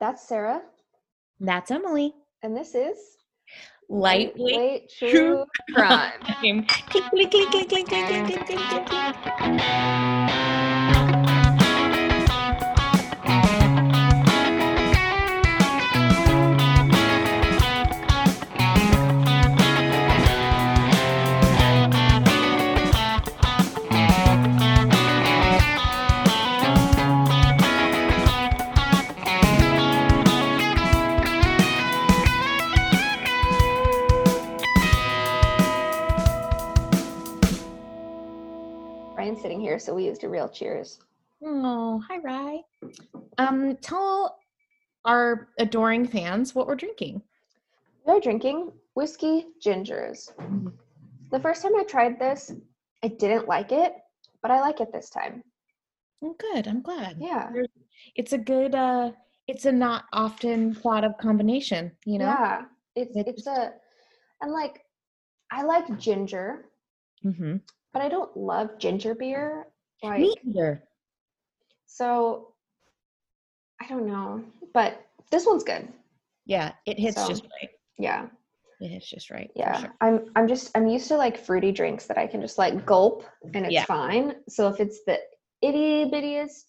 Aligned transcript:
That's 0.00 0.28
Sarah, 0.28 0.62
That's 1.40 1.70
Emily. 1.70 2.14
and 2.42 2.56
this 2.56 2.74
is 2.74 2.96
Lightweight 3.88 4.38
Lightweight 4.38 4.92
True 4.96 5.10
True 5.10 5.44
Crime. 5.74 6.12
Crime. 9.48 10.17
So 39.78 39.94
we 39.94 40.04
used 40.06 40.24
a 40.24 40.28
real 40.28 40.48
cheers. 40.48 40.98
Oh, 41.44 42.02
hi, 42.08 42.18
Rye. 42.18 42.60
Um, 43.38 43.76
tell 43.76 44.38
our 45.04 45.48
adoring 45.58 46.06
fans 46.06 46.54
what 46.54 46.66
we're 46.66 46.74
drinking. 46.74 47.22
We're 48.04 48.20
drinking 48.20 48.72
whiskey 48.94 49.46
gingers. 49.64 50.30
The 51.30 51.38
first 51.40 51.62
time 51.62 51.76
I 51.76 51.84
tried 51.84 52.18
this, 52.18 52.52
I 53.04 53.08
didn't 53.08 53.46
like 53.46 53.70
it, 53.70 53.94
but 54.42 54.50
I 54.50 54.60
like 54.60 54.80
it 54.80 54.92
this 54.92 55.10
time. 55.10 55.42
Oh, 56.22 56.34
good. 56.38 56.66
I'm 56.66 56.82
glad. 56.82 57.18
Yeah. 57.20 57.50
It's 58.16 58.32
a 58.32 58.38
good. 58.38 58.74
uh 58.74 59.12
It's 59.46 59.66
a 59.66 59.72
not 59.72 60.04
often 60.12 60.74
thought 60.74 61.04
of 61.04 61.16
combination. 61.18 61.92
You 62.04 62.18
know. 62.18 62.24
Yeah. 62.26 62.62
It's 62.96 63.16
It 63.16 63.28
it's 63.28 63.46
a 63.46 63.72
and 64.40 64.52
like 64.52 64.80
I 65.52 65.62
like 65.62 65.96
ginger, 65.98 66.66
Mm-hmm. 67.24 67.56
But 67.92 68.02
I 68.02 68.08
don't 68.08 68.36
love 68.36 68.78
ginger 68.78 69.14
beer. 69.14 69.66
Like 70.02 70.20
Me 70.20 70.34
either. 70.46 70.84
so 71.86 72.54
I 73.80 73.88
don't 73.88 74.06
know. 74.06 74.44
But 74.74 75.04
this 75.30 75.46
one's 75.46 75.64
good. 75.64 75.88
Yeah, 76.46 76.72
it 76.86 76.98
hits 76.98 77.16
So, 77.20 77.28
just 77.28 77.42
right. 77.60 77.70
Yeah. 77.98 78.26
It 78.80 78.88
hits 78.88 79.08
just 79.08 79.30
right. 79.30 79.50
Yeah. 79.56 79.80
sure. 79.80 79.94
I'm 80.00 80.26
I'm 80.36 80.46
just 80.46 80.70
I'm 80.76 80.86
used 80.86 81.08
to 81.08 81.16
like 81.16 81.36
fruity 81.36 81.72
drinks 81.72 82.06
that 82.06 82.16
I 82.18 82.26
can 82.28 82.40
just 82.40 82.58
like 82.58 82.86
gulp 82.86 83.24
and 83.54 83.64
it's 83.64 83.72
Yeah. 83.72 83.84
fine. 83.86 84.36
So 84.48 84.68
if 84.68 84.78
it's 84.80 85.00
the 85.06 85.18
itty 85.62 86.04
bittiest 86.10 86.64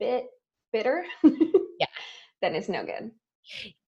bit 0.00 0.26
bitter, 0.72 1.04
Yeah. 1.22 1.86
then 2.42 2.54
it's 2.56 2.68
no 2.68 2.84
good. 2.84 3.12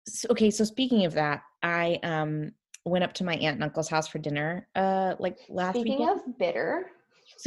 So, 0.07 0.29
okay, 0.33 0.51
so 0.51 0.65
speaking 0.65 1.07
of 1.07 1.15
that, 1.15 1.43
I 1.63 1.99
um 2.03 2.53
went 2.85 3.05
up 3.05 3.13
to 3.15 3.25
my 3.25 3.35
aunt 3.35 3.55
and 3.55 3.65
uncle's 3.65 3.89
house 3.89 4.07
for 4.07 4.19
dinner 4.19 4.69
uh 4.77 5.15
like 5.19 5.39
last 5.49 5.77
Speaking 5.77 6.01
weekend. 6.01 6.21
of 6.21 6.39
bitter, 6.39 6.91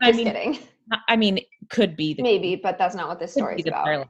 I 0.00 0.12
mean, 0.12 0.26
kidding. 0.26 0.58
I 1.08 1.16
mean, 1.16 1.40
could 1.70 1.96
be 1.96 2.14
the 2.14 2.22
Maybe, 2.22 2.56
but 2.56 2.78
that's 2.78 2.94
not 2.94 3.08
what 3.08 3.18
this 3.18 3.32
story 3.32 3.60
is 3.60 3.66
about. 3.66 4.08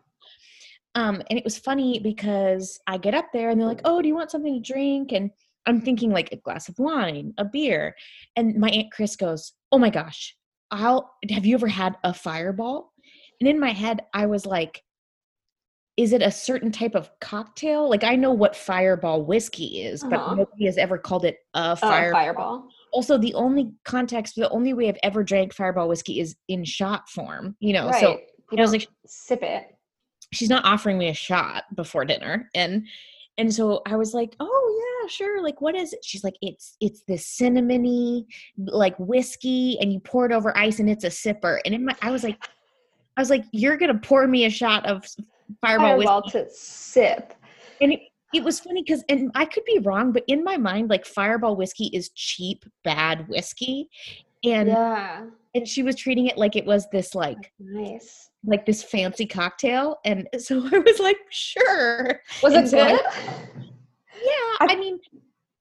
Um, 0.95 1.23
and 1.29 1.39
it 1.39 1.45
was 1.45 1.59
funny 1.59 1.99
because 1.99 2.81
I 2.87 2.97
get 2.97 3.15
up 3.15 3.27
there 3.33 3.51
and 3.51 3.61
they're 3.61 3.69
like, 3.69 3.83
"Oh, 3.85 4.01
do 4.01 4.09
you 4.09 4.15
want 4.15 4.31
something 4.31 4.55
to 4.55 4.73
drink?" 4.73 5.13
And 5.13 5.31
I'm 5.67 5.81
thinking 5.81 6.11
like 6.11 6.33
a 6.33 6.37
glass 6.37 6.69
of 6.69 6.79
wine, 6.79 7.35
a 7.39 7.45
beer, 7.45 7.95
and 8.37 8.57
my 8.57 8.71
aunt 8.71 8.93
Chris 8.93 9.17
goes, 9.17 9.53
"Oh 9.73 9.79
my 9.79 9.91
gosh, 9.91 10.35
I'll 10.71 11.13
have 11.31 11.45
you 11.45 11.55
ever 11.55 11.69
had 11.69 11.97
a 12.05 12.15
Fireball?" 12.15 12.93
And 13.41 13.49
in 13.49 13.61
my 13.61 13.71
head, 13.71 14.01
I 14.15 14.27
was 14.27 14.47
like, 14.47 14.83
"Is 15.97 16.13
it 16.13 16.23
a 16.23 16.31
certain 16.31 16.71
type 16.73 16.95
of 16.95 17.11
cocktail? 17.21 17.89
Like 17.89 18.05
I 18.05 18.17
know 18.17 18.33
what 18.33 18.55
Fireball 18.57 19.23
whiskey 19.25 19.83
is, 19.83 20.03
Uh-huh. 20.03 20.11
but 20.11 20.37
nobody 20.37 20.67
has 20.67 20.77
ever 20.79 20.99
called 20.99 21.25
it 21.25 21.39
a 21.55 21.77
Fireball." 21.77 22.13
fireball. 22.21 22.69
Also, 22.93 23.19
the 23.19 23.35
only 23.35 23.73
context, 23.85 24.37
the 24.37 24.49
only 24.51 24.73
way 24.73 24.89
I've 24.89 24.99
ever 25.03 25.23
drank 25.23 25.53
Fireball 25.55 25.89
whiskey 25.89 26.21
is 26.21 26.37
in 26.49 26.65
shot 26.65 27.09
form. 27.11 27.57
You 27.61 27.73
know, 27.75 27.89
right. 27.89 28.01
so 28.01 28.19
you 28.53 28.59
I 28.59 28.61
was 28.63 28.73
like, 28.73 28.89
sip 29.07 29.43
it. 29.43 29.67
she's 30.33 30.49
not 30.51 30.65
offering 30.65 30.97
me 30.99 31.09
a 31.09 31.15
shot 31.15 31.65
before 31.75 32.05
dinner 32.05 32.49
and 32.55 32.87
and 33.39 33.53
so 33.55 33.81
i 33.87 33.95
was 33.97 34.13
like 34.15 34.35
oh 34.41 35.01
yeah 35.03 35.09
sure 35.09 35.41
like 35.43 35.61
what 35.61 35.75
is 35.77 35.93
it 35.93 36.05
she's 36.05 36.25
like 36.25 36.35
it's 36.43 36.77
it's 36.81 37.03
this 37.07 37.25
cinnamony 37.39 38.25
like 38.59 38.97
whiskey 38.99 39.79
and 39.81 39.93
you 39.93 40.01
pour 40.01 40.27
it 40.27 40.33
over 40.33 40.57
ice 40.59 40.81
and 40.81 40.91
it's 40.91 41.05
a 41.05 41.09
sipper 41.09 41.59
and 41.65 41.75
in 41.77 41.85
my 41.85 41.95
i 42.03 42.11
was 42.11 42.25
like 42.25 42.37
i 43.17 43.21
was 43.21 43.31
like 43.31 43.45
you're 43.53 43.77
gonna 43.77 43.95
pour 43.99 44.27
me 44.27 44.45
a 44.47 44.51
shot 44.51 44.85
of 44.87 45.05
fireball 45.61 45.97
Fireball 45.99 46.23
whiskey 46.25 46.39
to 46.45 46.51
sip. 46.51 47.35
and 47.81 47.93
it, 47.93 48.01
it 48.35 48.43
was 48.45 48.61
funny 48.61 48.83
because 48.83 49.05
and 49.09 49.31
i 49.35 49.45
could 49.45 49.65
be 49.65 49.79
wrong 49.81 50.13
but 50.13 50.25
in 50.29 50.43
my 50.45 50.57
mind 50.57 50.91
like 50.91 51.05
fireball 51.07 51.57
whiskey 51.57 51.87
is 51.93 52.11
cheap 52.11 52.65
bad 52.85 53.27
whiskey 53.29 53.89
and 54.45 54.69
yeah. 54.69 55.25
and 55.55 55.67
she 55.67 55.83
was 55.83 55.97
treating 55.97 56.27
it 56.27 56.37
like 56.37 56.57
it 56.57 56.67
was 56.67 56.87
this 56.91 57.15
like 57.15 57.53
Nice. 57.59 58.31
like 58.45 58.67
this 58.67 58.83
fancy 58.83 59.27
cocktail 59.27 59.99
and 60.05 60.29
so 60.39 60.59
i 60.73 60.79
was 60.79 60.99
like 61.01 61.19
sure 61.31 62.21
Was 62.43 62.55
And 62.55 62.67
it 62.67 62.71
so 62.71 62.79
I- 62.79 62.89
good? 62.91 63.01
Yeah, 64.19 64.67
I- 64.67 64.67
I 64.71 64.77
mean, 64.77 64.99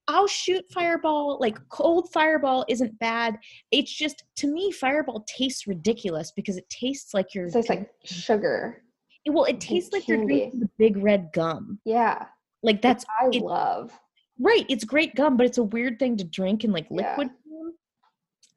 I'll 0.08 0.28
shoot 0.28 0.64
fireball. 0.74 1.38
Like 1.42 1.58
cold 1.70 2.10
fireball 2.14 2.64
isn't 2.70 2.98
bad. 3.00 3.38
It's 3.72 3.92
just 3.92 4.24
to 4.38 4.48
me, 4.48 4.72
fireball 4.72 5.26
tastes 5.28 5.68
ridiculous 5.68 6.32
because 6.32 6.58
it 6.58 6.68
tastes 6.70 7.14
like 7.14 7.34
you're. 7.34 7.48
It 7.48 7.54
tastes 7.54 7.70
like 7.70 7.90
sugar. 8.04 8.82
It- 9.26 9.32
well, 9.32 9.46
it 9.46 9.60
tastes 9.60 9.92
like 9.92 10.08
you're 10.08 10.24
drinking 10.26 10.60
the 10.60 10.70
big 10.78 10.98
red 10.98 11.32
gum. 11.34 11.80
Yeah. 11.86 12.28
Like 12.64 12.82
that's 12.82 13.06
I 13.22 13.28
it- 13.32 13.42
love. 13.44 13.92
right. 14.40 14.66
It's 14.70 14.84
great 14.84 15.16
gum, 15.16 15.38
but 15.38 15.46
it's 15.46 15.58
a 15.58 15.64
weird 15.64 16.00
thing 16.00 16.18
to 16.18 16.24
drink 16.24 16.64
in 16.64 16.72
like 16.72 16.88
Yeah. 16.90 17.10
liquid 17.18 17.30
form. 17.48 17.74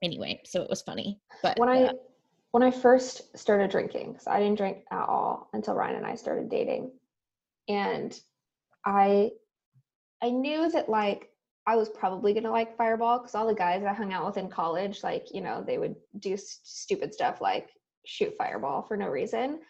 Anyway, 0.03 0.41
so 0.45 0.63
it 0.63 0.71
was 0.71 0.83
funny, 0.83 1.21
but 1.43 1.59
when 1.59 1.69
uh, 1.69 1.73
I 1.73 1.93
when 2.53 2.63
I 2.63 2.71
first 2.71 3.37
started 3.37 3.71
drinking, 3.71 4.13
because 4.13 4.27
I 4.27 4.39
didn't 4.41 4.57
drink 4.57 4.85
at 4.91 5.07
all 5.09 5.51
until 5.53 5.75
Ryan 5.75 5.97
and 5.97 6.07
I 6.07 6.15
started 6.15 6.49
dating, 6.49 6.93
and 7.69 8.19
I 8.85 9.33
I 10.23 10.31
knew 10.31 10.71
that 10.71 10.89
like 10.89 11.31
I 11.67 11.77
was 11.77 11.89
probably 11.91 12.33
gonna 12.33 12.51
like 12.51 12.77
Fireball 12.77 13.19
because 13.19 13.35
all 13.35 13.47
the 13.47 13.55
guys 13.55 13.85
I 13.85 13.93
hung 13.93 14.13
out 14.13 14.25
with 14.25 14.39
in 14.39 14.49
college, 14.49 15.03
like 15.03 15.35
you 15.35 15.41
know, 15.43 15.63
they 15.67 15.77
would 15.79 15.97
do 16.21 16.35
s- 16.35 16.61
stupid 16.63 17.13
stuff 17.13 17.41
like 17.41 17.69
shoot 18.07 18.35
Fireball 18.39 18.83
for 18.83 18.97
no 18.97 19.09
reason, 19.09 19.61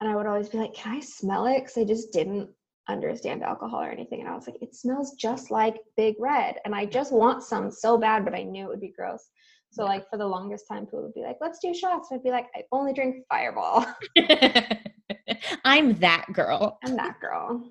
and 0.00 0.10
I 0.10 0.16
would 0.16 0.26
always 0.26 0.48
be 0.48 0.58
like, 0.58 0.74
"Can 0.74 0.96
I 0.96 1.00
smell 1.00 1.46
it?" 1.46 1.60
Because 1.60 1.78
I 1.78 1.84
just 1.84 2.12
didn't 2.12 2.48
understand 2.88 3.42
alcohol 3.42 3.80
or 3.82 3.90
anything, 3.90 4.20
and 4.20 4.28
I 4.28 4.34
was 4.34 4.46
like, 4.46 4.60
"It 4.62 4.74
smells 4.74 5.14
just 5.14 5.50
like 5.50 5.76
Big 5.96 6.14
Red," 6.18 6.56
and 6.64 6.74
I 6.74 6.86
just 6.86 7.12
want 7.12 7.42
some 7.42 7.70
so 7.70 7.98
bad, 7.98 8.24
but 8.24 8.34
I 8.34 8.42
knew 8.42 8.64
it 8.64 8.68
would 8.68 8.80
be 8.80 8.92
gross. 8.96 9.28
So 9.70 9.82
Yeah. 9.82 9.88
like 9.90 10.08
for 10.08 10.16
the 10.16 10.26
longest 10.26 10.66
time, 10.68 10.86
people 10.86 11.02
would 11.02 11.14
be 11.14 11.22
like, 11.22 11.36
"Let's 11.40 11.58
do 11.58 11.74
shots." 11.74 12.10
And 12.10 12.18
I'd 12.18 12.24
be 12.24 12.30
like, 12.30 12.46
"I 12.54 12.62
only 12.72 12.92
drink 12.92 13.24
Fireball." 13.28 13.84
I'm 15.64 15.94
that 16.00 16.26
girl. 16.32 16.78
I'm 16.84 16.96
that 16.96 17.20
girl. 17.20 17.62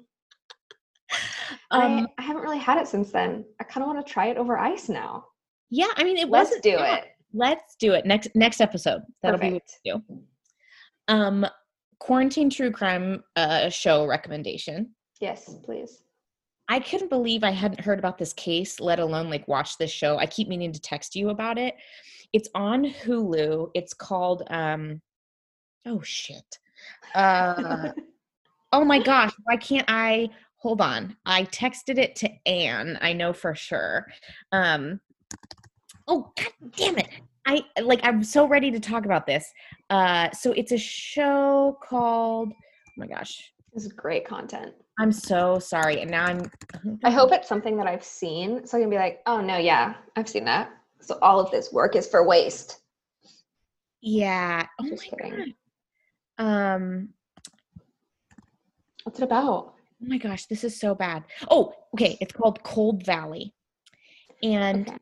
Um, 1.72 2.08
I, 2.18 2.22
I 2.22 2.22
haven't 2.22 2.44
really 2.44 2.58
had 2.59 2.78
it 2.78 2.88
since 2.88 3.12
then. 3.12 3.46
I 3.59 3.64
kind 3.64 3.84
of 3.84 3.88
want 3.94 4.06
to 4.06 4.12
try 4.14 4.28
it 4.28 4.38
over 4.38 4.58
ice 4.58 4.90
now. 4.90 5.26
yeah, 5.70 5.88
I 5.96 6.04
mean, 6.04 6.18
it 6.18 6.30
Let's 6.30 6.50
wasn't 6.50 6.64
do 6.64 6.78
bad. 6.78 7.00
it. 7.00 7.06
Let's 7.34 7.76
do 7.80 7.94
it 7.94 8.06
next 8.06 8.30
next 8.36 8.62
episode. 8.62 9.02
That'll 9.22 9.40
be 9.40 9.54
what 9.54 9.64
Perfect. 9.64 9.80
we 9.86 9.92
do. 9.92 10.24
Um, 11.09 11.46
quarantine 12.00 12.50
true 12.50 12.72
crime 12.72 13.24
uh, 13.35 13.69
show 13.69 14.06
recommendation. 14.06 14.91
Yes, 15.19 15.56
please. 15.63 16.03
I 16.69 16.80
couldn't 16.80 17.09
believe 17.09 17.44
I 17.44 17.52
hadn't 17.52 17.80
heard 17.80 18.00
about 18.00 18.18
this 18.18 18.34
case, 18.34 18.80
let 18.80 19.00
alone 19.00 19.30
like 19.30 19.47
watch 19.47 19.78
this 19.78 19.91
show. 19.91 20.18
I 20.18 20.25
keep 20.25 20.47
meaning 20.47 20.74
to 20.74 20.81
text 20.81 21.16
you 21.16 21.30
about 21.30 21.58
it. 21.58 21.75
It's 22.34 22.50
on 22.56 22.84
Hulu. 22.84 23.72
It's 23.74 23.94
called 23.94 24.44
um 24.50 25.02
oh 25.85 26.02
shit. 26.02 26.59
Uh 27.16 27.91
oh 28.73 28.84
my 28.84 28.99
gosh, 28.99 29.34
why 29.44 29.55
can't 29.55 29.85
I 29.88 30.29
hold 30.58 30.82
on. 30.82 31.16
I 31.26 31.44
texted 31.46 31.97
it 31.97 32.16
to 32.17 32.29
Anne, 32.46 32.97
I 33.02 33.14
know 33.14 33.32
for 33.32 33.55
sure. 33.55 34.05
Um 34.52 34.99
oh 36.08 36.34
god 36.35 36.72
damn 36.76 36.97
it. 36.97 37.09
I 37.47 37.64
like 37.82 38.02
I'm 38.03 38.23
so 38.23 38.46
ready 38.46 38.70
to 38.72 38.79
talk 38.79 39.05
about 39.05 39.26
this. 39.26 39.52
Uh 39.90 40.29
so 40.32 40.52
it's 40.52 40.73
a 40.73 40.78
show 40.78 41.78
called 41.82 42.52
oh 42.52 42.91
my 42.97 43.08
gosh. 43.08 43.52
this 43.73 43.85
is 43.85 43.94
great 43.94 44.28
content. 44.28 44.73
I'm 44.99 45.11
so 45.14 45.58
sorry. 45.58 46.02
And 46.02 46.11
now 46.11 46.26
I'm 46.26 46.52
I 47.05 47.09
hope 47.09 47.32
it's 47.32 47.47
something 47.47 47.78
that 47.78 47.88
I've 47.88 48.03
seen, 48.03 48.67
so 48.67 48.78
I 48.78 48.82
can 48.82 48.90
be 48.90 48.97
like, 48.97 49.22
"Oh 49.26 49.40
no, 49.41 49.58
yeah, 49.58 49.96
I've 50.16 50.28
seen 50.28 50.44
that." 50.46 50.72
So 50.99 51.17
all 51.22 51.40
of 51.40 51.49
this 51.52 51.72
work 51.72 51.96
is 51.96 52.08
for 52.08 52.28
waste. 52.28 52.79
Yeah. 54.02 54.66
Oh 54.82 54.90
Just 54.90 55.11
my 55.11 55.17
kidding. 55.17 55.53
god. 56.38 56.73
Um. 56.76 57.09
What's 59.03 59.20
it 59.20 59.23
about? 59.23 59.73
Oh 60.03 60.05
my 60.08 60.17
gosh, 60.17 60.47
this 60.47 60.64
is 60.66 60.79
so 60.79 60.94
bad. 60.94 61.23
Oh, 61.49 61.73
okay. 61.94 62.17
It's 62.20 62.34
called 62.34 62.61
Cold 62.64 63.05
Valley, 63.05 63.53
and 64.44 64.90
Okay. 64.90 64.97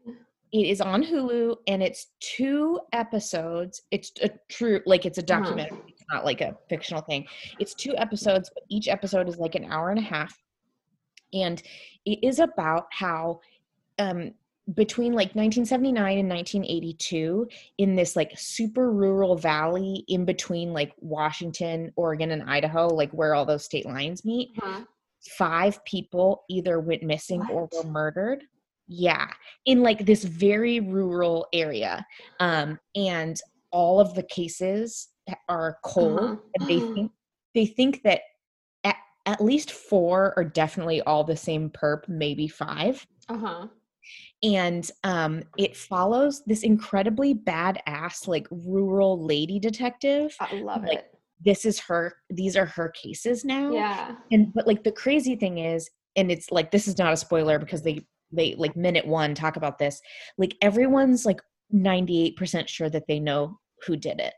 It 0.63 0.69
is 0.69 0.79
on 0.81 1.03
Hulu, 1.03 1.57
and 1.67 1.83
it's 1.83 2.07
two 2.19 2.79
episodes. 2.93 3.81
It's 3.91 4.11
a 4.21 4.29
true, 4.49 4.81
like 4.85 5.05
it's 5.05 5.17
a 5.17 5.21
Uh-huh. 5.21 5.39
documentary. 5.41 5.83
It's 5.87 6.03
not 6.11 6.23
like 6.23 6.41
a 6.41 6.55
fictional 6.69 7.01
thing. 7.01 7.25
It's 7.59 7.73
two 7.75 7.95
episodes, 7.97 8.49
but 8.53 8.63
each 8.69 8.87
episode 8.87 9.27
is 9.27 9.37
like 9.37 9.55
an 9.55 9.65
hour 9.65 9.89
and 9.89 9.99
a 9.99 10.03
half. 10.03 10.33
And 11.33 11.61
it 12.05 12.19
is 12.23 12.39
about 12.39 12.85
how 12.91 13.41
um 13.99 14.33
between 14.73 15.13
like 15.13 15.35
1979 15.35 16.17
and 16.17 16.27
1982 16.29 17.47
in 17.77 17.95
this 17.95 18.15
like 18.15 18.31
super 18.35 18.91
rural 18.91 19.35
valley 19.35 20.03
in 20.07 20.25
between 20.25 20.73
like 20.73 20.93
Washington, 20.99 21.91
Oregon 21.95 22.31
and 22.31 22.49
Idaho, 22.49 22.87
like 22.87 23.11
where 23.11 23.35
all 23.35 23.45
those 23.45 23.63
state 23.65 23.85
lines 23.85 24.25
meet, 24.25 24.49
Huh. 24.57 24.81
five 25.37 25.83
people 25.85 26.45
either 26.49 26.79
went 26.79 27.03
missing 27.03 27.41
or 27.51 27.69
were 27.71 27.83
murdered. 27.91 28.43
Yeah, 28.87 29.27
in 29.65 29.81
like 29.81 30.05
this 30.05 30.23
very 30.23 30.79
rural 30.79 31.47
area. 31.53 32.05
Um, 32.39 32.79
and 32.95 33.39
all 33.71 33.99
of 33.99 34.13
the 34.13 34.23
cases 34.23 35.09
are 35.49 35.77
cold 35.83 36.19
Uh-huh. 36.19 36.35
and 36.59 36.67
they 36.69 36.79
think 36.79 37.11
they 37.55 37.65
think 37.65 38.03
that 38.03 38.21
at, 38.83 38.95
at 39.25 39.41
least 39.43 39.71
four 39.71 40.33
are 40.37 40.43
definitely 40.43 41.01
all 41.01 41.23
the 41.23 41.35
same 41.37 41.69
perp, 41.69 42.07
maybe 42.07 42.47
five. 42.47 43.05
Uh-huh. 43.29 43.67
And 44.43 44.89
um, 45.03 45.41
it 45.57 45.75
follows 45.75 46.43
this 46.45 46.63
incredibly 46.63 47.33
badass, 47.33 48.27
like 48.27 48.47
rural 48.51 49.25
lady 49.25 49.57
detective. 49.57 50.35
I 50.39 50.53
love 50.55 50.83
Like, 50.83 50.99
it. 50.99 51.05
This 51.43 51.65
is 51.65 51.79
her, 51.79 52.13
these 52.29 52.55
are 52.55 52.65
her 52.65 52.89
cases 52.89 53.43
now 53.43 53.71
Yeah. 53.73 54.15
and 54.31 54.53
but 54.53 54.67
like 54.67 54.83
the 54.83 54.91
crazy 54.91 55.35
thing 55.35 55.57
is 55.57 55.89
and 56.15 56.31
it's 56.31 56.49
like 56.51 56.71
this 56.71 56.87
is 56.87 56.97
not 56.97 57.11
a 57.13 57.17
spoiler 57.17 57.59
because 57.59 57.81
they 57.81 58.05
they 58.35 58.55
like 58.55 58.75
minute 58.75 59.05
one 59.07 59.33
talk 59.35 59.55
about 59.55 59.77
this 59.79 60.01
like 60.37 60.55
everyone's 60.61 61.25
like 61.25 61.41
98% 61.73 62.67
sure 62.67 62.89
that 62.89 63.07
they 63.07 63.19
know 63.19 63.59
who 63.85 63.95
did 63.95 64.19
it 64.19 64.33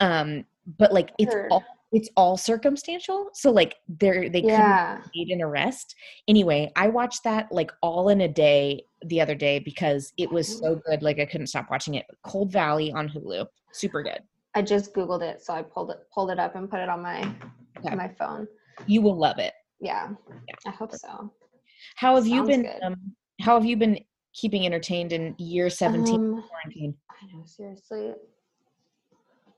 um 0.00 0.44
but 0.78 0.92
like 0.92 1.10
it's 1.18 1.34
all 1.50 1.64
it's 1.92 2.08
all 2.16 2.36
circumstantial 2.36 3.28
so 3.32 3.50
like 3.50 3.76
they're 4.00 4.28
they 4.28 4.40
couldn't 4.42 4.58
Yeah. 4.58 4.98
made 5.14 5.28
an 5.28 5.42
arrest 5.42 5.94
anyway 6.28 6.70
i 6.76 6.88
watched 6.88 7.22
that 7.24 7.50
like 7.52 7.70
all 7.82 8.08
in 8.08 8.22
a 8.22 8.28
day 8.28 8.84
the 9.06 9.20
other 9.20 9.34
day 9.34 9.58
because 9.58 10.12
it 10.16 10.30
was 10.30 10.48
so 10.60 10.80
good 10.86 11.02
like 11.02 11.18
i 11.20 11.24
couldn't 11.24 11.46
stop 11.48 11.66
watching 11.70 11.94
it 11.94 12.06
cold 12.24 12.50
valley 12.50 12.92
on 12.92 13.08
hulu 13.08 13.46
super 13.72 14.02
good 14.02 14.20
I 14.56 14.62
just 14.62 14.94
googled 14.94 15.22
it, 15.22 15.42
so 15.42 15.52
I 15.52 15.62
pulled 15.62 15.90
it 15.90 15.96
pulled 16.14 16.30
it 16.30 16.38
up 16.38 16.54
and 16.54 16.70
put 16.70 16.78
it 16.78 16.88
on 16.88 17.02
my 17.02 17.18
Okay. 17.84 17.96
my 17.96 18.06
phone. 18.08 18.46
you 18.86 19.02
will 19.02 19.16
love 19.16 19.38
it 19.40 19.52
Yeah. 19.80 20.10
Yeah. 20.48 20.54
I 20.66 20.70
hope 20.70 20.94
so. 20.94 21.32
How 21.96 22.14
have 22.16 22.26
you 22.26 22.44
been 22.44 22.68
um 22.82 22.96
how 23.40 23.54
have 23.54 23.64
you 23.64 23.76
been 23.76 23.98
keeping 24.34 24.66
entertained 24.66 25.12
in 25.12 25.34
year 25.38 25.70
17 25.70 26.14
Um, 26.14 26.44
quarantine 26.48 26.94
I 27.10 27.26
know, 27.32 27.44
seriously. 27.44 28.12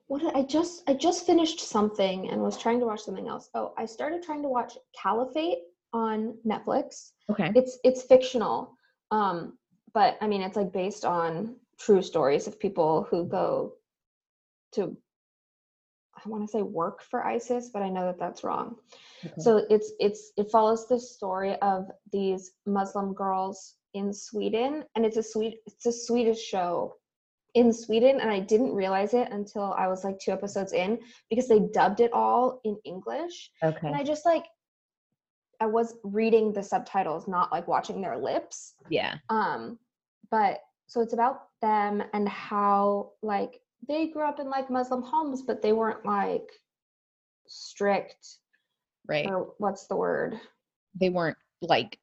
What 0.08 0.20
did 0.20 0.34
I 0.34 0.42
just 0.42 0.82
I 0.88 0.94
just 0.94 1.26
finished 1.26 1.60
something 1.60 2.30
and 2.30 2.40
was 2.40 2.56
trying 2.58 2.78
to 2.80 2.86
watch 2.86 3.02
something 3.02 3.26
else. 3.26 3.50
Oh, 3.54 3.72
I 3.76 3.86
started 3.86 4.22
trying 4.22 4.42
to 4.42 4.48
watch 4.48 4.76
Caliphate 5.00 5.58
on 5.92 6.36
Netflix. 6.46 7.12
okay 7.30 7.50
It's 7.54 7.78
it's 7.82 8.02
fictional. 8.02 8.76
Um, 9.10 9.58
but 9.94 10.16
I 10.20 10.26
mean 10.26 10.42
it's 10.42 10.56
like 10.56 10.72
based 10.72 11.04
on 11.04 11.56
true 11.78 12.02
stories 12.02 12.46
of 12.46 12.60
people 12.60 13.06
who 13.10 13.26
go 13.26 13.74
to 14.72 14.96
I 16.26 16.28
want 16.28 16.42
to 16.44 16.50
say 16.50 16.62
work 16.62 17.02
for 17.02 17.24
ISIS, 17.24 17.70
but 17.72 17.82
I 17.82 17.88
know 17.88 18.06
that 18.06 18.18
that's 18.18 18.42
wrong. 18.42 18.76
okay. 19.24 19.34
So 19.38 19.64
it's 19.70 19.92
it's 20.00 20.32
it 20.36 20.50
follows 20.50 20.88
the 20.88 20.98
story 20.98 21.54
of 21.62 21.88
these 22.12 22.52
Muslim 22.66 23.14
girls 23.14 23.74
in 23.94 24.12
Sweden, 24.12 24.84
and 24.94 25.06
it's 25.06 25.16
a 25.16 25.22
sweet 25.22 25.58
it's 25.66 25.86
a 25.86 25.92
Swedish 25.92 26.42
show 26.42 26.94
in 27.54 27.72
Sweden, 27.72 28.20
and 28.20 28.30
I 28.30 28.40
didn't 28.40 28.74
realize 28.74 29.14
it 29.14 29.28
until 29.30 29.72
I 29.78 29.86
was 29.86 30.04
like 30.04 30.18
two 30.18 30.32
episodes 30.32 30.72
in 30.72 30.98
because 31.30 31.48
they 31.48 31.60
dubbed 31.72 32.00
it 32.00 32.12
all 32.12 32.60
in 32.64 32.76
English, 32.84 33.50
okay 33.62 33.86
and 33.86 33.96
I 33.96 34.02
just 34.02 34.26
like 34.26 34.44
I 35.60 35.66
was 35.66 35.94
reading 36.02 36.52
the 36.52 36.62
subtitles, 36.62 37.28
not 37.28 37.52
like 37.52 37.68
watching 37.68 38.00
their 38.02 38.18
lips. 38.18 38.74
yeah 38.90 39.14
Um, 39.30 39.78
but 40.30 40.60
so 40.88 41.00
it's 41.00 41.14
about 41.14 41.48
them 41.62 42.02
and 42.12 42.28
how 42.28 43.12
like 43.22 43.60
they 43.88 44.08
grew 44.08 44.26
up 44.26 44.40
in 44.40 44.50
like 44.50 44.70
Muslim 44.70 45.02
homes, 45.02 45.42
but 45.42 45.62
they 45.62 45.72
weren't 45.72 46.04
like 46.04 46.48
strict 47.46 48.38
right. 49.06 49.26
or 49.26 49.54
what's 49.58 49.86
the 49.86 49.96
word? 49.96 50.40
they 50.98 51.10
weren't 51.10 51.36
like 51.62 51.98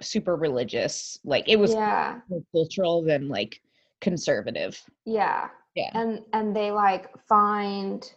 super 0.00 0.36
religious. 0.36 1.18
Like 1.24 1.48
it 1.48 1.58
was 1.58 1.72
yeah, 1.72 2.20
more 2.28 2.42
cultural 2.52 3.02
than 3.02 3.28
like 3.28 3.60
conservative. 4.00 4.80
Yeah. 5.04 5.48
yeah. 5.74 5.90
And 5.94 6.20
and 6.32 6.54
they 6.54 6.70
like 6.70 7.10
find 7.26 8.10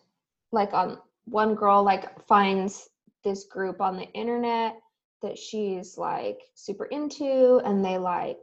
like 0.52 0.74
on 0.74 1.00
one 1.26 1.56
girl 1.56 1.84
like 1.84 2.26
finds 2.28 2.90
this 3.24 3.46
group 3.46 3.82
on 3.82 3.98
the 3.98 4.10
internet 4.14 4.78
that 5.22 5.38
she's 5.38 5.98
like 5.98 6.40
super 6.54 6.86
into 6.86 7.62
and 7.66 7.84
they 7.84 7.98
like 7.98 8.40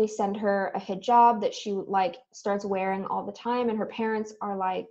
they 0.00 0.06
send 0.06 0.34
her 0.34 0.72
a 0.74 0.80
hijab 0.80 1.42
that 1.42 1.52
she 1.52 1.72
like 1.72 2.16
starts 2.32 2.64
wearing 2.64 3.04
all 3.04 3.22
the 3.22 3.32
time 3.32 3.68
and 3.68 3.78
her 3.78 3.84
parents 3.84 4.32
are 4.40 4.56
like 4.56 4.88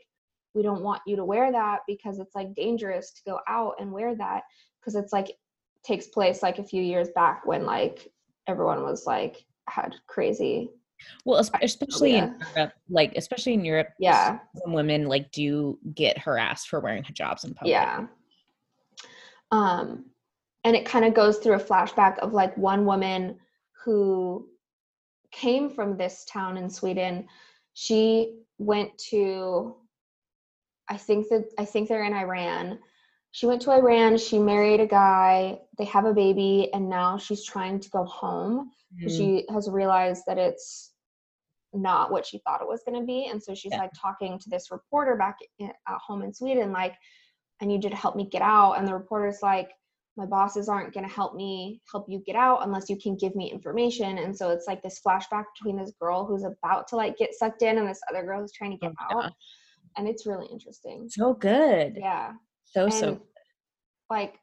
we 0.53 0.61
don't 0.61 0.83
want 0.83 1.01
you 1.07 1.15
to 1.15 1.25
wear 1.25 1.51
that 1.51 1.79
because 1.87 2.19
it's 2.19 2.35
like 2.35 2.53
dangerous 2.53 3.11
to 3.11 3.23
go 3.25 3.39
out 3.47 3.73
and 3.79 3.91
wear 3.91 4.13
that 4.13 4.43
because 4.79 4.93
it's 4.93 5.11
like 5.11 5.31
takes 5.83 6.07
place 6.07 6.43
like 6.43 6.59
a 6.59 6.63
few 6.63 6.83
years 6.83 7.09
back 7.15 7.43
when 7.47 7.65
like 7.65 8.11
everyone 8.45 8.83
was 8.83 9.07
like 9.07 9.43
had 9.67 9.95
crazy 10.05 10.69
well 11.25 11.39
es- 11.39 11.49
especially 11.63 12.15
in 12.15 12.35
europe 12.55 12.73
like 12.89 13.11
especially 13.15 13.53
in 13.53 13.65
europe 13.65 13.87
yeah. 13.97 14.37
some 14.61 14.73
women 14.73 15.07
like 15.07 15.31
do 15.31 15.79
get 15.95 16.19
harassed 16.19 16.67
for 16.67 16.79
wearing 16.81 17.03
hijabs 17.03 17.45
in 17.45 17.53
public. 17.55 17.71
Yeah. 17.71 18.05
Um, 19.51 20.05
and 20.63 20.75
it 20.75 20.85
kind 20.85 21.05
of 21.05 21.15
goes 21.15 21.39
through 21.39 21.55
a 21.55 21.59
flashback 21.59 22.19
of 22.19 22.33
like 22.33 22.55
one 22.57 22.85
woman 22.85 23.37
who 23.83 24.47
came 25.31 25.69
from 25.69 25.97
this 25.97 26.25
town 26.25 26.57
in 26.57 26.69
Sweden. 26.69 27.27
She 27.73 28.39
went 28.57 28.97
to, 29.09 29.75
I 30.89 30.97
think 30.97 31.29
that 31.29 31.45
I 31.57 31.65
think 31.65 31.87
they're 31.87 32.03
in 32.05 32.13
Iran. 32.13 32.79
She 33.31 33.45
went 33.45 33.61
to 33.63 33.71
Iran. 33.71 34.17
She 34.17 34.39
married 34.39 34.79
a 34.79 34.87
guy. 34.87 35.59
They 35.77 35.85
have 35.85 36.05
a 36.05 36.13
baby, 36.13 36.69
and 36.73 36.89
now 36.89 37.17
she's 37.17 37.45
trying 37.45 37.79
to 37.79 37.89
go 37.91 38.03
home. 38.05 38.71
Mm, 39.03 39.09
She 39.15 39.45
has 39.53 39.69
realized 39.69 40.23
that 40.25 40.39
it's 40.39 40.93
not 41.71 42.11
what 42.11 42.25
she 42.25 42.39
thought 42.39 42.61
it 42.61 42.67
was 42.67 42.81
going 42.83 42.99
to 42.99 43.05
be, 43.05 43.27
and 43.27 43.41
so 43.41 43.53
she's 43.53 43.71
Yeah. 43.71 43.81
like 43.81 43.91
talking 43.95 44.39
to 44.39 44.49
this 44.49 44.71
reporter 44.71 45.15
back 45.15 45.37
in, 45.59 45.69
at 45.87 45.97
home 45.99 46.23
in 46.23 46.33
Sweden, 46.33 46.71
like, 46.71 46.95
I 47.61 47.65
need 47.65 47.83
you 47.83 47.89
to 47.91 47.95
help 47.95 48.15
me 48.15 48.25
get 48.25 48.41
out. 48.41 48.73
And 48.73 48.87
the 48.87 48.93
reporter's 48.93 49.43
like, 49.43 49.69
my 50.19 50.25
bosses 50.25 50.69
aren't 50.69 50.93
going 50.93 51.07
to 51.07 51.13
help 51.13 51.33
me 51.33 51.81
help 51.91 52.05
you 52.09 52.21
get 52.25 52.35
out 52.35 52.63
unless 52.65 52.89
you 52.89 52.97
can 52.97 53.15
give 53.15 53.35
me 53.35 53.49
information. 53.51 54.19
And 54.19 54.35
so 54.37 54.49
it's 54.49 54.67
like 54.67 54.83
this 54.83 54.99
flashback 55.05 55.45
between 55.55 55.77
this 55.77 55.93
girl 55.99 56.25
who's 56.25 56.43
about 56.43 56.87
to 56.89 56.95
like 56.97 57.17
get 57.17 57.33
sucked 57.33 57.61
in 57.61 57.77
and 57.77 57.87
this 57.87 58.01
other 58.09 58.23
girl 58.23 58.41
who's 58.41 58.51
trying 58.51 58.71
to 58.71 58.77
get 58.77 58.91
Oh 59.11 59.17
out. 59.17 59.23
gosh. 59.23 59.31
And 59.97 60.07
it's 60.07 60.27
really 60.27 60.47
interesting. 60.51 61.07
so 61.09 61.33
good 61.33 61.97
Yeah. 61.97 62.33
so 62.65 62.89
so 62.89 63.19
like 64.09 64.35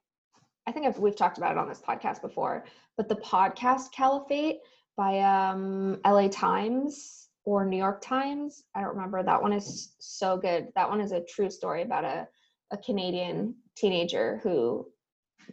I 0.66 0.72
think 0.72 0.86
I've, 0.86 0.98
we've 0.98 1.14
talked 1.14 1.38
about 1.38 1.52
it 1.52 1.58
on 1.58 1.68
this 1.68 1.80
podcast 1.86 2.20
before, 2.22 2.64
but 2.96 3.08
the 3.08 3.16
podcast 3.16 3.92
Caliphate 3.92 4.56
by 4.96 5.20
um, 5.20 6.00
LA 6.04 6.26
Times 6.28 7.28
or 7.44 7.64
New 7.64 7.76
York 7.76 8.00
Times, 8.00 8.64
I 8.74 8.80
don't 8.80 8.96
remember. 8.96 9.22
That 9.22 9.40
one 9.40 9.52
is 9.52 9.94
so 10.00 10.36
good. 10.36 10.68
That 10.74 10.88
one 10.88 11.00
is 11.00 11.12
a 11.12 11.22
true 11.28 11.50
story 11.50 11.82
about 11.82 12.04
a, 12.04 12.26
a 12.72 12.76
Canadian 12.78 13.54
teenager 13.76 14.40
who 14.42 14.88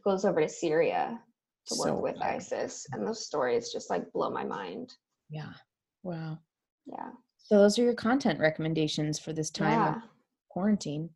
goes 0.03 0.25
over 0.25 0.41
to 0.41 0.50
Syria 0.50 1.19
to 1.67 1.75
work 1.77 1.88
So 1.89 1.95
with. 2.01 2.21
ISIS. 2.21 2.85
And 2.91 3.05
those 3.07 3.25
stories 3.25 3.71
just 3.71 3.89
like 3.89 4.12
blow 4.12 4.29
my 4.29 4.43
mind. 4.43 4.93
yeah 5.29 5.53
wow 6.03 6.38
Yeah. 6.85 7.09
so 7.38 7.57
those 7.59 7.79
are 7.79 7.83
your 7.83 7.93
content 7.95 8.39
recommendations 8.39 9.17
for 9.19 9.31
this 9.33 9.50
time 9.50 9.79
Yeah. 9.79 9.95
of 9.95 10.01
quarantine 10.50 11.09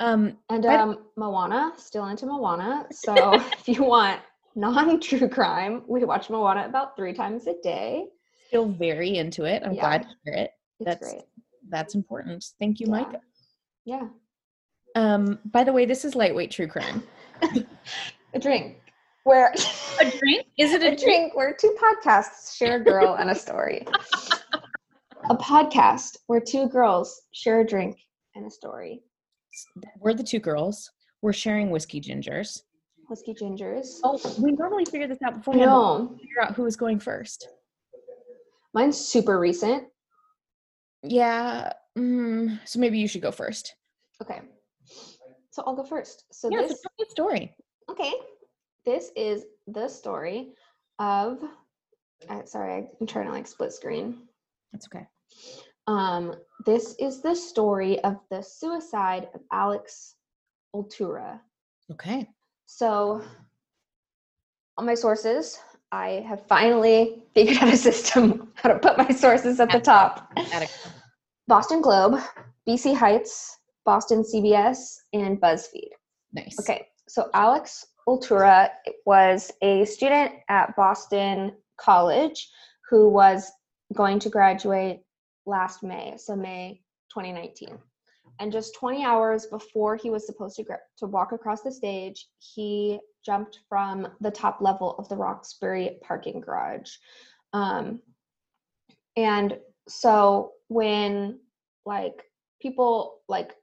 um 0.00 0.38
And 0.48 0.64
um, 0.66 0.98
Moana, 1.16 1.72
still 1.76 2.06
into 2.06 2.26
Moana. 2.26 2.86
So 2.92 3.34
if 3.58 3.68
you 3.68 3.82
want 3.84 4.20
non-true 4.54 5.28
crime, 5.28 5.82
we 5.88 6.04
watch 6.04 6.30
Moana 6.30 6.66
about 6.66 6.94
three 6.96 7.12
times 7.14 7.46
a 7.46 7.54
day. 7.62 8.06
still 8.46 8.68
very 8.68 9.16
into 9.16 9.44
it 9.44 9.62
i'm 9.64 9.72
Yeah. 9.74 9.80
glad 9.80 10.02
to 10.02 10.08
hear 10.24 10.34
it 10.44 10.50
It's 10.80 10.86
That's- 10.86 11.12
great. 11.12 11.24
that's 11.70 11.94
important 11.94 12.44
thank 12.60 12.78
you 12.80 12.86
Yeah. 12.86 12.92
mike 12.96 13.20
Yeah. 13.84 14.08
um 14.94 15.38
by 15.56 15.64
the 15.64 15.72
way 15.72 15.84
this 15.86 16.04
is 16.04 16.14
lightweight 16.14 16.50
true 16.50 16.66
crime 16.68 17.02
A 18.34 18.38
drink. 18.38 18.78
Where 19.24 19.52
a 20.00 20.10
drink 20.10 20.46
is 20.58 20.72
it 20.72 20.82
a 20.82 20.96
drink 20.96 21.34
where 21.36 21.54
two 21.58 21.76
podcasts 21.80 22.56
share 22.56 22.76
a 22.80 22.84
girl 22.84 23.14
and 23.14 23.30
a 23.30 23.34
story. 23.34 23.86
A 25.30 25.36
podcast 25.36 26.16
where 26.26 26.40
two 26.40 26.68
girls 26.68 27.22
share 27.32 27.60
a 27.60 27.66
drink 27.66 27.98
and 28.34 28.46
a 28.46 28.50
story. 28.50 29.02
we're 30.00 30.14
the 30.14 30.22
two 30.24 30.38
girls 30.40 30.90
we're 31.20 31.32
sharing 31.32 31.70
whiskey 31.70 32.00
gingers 32.00 32.62
Whiskey 33.08 33.34
gingers. 33.34 33.98
oh 34.02 34.18
we 34.40 34.52
normally 34.52 34.86
figure 34.86 35.06
this 35.06 35.18
out 35.24 35.34
before 35.36 35.52
beforehand 35.54 36.08
we'll 36.08 36.18
figure 36.18 36.40
out 36.42 36.54
who 36.56 36.64
is 36.66 36.74
going 36.76 36.98
first 36.98 37.48
Mine's 38.74 38.96
super 38.98 39.38
recent. 39.38 39.84
yeah 41.02 41.72
mm, 41.96 42.58
so 42.64 42.78
maybe 42.80 42.98
you 42.98 43.06
should 43.06 43.20
go 43.22 43.30
first 43.30 43.74
Okay. 44.22 44.40
So 45.52 45.62
I'll 45.66 45.76
go 45.76 45.84
first. 45.84 46.24
So 46.32 46.48
yeah, 46.50 46.62
this 46.62 46.82
a 47.00 47.10
story. 47.10 47.54
okay. 47.88 48.12
This 48.84 49.12
is 49.14 49.44
the 49.68 49.86
story 49.86 50.54
of 50.98 51.38
uh, 52.28 52.44
sorry, 52.44 52.88
I'm 53.00 53.06
trying 53.06 53.26
to 53.26 53.32
like 53.32 53.46
split 53.46 53.72
screen. 53.72 54.22
That's 54.72 54.86
okay. 54.86 55.06
Um, 55.86 56.34
this 56.64 56.94
is 56.98 57.20
the 57.20 57.34
story 57.34 58.00
of 58.00 58.18
the 58.30 58.42
suicide 58.42 59.28
of 59.34 59.40
Alex 59.52 60.14
Urtula. 60.74 61.40
Okay. 61.90 62.28
So, 62.66 63.22
on 64.78 64.86
my 64.86 64.94
sources, 64.94 65.58
I 65.90 66.24
have 66.26 66.46
finally 66.46 67.24
figured 67.34 67.58
out 67.58 67.72
a 67.72 67.76
system 67.76 68.52
how 68.54 68.70
to 68.70 68.78
put 68.78 68.96
my 68.96 69.10
sources 69.10 69.60
at 69.60 69.70
the 69.70 69.80
top. 69.80 70.32
Boston 71.48 71.82
Globe, 71.82 72.20
BC 72.66 72.96
Heights, 72.96 73.58
Boston 73.84 74.22
CBS, 74.22 74.94
and 75.12 75.40
BuzzFeed. 75.40 75.90
Nice. 76.32 76.58
Okay, 76.60 76.86
so 77.08 77.30
Alex 77.34 77.86
Urtula 78.08 78.70
was 79.06 79.50
a 79.62 79.84
student 79.84 80.32
at 80.48 80.74
Boston 80.76 81.52
College 81.78 82.48
who 82.88 83.08
was 83.08 83.50
going 83.94 84.18
to 84.20 84.28
graduate 84.28 85.00
last 85.46 85.82
May, 85.82 86.14
so 86.16 86.36
May 86.36 86.80
2019. 87.14 87.78
And 88.40 88.50
just 88.50 88.74
20 88.74 89.04
hours 89.04 89.46
before 89.46 89.96
he 89.96 90.10
was 90.10 90.26
supposed 90.26 90.56
to, 90.56 90.64
gra- 90.64 90.78
to 90.98 91.06
walk 91.06 91.32
across 91.32 91.62
the 91.62 91.70
stage, 91.70 92.26
he 92.38 92.98
jumped 93.24 93.60
from 93.68 94.08
the 94.20 94.30
top 94.30 94.60
level 94.60 94.96
of 94.98 95.08
the 95.08 95.16
Roxbury 95.16 95.98
parking 96.02 96.40
garage. 96.40 96.90
Um, 97.52 98.00
and 99.16 99.58
so 99.88 100.52
when 100.68 101.38
like 101.84 102.22
people 102.60 103.20
like 103.28 103.54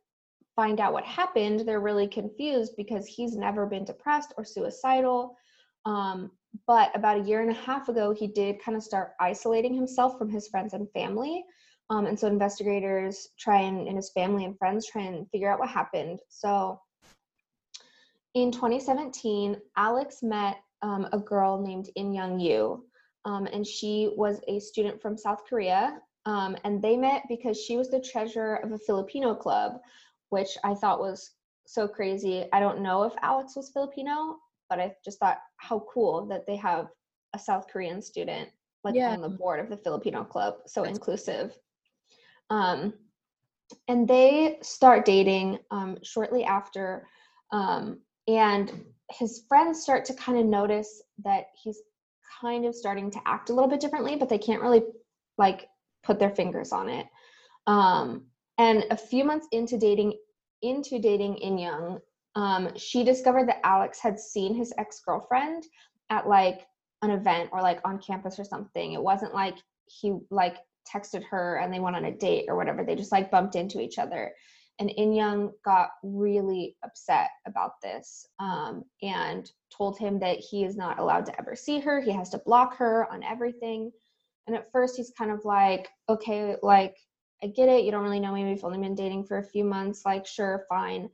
find 0.60 0.82
out 0.82 0.92
what 0.92 1.06
happened, 1.06 1.62
they're 1.62 1.80
really 1.80 2.06
confused 2.06 2.74
because 2.76 3.08
he's 3.08 3.38
never 3.38 3.66
been 3.66 3.86
depressed 3.86 4.34
or 4.36 4.44
suicidal. 4.44 5.38
Um, 5.86 6.32
but 6.68 6.94
about 6.94 7.22
a 7.22 7.24
year 7.24 7.40
and 7.40 7.50
a 7.50 7.54
half 7.54 7.88
ago, 7.88 8.14
he 8.14 8.28
did 8.28 8.62
kind 8.62 8.76
of 8.76 8.84
start 8.84 9.14
isolating 9.22 9.74
himself 9.74 10.18
from 10.18 10.30
his 10.30 10.50
friends 10.50 10.74
and 10.74 10.92
family. 10.92 11.46
Um, 11.90 12.08
and 12.08 12.20
so 12.20 12.28
investigators 12.28 13.30
try 13.40 13.62
and, 13.62 13.88
and 13.88 13.96
his 13.96 14.12
family 14.12 14.44
and 14.44 14.58
friends 14.58 14.86
try 14.86 15.04
and 15.04 15.30
figure 15.32 15.50
out 15.50 15.60
what 15.60 15.70
happened. 15.70 16.20
So 16.28 16.82
in 18.34 18.52
2017, 18.52 19.56
Alex 19.78 20.18
met 20.22 20.58
um, 20.82 21.08
a 21.14 21.20
girl 21.20 21.62
named 21.62 21.90
In 21.96 22.12
Young 22.12 22.38
You, 22.38 22.84
um, 23.24 23.46
and 23.46 23.66
she 23.66 24.12
was 24.18 24.42
a 24.50 24.60
student 24.60 25.02
from 25.02 25.18
South 25.18 25.46
Korea. 25.50 26.02
Um, 26.26 26.58
and 26.66 26.82
they 26.82 26.98
met 26.98 27.24
because 27.30 27.58
she 27.60 27.78
was 27.78 27.90
the 27.90 28.02
treasurer 28.02 28.58
of 28.58 28.74
a 28.74 28.78
Filipino 28.78 29.34
club, 29.34 29.80
which 30.30 30.58
I 30.64 30.74
thought 30.76 31.00
was 31.00 31.32
so 31.68 31.88
crazy. 31.88 32.46
I 32.54 32.60
don't 32.60 32.82
know 32.82 33.04
if 33.04 33.14
Alex 33.22 33.56
was 33.56 33.70
Filipino, 33.72 34.38
but 34.70 34.80
I 34.80 34.96
just 35.04 35.20
thought 35.20 35.40
how 35.58 35.86
cool 35.94 36.26
that 36.28 36.46
they 36.48 36.56
have 36.58 36.88
a 37.34 37.40
South 37.40 37.68
Korean 37.72 38.02
student 38.02 38.50
like 38.84 38.96
Yeah. 38.96 39.12
on 39.12 39.22
the 39.22 39.30
board 39.30 39.60
of 39.60 39.70
the 39.70 39.78
Filipino 39.78 40.24
club. 40.24 40.56
So 40.66 40.82
That's- 40.82 40.98
inclusive. 40.98 41.58
Um, 42.50 42.94
and 43.88 44.08
they 44.08 44.58
start 44.64 45.06
dating 45.06 45.60
um, 45.70 45.98
shortly 46.04 46.44
after. 46.44 47.08
Um, 47.52 48.02
and 48.28 48.86
his 49.12 49.44
friends 49.48 49.82
start 49.82 50.06
to 50.06 50.14
kind 50.14 50.40
of 50.40 50.46
notice 50.46 51.02
that 51.24 51.48
he's 51.62 51.82
kind 52.42 52.66
of 52.66 52.74
starting 52.76 53.12
to 53.12 53.20
act 53.26 53.50
a 53.50 53.54
little 53.54 53.70
bit 53.70 53.80
differently, 53.80 54.16
but 54.16 54.30
they 54.30 54.38
can't 54.38 54.62
really 54.62 54.84
like 55.38 55.68
put 56.04 56.18
their 56.20 56.30
fingers 56.32 56.72
on 56.72 56.90
it. 56.90 57.06
Um, 57.68 58.29
and 58.60 58.86
a 58.92 58.98
few 58.98 59.24
months 59.24 59.48
into 59.52 59.78
dating, 59.78 60.14
into 60.62 61.00
dating 61.00 61.38
In 61.38 61.58
Young, 61.58 62.00
um, 62.36 62.70
she 62.76 63.04
discovered 63.04 63.48
that 63.48 63.66
Alex 63.66 64.00
had 64.00 64.20
seen 64.20 64.54
his 64.54 64.74
ex 64.78 65.02
girlfriend 65.04 65.64
at 66.10 66.28
like 66.28 66.68
an 67.02 67.10
event 67.10 67.50
or 67.54 67.62
like 67.62 67.80
on 67.86 68.00
campus 68.00 68.38
or 68.38 68.44
something. 68.44 68.92
It 68.92 69.02
wasn't 69.02 69.34
like 69.34 69.56
he 69.86 70.18
like 70.30 70.58
texted 70.94 71.24
her 71.24 71.58
and 71.58 71.74
they 71.74 71.80
went 71.80 71.96
on 71.96 72.06
a 72.06 72.12
date 72.12 72.46
or 72.50 72.56
whatever. 72.56 72.84
They 72.84 72.96
just 72.96 73.14
like 73.14 73.32
bumped 73.32 73.56
into 73.56 73.80
each 73.80 73.98
other. 73.98 74.34
And 74.80 74.90
In 74.90 75.14
Young 75.14 75.52
got 75.64 75.90
really 76.04 76.76
upset 76.84 77.30
about 77.48 77.82
this 77.82 78.26
um, 78.40 78.84
and 79.02 79.50
told 79.76 79.98
him 79.98 80.20
that 80.20 80.40
he 80.40 80.66
is 80.66 80.76
not 80.76 81.00
allowed 81.00 81.26
to 81.28 81.40
ever 81.40 81.56
see 81.56 81.80
her. 81.80 82.02
He 82.02 82.12
has 82.12 82.30
to 82.32 82.42
block 82.46 82.78
her 82.78 83.08
on 83.12 83.24
everything. 83.24 83.92
And 84.48 84.56
at 84.56 84.72
first, 84.72 84.96
he's 84.98 85.12
kind 85.18 85.32
of 85.32 85.46
like, 85.46 85.90
okay, 86.08 86.56
like, 86.64 86.96
I 87.44 87.48
get 87.48 87.70
it. 87.70 87.84
You 87.84 87.92
don't 87.92 88.04
really 88.04 88.20
know 88.20 88.34
me. 88.34 88.44
We've 88.46 88.64
only 88.64 88.80
been 88.80 88.96
dating 88.96 89.26
for 89.26 89.38
a 89.38 89.44
few 89.44 89.64
months. 89.64 90.04
Like, 90.06 90.26
sure, 90.26 90.66
fine. 90.68 91.10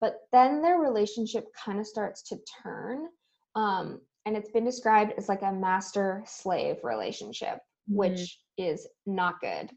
But 0.00 0.16
then 0.32 0.62
their 0.62 0.78
relationship 0.78 1.46
kind 1.54 1.78
of 1.78 1.86
starts 1.86 2.22
to 2.24 2.38
turn. 2.62 3.06
Um, 3.54 4.00
and 4.26 4.36
it's 4.36 4.50
been 4.50 4.64
described 4.64 5.12
as 5.16 5.28
like 5.28 5.42
a 5.42 5.52
master 5.52 6.22
slave 6.26 6.76
relationship, 6.82 7.58
which 7.86 8.40
is 8.58 8.86
not 9.06 9.40
good. 9.40 9.70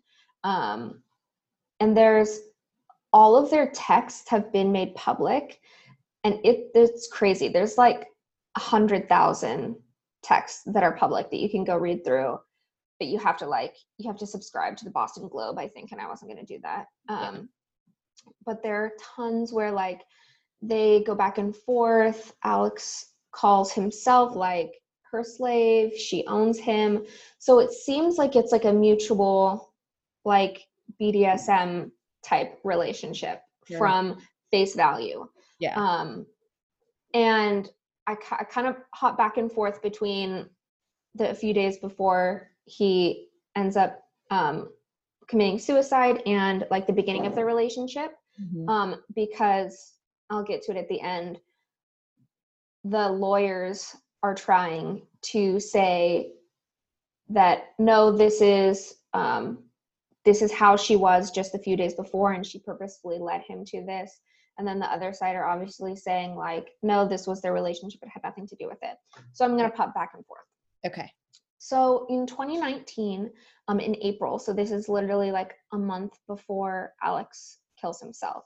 Um, 0.43 1.01
and 1.79 1.95
there's 1.95 2.39
all 3.11 3.35
of 3.35 3.49
their 3.49 3.69
texts 3.71 4.29
have 4.29 4.51
been 4.51 4.71
made 4.71 4.95
public, 4.95 5.59
and 6.23 6.39
it 6.43 6.71
it's 6.73 7.07
crazy. 7.07 7.47
There's 7.47 7.77
like 7.77 8.07
a 8.55 8.59
hundred 8.59 9.07
thousand 9.07 9.75
texts 10.23 10.63
that 10.67 10.83
are 10.83 10.95
public 10.95 11.29
that 11.29 11.39
you 11.39 11.49
can 11.49 11.63
go 11.63 11.77
read 11.77 12.03
through, 12.03 12.37
but 13.03 13.11
you 13.11 13.19
have 13.19 13.35
to 13.37 13.45
like 13.45 13.75
you 13.97 14.09
have 14.09 14.17
to 14.17 14.25
subscribe 14.25 14.77
to 14.77 14.85
the 14.85 14.91
Boston 14.91 15.27
Globe, 15.27 15.59
I 15.59 15.67
think, 15.67 15.91
and 15.91 15.99
I 15.99 16.07
wasn't 16.07 16.31
going 16.31 16.45
to 16.45 16.53
do 16.53 16.59
that. 16.63 16.85
Yeah. 17.09 17.27
Um, 17.29 17.49
but 18.45 18.63
there 18.63 18.77
are 18.77 18.93
tons 19.15 19.51
where 19.51 19.71
like 19.71 20.01
they 20.61 21.03
go 21.05 21.13
back 21.13 21.37
and 21.37 21.53
forth. 21.53 22.33
Alex 22.45 23.07
calls 23.33 23.73
himself 23.73 24.37
like 24.37 24.71
her 25.11 25.21
slave. 25.21 25.93
She 25.97 26.25
owns 26.27 26.57
him. 26.57 27.05
So 27.39 27.59
it 27.59 27.73
seems 27.73 28.17
like 28.17 28.37
it's 28.37 28.53
like 28.53 28.63
a 28.63 28.71
mutual, 28.71 29.73
like 30.23 30.65
BDSM 31.01 31.91
type 32.25 32.57
relationship 32.63 33.41
Sure. 33.67 33.77
from 33.77 34.17
face 34.51 34.75
value. 34.75 35.27
Yeah. 35.59 35.75
Um, 35.75 36.25
and 37.13 37.69
I, 38.07 38.15
I 38.31 38.43
kind 38.45 38.67
of 38.67 38.77
hop 38.93 39.17
back 39.17 39.35
and 39.37 39.51
forth 39.51 39.81
between 39.81 40.49
the 41.15 41.33
few 41.33 41.53
days 41.53 41.77
before 41.77 42.52
he 42.65 43.29
ends 43.55 43.77
up 43.77 44.03
um, 44.31 44.69
committing 45.27 45.59
suicide 45.59 46.21
and 46.25 46.65
like 46.71 46.87
the 46.87 46.93
beginning 46.93 47.25
of 47.25 47.35
the 47.35 47.45
relationship 47.45 48.15
Mhm. 48.41 48.67
um, 48.67 49.03
because 49.15 49.93
I'll 50.29 50.43
get 50.43 50.63
to 50.63 50.71
it 50.71 50.77
at 50.77 50.89
the 50.89 50.99
end. 51.01 51.39
The 52.83 53.09
lawyers 53.09 53.95
are 54.23 54.33
trying 54.35 55.05
to 55.33 55.59
say 55.59 56.33
that 57.29 57.73
no, 57.79 58.11
this 58.11 58.41
is 58.41 58.95
um, 59.13 59.63
this 60.25 60.41
is 60.41 60.51
how 60.51 60.75
she 60.77 60.95
was 60.95 61.31
just 61.31 61.53
a 61.53 61.59
few 61.59 61.75
days 61.77 61.93
before, 61.93 62.31
and 62.31 62.45
she 62.45 62.57
purposefully 62.59 63.19
led 63.19 63.41
him 63.41 63.65
to 63.65 63.85
this. 63.85 64.19
And 64.57 64.67
then 64.67 64.79
the 64.79 64.91
other 64.91 65.13
side 65.13 65.35
are 65.35 65.45
obviously 65.45 65.95
saying 65.95 66.35
like, 66.35 66.69
no, 66.81 67.07
this 67.07 67.27
was 67.27 67.41
their 67.41 67.53
relationship; 67.53 68.01
it 68.01 68.09
had 68.09 68.23
nothing 68.23 68.47
to 68.47 68.55
do 68.55 68.67
with 68.67 68.79
it. 68.81 68.97
So 69.33 69.45
I'm 69.45 69.55
gonna 69.57 69.69
pop 69.69 69.93
back 69.93 70.11
and 70.15 70.25
forth. 70.25 70.45
Okay. 70.85 71.11
So 71.65 72.05
in 72.09 72.27
2019, 72.27 73.31
um, 73.69 73.79
in 73.79 73.95
April, 74.01 74.37
so 74.37 74.51
this 74.51 74.69
is 74.69 74.89
literally 74.89 75.31
like 75.31 75.53
a 75.71 75.77
month 75.77 76.19
before 76.27 76.93
Alex 77.01 77.59
kills 77.79 78.01
himself, 78.01 78.43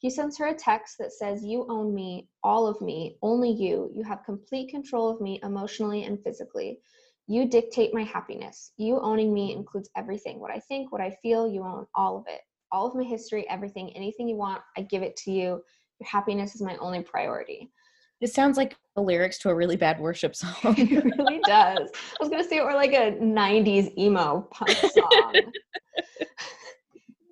he 0.00 0.10
sends 0.10 0.36
her 0.36 0.48
a 0.48 0.54
text 0.54 0.96
that 0.98 1.14
says, 1.14 1.42
You 1.42 1.64
own 1.70 1.94
me, 1.94 2.28
all 2.44 2.66
of 2.66 2.78
me, 2.82 3.16
only 3.22 3.50
you. 3.50 3.90
You 3.94 4.04
have 4.04 4.22
complete 4.22 4.68
control 4.68 5.08
of 5.08 5.18
me 5.22 5.40
emotionally 5.42 6.04
and 6.04 6.22
physically. 6.22 6.78
You 7.26 7.48
dictate 7.48 7.94
my 7.94 8.02
happiness. 8.02 8.72
You 8.76 9.00
owning 9.00 9.32
me 9.32 9.54
includes 9.54 9.88
everything 9.96 10.38
what 10.38 10.50
I 10.50 10.60
think, 10.60 10.92
what 10.92 11.00
I 11.00 11.16
feel. 11.22 11.48
You 11.48 11.62
own 11.62 11.86
all 11.94 12.18
of 12.18 12.24
it. 12.28 12.42
All 12.70 12.86
of 12.86 12.94
my 12.94 13.02
history, 13.02 13.48
everything, 13.48 13.96
anything 13.96 14.28
you 14.28 14.36
want, 14.36 14.60
I 14.76 14.82
give 14.82 15.02
it 15.02 15.16
to 15.24 15.30
you. 15.30 15.62
Your 16.00 16.06
happiness 16.06 16.54
is 16.54 16.60
my 16.60 16.76
only 16.76 17.02
priority. 17.02 17.72
This 18.20 18.34
sounds 18.34 18.56
like 18.56 18.76
the 18.96 19.02
lyrics 19.02 19.38
to 19.38 19.48
a 19.48 19.54
really 19.54 19.76
bad 19.76 20.00
worship 20.00 20.34
song. 20.34 20.52
It 20.64 21.04
really 21.16 21.40
does. 21.44 21.88
I 21.92 22.16
was 22.20 22.28
gonna 22.28 22.44
say 22.44 22.56
it 22.58 22.64
were 22.64 22.74
like 22.74 22.92
a 22.92 23.12
'90s 23.12 23.96
emo 23.96 24.48
punk 24.50 24.70
song. 24.70 25.34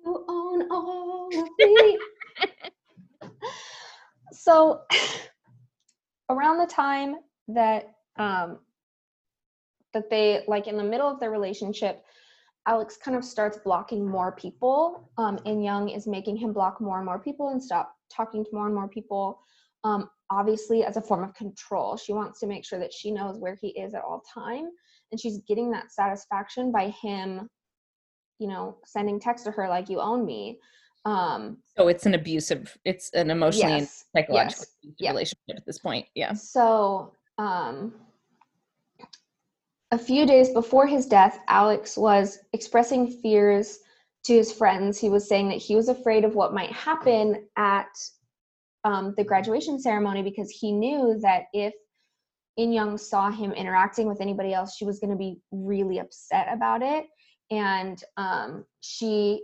you 0.05 0.25
own 0.29 0.71
all 0.71 1.29
of 1.33 1.49
me. 1.59 1.99
so, 4.31 4.81
around 6.29 6.59
the 6.59 6.67
time 6.67 7.17
that 7.49 7.95
um, 8.17 8.59
that 9.93 10.09
they 10.09 10.43
like 10.47 10.67
in 10.67 10.77
the 10.77 10.83
middle 10.83 11.09
of 11.09 11.19
their 11.19 11.31
relationship, 11.31 12.05
Alex 12.65 12.97
kind 12.97 13.17
of 13.17 13.25
starts 13.25 13.57
blocking 13.57 14.07
more 14.07 14.31
people. 14.33 15.09
Um, 15.17 15.39
and 15.45 15.63
Young 15.63 15.89
is 15.89 16.07
making 16.07 16.37
him 16.37 16.53
block 16.53 16.79
more 16.79 16.97
and 16.97 17.05
more 17.05 17.19
people 17.19 17.49
and 17.49 17.61
stop 17.61 17.95
talking 18.09 18.45
to 18.45 18.49
more 18.53 18.67
and 18.67 18.75
more 18.75 18.87
people. 18.87 19.41
Um, 19.87 20.09
obviously, 20.29 20.83
as 20.83 20.97
a 20.97 21.01
form 21.01 21.23
of 21.23 21.33
control, 21.33 21.97
she 21.97 22.13
wants 22.13 22.39
to 22.41 22.47
make 22.47 22.65
sure 22.65 22.79
that 22.79 22.93
she 22.93 23.11
knows 23.11 23.37
where 23.37 23.57
he 23.61 23.69
is 23.69 23.93
at 23.93 24.03
all 24.03 24.21
time, 24.33 24.69
and 25.11 25.19
she's 25.19 25.39
getting 25.47 25.71
that 25.71 25.91
satisfaction 25.91 26.71
by 26.71 26.89
him, 27.01 27.49
you 28.39 28.47
know, 28.47 28.77
sending 28.85 29.19
text 29.19 29.45
to 29.45 29.51
her 29.51 29.69
like 29.69 29.89
"you 29.89 29.99
own 29.99 30.25
me." 30.25 30.59
Um, 31.05 31.59
So 31.77 31.87
it's 31.87 32.05
an 32.05 32.15
abusive, 32.15 32.77
it's 32.83 33.09
an 33.13 33.31
emotionally 33.31 33.73
and 33.73 33.81
yes, 33.83 34.05
psychological 34.13 34.65
yes, 34.97 35.11
relationship 35.11 35.57
at 35.57 35.65
this 35.65 35.79
point. 35.79 36.05
Yeah. 36.15 36.33
So, 36.33 37.13
um, 37.37 37.93
a 39.91 39.97
few 39.97 40.25
days 40.25 40.49
before 40.49 40.85
his 40.85 41.05
death, 41.05 41.39
Alex 41.47 41.97
was 41.97 42.39
expressing 42.51 43.07
fears 43.21 43.79
to 44.25 44.33
his 44.33 44.51
friends. 44.51 44.99
He 44.99 45.09
was 45.09 45.29
saying 45.29 45.47
that 45.47 45.59
he 45.59 45.77
was 45.77 45.87
afraid 45.87 46.25
of 46.25 46.35
what 46.35 46.53
might 46.53 46.71
happen 46.73 47.47
at 47.55 47.87
um, 48.87 49.13
the 49.17 49.23
graduation 49.23 49.79
ceremony 49.79 50.21
because 50.23 50.49
he 50.49 50.71
knew 50.71 51.19
that 51.21 51.43
if 51.53 51.73
In 52.55 52.71
Young 52.71 52.97
saw 52.97 53.29
him 53.29 53.51
interacting 53.51 54.07
with 54.07 54.21
anybody 54.21 54.53
else, 54.53 54.77
she 54.77 54.85
was 54.85 54.99
going 54.99 55.11
to 55.11 55.17
be 55.17 55.41
really 55.51 55.99
upset 55.99 56.47
about 56.51 56.81
it. 56.81 57.05
And 57.51 58.01
um, 58.15 58.65
she 58.79 59.43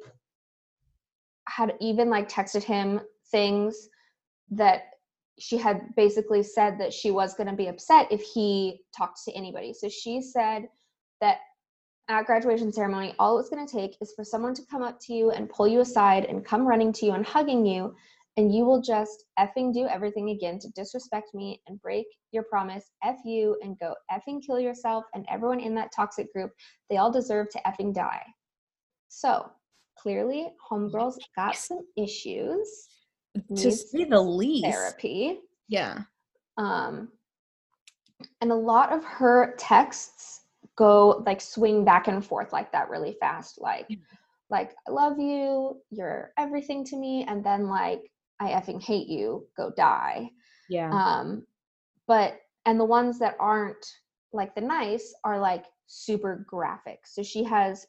had 1.48 1.74
even 1.82 2.10
like 2.10 2.30
texted 2.30 2.64
him 2.64 3.02
things 3.32 3.90
that 4.52 4.84
she 5.40 5.58
had 5.58 5.94
basically 5.98 6.42
said 6.42 6.80
that 6.80 6.94
she 6.94 7.12
was 7.12 7.34
going 7.34 7.48
to 7.48 7.56
be 7.56 7.68
upset 7.68 8.08
if 8.12 8.22
he 8.22 8.80
talked 8.98 9.20
to 9.26 9.34
anybody. 9.34 9.74
So 9.74 9.90
she 9.90 10.22
said 10.22 10.68
that 11.20 11.40
at 12.08 12.26
graduation 12.26 12.72
ceremony, 12.72 13.14
all 13.20 13.40
it's 13.40 13.50
going 13.50 13.66
to 13.66 13.72
take 13.72 13.98
is 14.02 14.14
for 14.16 14.24
someone 14.24 14.54
to 14.54 14.62
come 14.72 14.84
up 14.84 15.00
to 15.02 15.14
you 15.14 15.32
and 15.32 15.50
pull 15.50 15.68
you 15.68 15.82
aside 15.82 16.26
and 16.26 16.46
come 16.46 16.66
running 16.66 16.94
to 16.94 17.06
you 17.06 17.14
and 17.14 17.26
hugging 17.26 17.66
you, 17.66 17.96
and 18.38 18.54
you 18.54 18.66
will 18.66 18.82
just 18.82 19.26
effing 19.40 19.74
do 19.74 19.88
everything 19.88 20.30
again 20.30 20.58
to 20.60 20.70
disrespect 20.70 21.34
me 21.34 21.62
and 21.68 21.82
break 21.82 22.06
your 22.32 22.44
promise. 22.44 22.92
F 23.04 23.18
you 23.24 23.58
and 23.62 23.78
go 23.80 23.94
effing 24.12 24.42
kill 24.46 24.60
yourself 24.60 25.04
and 25.14 25.26
everyone 25.30 25.60
in 25.60 25.76
that 25.76 25.92
toxic 25.96 26.34
group. 26.34 26.52
They 26.90 26.98
all 26.98 27.12
deserve 27.12 27.50
to 27.52 27.62
effing 27.68 27.94
die. 27.94 28.24
So 29.10 29.52
clearly, 29.98 30.50
homegirls 30.70 31.18
got 31.36 31.56
some 31.56 31.82
issues. 31.96 32.88
To 33.56 33.72
say 33.72 34.06
the 34.06 34.22
least. 34.22 34.66
therapy. 34.66 35.40
Yeah. 35.68 36.00
Um, 36.58 37.10
and 38.42 38.52
a 38.52 38.56
lot 38.56 38.92
of 38.92 39.04
her 39.04 39.56
texts 39.58 40.42
go 40.76 41.24
like 41.26 41.42
swing 41.42 41.86
back 41.86 42.08
and 42.08 42.26
forth 42.26 42.52
like 42.52 42.72
that 42.72 42.90
really 42.90 43.16
fast. 43.20 43.60
Like, 43.62 43.88
like 44.50 44.74
I 44.88 44.92
love 44.92 45.20
you, 45.20 45.82
you're 45.92 46.32
everything 46.38 46.84
to 46.86 46.98
me, 46.98 47.26
and 47.28 47.44
then 47.44 47.68
like 47.68 48.02
I 48.44 48.52
effing 48.52 48.84
hate 48.84 49.08
you, 49.08 49.48
go 49.56 49.72
die. 49.76 50.30
Yeah. 50.70 50.92
Um, 50.92 51.46
but 52.08 52.40
and 52.66 52.80
the 52.80 52.86
ones 52.86 53.20
that 53.20 53.36
aren't 53.40 53.86
like 54.32 54.56
the 54.56 54.62
nice 54.62 55.14
are 55.24 55.40
like 55.40 55.66
super 55.88 56.46
graphic. 56.48 57.00
So 57.06 57.24
she 57.24 57.44
has 57.44 57.88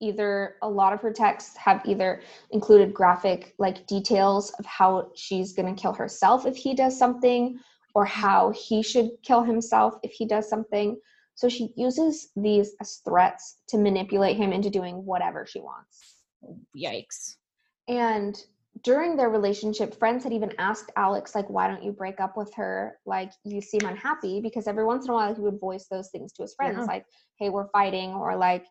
either 0.00 0.56
a 0.62 0.68
lot 0.68 0.92
of 0.92 1.00
her 1.00 1.12
texts 1.12 1.56
have 1.56 1.80
either 1.84 2.22
included 2.50 2.92
graphic 2.92 3.54
like 3.58 3.86
details 3.86 4.50
of 4.58 4.66
how 4.66 5.10
she's 5.14 5.52
going 5.52 5.72
to 5.72 5.80
kill 5.80 5.92
herself 5.92 6.46
if 6.46 6.56
he 6.56 6.74
does 6.74 6.98
something 6.98 7.58
or 7.94 8.04
how 8.04 8.50
he 8.50 8.82
should 8.82 9.10
kill 9.22 9.42
himself 9.42 9.94
if 10.02 10.10
he 10.10 10.26
does 10.26 10.48
something. 10.48 10.98
So 11.36 11.48
she 11.48 11.72
uses 11.76 12.30
these 12.36 12.74
as 12.80 13.00
threats 13.04 13.58
to 13.68 13.78
manipulate 13.78 14.36
him 14.36 14.52
into 14.52 14.70
doing 14.70 15.04
whatever 15.04 15.46
she 15.46 15.60
wants. 15.60 16.00
Yikes. 16.76 17.36
And 17.88 18.36
during 18.82 19.16
their 19.16 19.30
relationship, 19.30 19.98
friends 19.98 20.24
had 20.24 20.32
even 20.32 20.52
asked 20.58 20.90
Alex, 20.96 21.34
like, 21.34 21.48
why 21.48 21.68
don't 21.68 21.82
you 21.82 21.92
break 21.92 22.20
up 22.20 22.36
with 22.36 22.52
her? 22.54 22.98
Like, 23.06 23.32
you 23.44 23.60
seem 23.60 23.86
unhappy 23.86 24.40
because 24.40 24.66
every 24.66 24.84
once 24.84 25.04
in 25.04 25.12
a 25.12 25.14
while 25.14 25.34
he 25.34 25.40
would 25.40 25.60
voice 25.60 25.86
those 25.90 26.10
things 26.10 26.32
to 26.32 26.42
his 26.42 26.54
friends, 26.54 26.78
Yeah. 26.78 26.84
like, 26.94 27.06
hey, 27.38 27.50
we're 27.50 27.68
fighting, 27.68 28.14
or 28.14 28.36
like, 28.36 28.66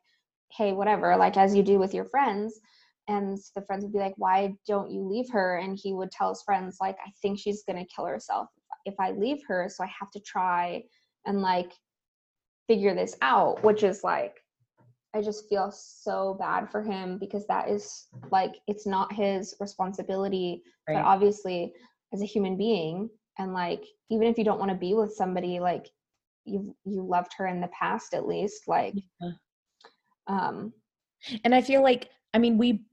hey, 0.51 0.73
whatever, 0.73 1.15
like 1.17 1.37
as 1.37 1.55
you 1.55 1.63
do 1.63 1.79
with 1.79 1.93
your 1.93 2.05
friends. 2.05 2.59
And 3.07 3.37
the 3.55 3.61
friends 3.63 3.83
would 3.83 3.93
be 3.93 3.99
like, 3.99 4.13
why 4.17 4.55
don't 4.67 4.91
you 4.91 5.01
leave 5.01 5.29
her? 5.31 5.57
And 5.57 5.77
he 5.81 5.93
would 5.93 6.11
tell 6.11 6.29
his 6.29 6.43
friends, 6.43 6.77
like, 6.79 6.97
I 7.05 7.11
think 7.21 7.39
she's 7.39 7.63
gonna 7.63 7.85
kill 7.93 8.05
herself 8.05 8.49
if 8.85 8.95
I 8.99 9.11
leave 9.11 9.41
her. 9.47 9.69
So 9.69 9.83
I 9.83 9.87
have 9.99 10.11
to 10.11 10.19
try 10.19 10.83
and 11.25 11.41
like 11.41 11.71
figure 12.67 12.93
this 12.93 13.15
out, 13.21 13.63
which 13.63 13.83
is 13.83 14.03
like, 14.03 14.42
I 15.15 15.21
just 15.21 15.47
feel 15.47 15.71
so 15.71 16.35
bad 16.39 16.71
for 16.71 16.81
him 16.81 17.17
because 17.19 17.45
that 17.47 17.69
is 17.69 18.07
like 18.31 18.55
it's 18.67 18.87
not 18.87 19.13
his 19.13 19.55
responsibility. 19.59 20.63
But 20.87 20.97
obviously, 20.97 21.73
as 22.13 22.21
a 22.21 22.25
human 22.25 22.57
being, 22.57 23.09
and 23.37 23.53
like 23.53 23.83
even 24.09 24.27
if 24.27 24.37
you 24.37 24.43
don't 24.43 24.59
want 24.59 24.71
to 24.71 24.77
be 24.77 24.93
with 24.93 25.13
somebody, 25.13 25.59
like 25.59 25.87
you 26.45 26.75
you 26.85 27.03
loved 27.05 27.31
her 27.37 27.47
in 27.47 27.61
the 27.61 27.69
past 27.69 28.13
at 28.13 28.27
least, 28.27 28.67
like 28.67 28.95
Yeah. 29.21 29.31
um 30.27 30.73
And 31.43 31.55
I 31.55 31.61
feel 31.61 31.81
like, 31.81 32.09
I 32.33 32.39
mean, 32.39 32.57
we 32.57 32.85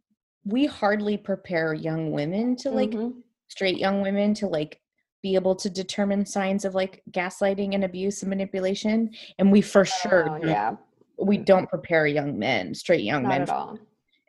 we 0.45 0.67
hardly 0.67 1.17
prepare 1.17 1.75
young 1.75 2.13
women 2.13 2.57
to 2.57 2.71
like 2.71 2.91
mhm, 2.93 3.15
straight 3.49 3.79
young 3.79 4.03
women 4.03 4.35
to 4.35 4.47
like 4.47 4.81
be 5.23 5.35
able 5.35 5.55
to 5.55 5.69
determine 5.69 6.25
signs 6.25 6.65
of 6.65 6.75
like 6.75 7.03
gaslighting 7.11 7.75
and 7.75 7.85
abuse 7.85 8.23
and 8.23 8.31
manipulation 8.31 9.11
and 9.39 9.53
we 9.53 9.61
for 9.61 9.85
sure 9.85 10.31
oh, 10.31 10.37
yeah, 10.47 10.77
we 11.21 11.37
don't 11.37 11.69
prepare 11.69 12.07
young 12.07 12.39
men 12.39 12.75
straight 12.75 13.03
young 13.03 13.23
not 13.23 13.29
men 13.31 13.43
at 13.43 13.51
all. 13.51 13.79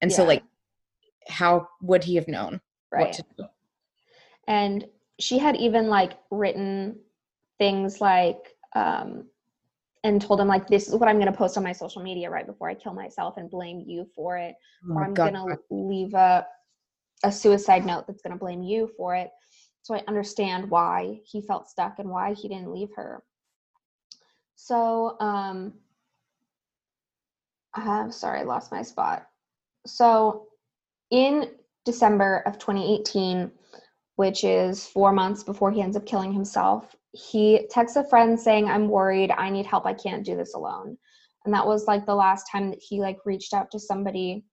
and 0.01 0.11
so 0.11 0.23
like 0.23 0.43
how 1.27 1.67
would 1.81 2.03
he 2.03 2.15
have 2.15 2.27
known 2.27 2.59
what 2.89 3.05
Right. 3.05 3.13
to 3.13 3.23
do? 3.37 3.45
And 4.47 4.85
she 5.19 5.37
had 5.37 5.55
even 5.55 5.87
like 5.87 6.13
written 6.29 6.99
things 7.57 8.01
like 8.01 8.55
um 8.75 9.25
and 10.03 10.19
told 10.21 10.41
him 10.41 10.47
like 10.47 10.67
this 10.67 10.87
is 10.87 10.95
what 10.95 11.07
i'm 11.07 11.17
going 11.17 11.31
to 11.31 11.37
post 11.37 11.57
on 11.57 11.63
my 11.63 11.71
social 11.71 12.01
media 12.01 12.27
right 12.29 12.47
before 12.47 12.67
i 12.69 12.73
kill 12.73 12.93
myself 12.93 13.37
and 13.37 13.51
blame 13.51 13.83
you 13.85 14.07
for 14.15 14.35
it 14.37 14.55
oh 14.89 14.95
or 14.95 15.03
i'm 15.03 15.13
going 15.13 15.33
to 15.35 15.59
leave 15.69 16.13
a 16.15 16.45
a 17.23 17.31
suicide 17.31 17.85
note 17.85 18.07
that's 18.07 18.21
going 18.21 18.33
to 18.33 18.39
blame 18.39 18.63
you 18.63 18.89
for 18.97 19.15
it. 19.15 19.29
So 19.83 19.93
i 19.95 20.03
understand 20.07 20.69
why 20.69 21.19
he 21.23 21.41
felt 21.41 21.69
stuck 21.69 21.99
and 21.99 22.09
why 22.09 22.33
he 22.33 22.47
didn't 22.47 22.73
leave 22.73 22.89
her. 22.95 23.23
So 24.55 25.17
um 25.19 25.73
i'm 27.75 28.11
sorry 28.11 28.39
i 28.39 28.43
lost 28.43 28.71
my 28.71 28.81
spot. 28.81 29.27
So 29.85 30.47
in 31.09 31.51
december 31.85 32.43
of 32.45 32.59
2018 32.59 33.51
which 34.17 34.43
is 34.43 34.85
four 34.85 35.11
months 35.11 35.43
before 35.43 35.71
he 35.71 35.81
ends 35.81 35.97
up 35.97 36.05
killing 36.05 36.31
himself 36.31 36.95
he 37.13 37.67
texts 37.69 37.97
a 37.97 38.03
friend 38.03 38.39
saying 38.39 38.69
i'm 38.69 38.87
worried. 38.87 39.31
I 39.31 39.49
need 39.49 39.65
help. 39.65 39.85
I 39.85 39.93
can't 39.93 40.25
do 40.25 40.35
this 40.35 40.53
alone. 40.53 40.97
And 41.45 41.53
that 41.53 41.65
was 41.65 41.87
like 41.87 42.05
the 42.05 42.15
last 42.15 42.45
time 42.51 42.69
that 42.69 42.81
he 42.81 42.99
like 42.99 43.17
reached 43.25 43.53
out 43.53 43.71
to 43.71 43.79
somebody 43.79 44.45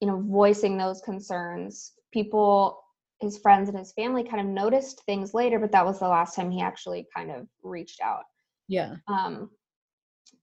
you 0.00 0.06
know 0.06 0.22
voicing 0.26 0.78
those 0.78 1.00
concerns. 1.00 1.92
People 2.12 2.82
his 3.20 3.38
friends 3.38 3.68
and 3.68 3.76
his 3.76 3.92
family 3.92 4.22
kind 4.22 4.40
of 4.40 4.46
noticed 4.46 5.02
things 5.04 5.34
later 5.34 5.58
but 5.58 5.72
that 5.72 5.84
was 5.84 5.98
the 5.98 6.06
last 6.08 6.36
time 6.36 6.52
he 6.52 6.62
actually 6.62 7.06
kind 7.14 7.30
of 7.30 7.46
reached 7.62 8.00
out. 8.00 8.24
Yeah. 8.68 8.96
Um 9.06 9.50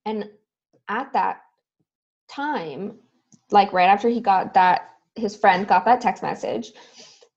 and 0.05 0.29
at 0.89 1.11
that 1.13 1.41
time 2.29 2.97
like 3.51 3.71
right 3.73 3.89
after 3.89 4.09
he 4.09 4.19
got 4.19 4.53
that 4.53 4.89
his 5.15 5.35
friend 5.35 5.67
got 5.67 5.85
that 5.85 6.01
text 6.01 6.23
message 6.23 6.71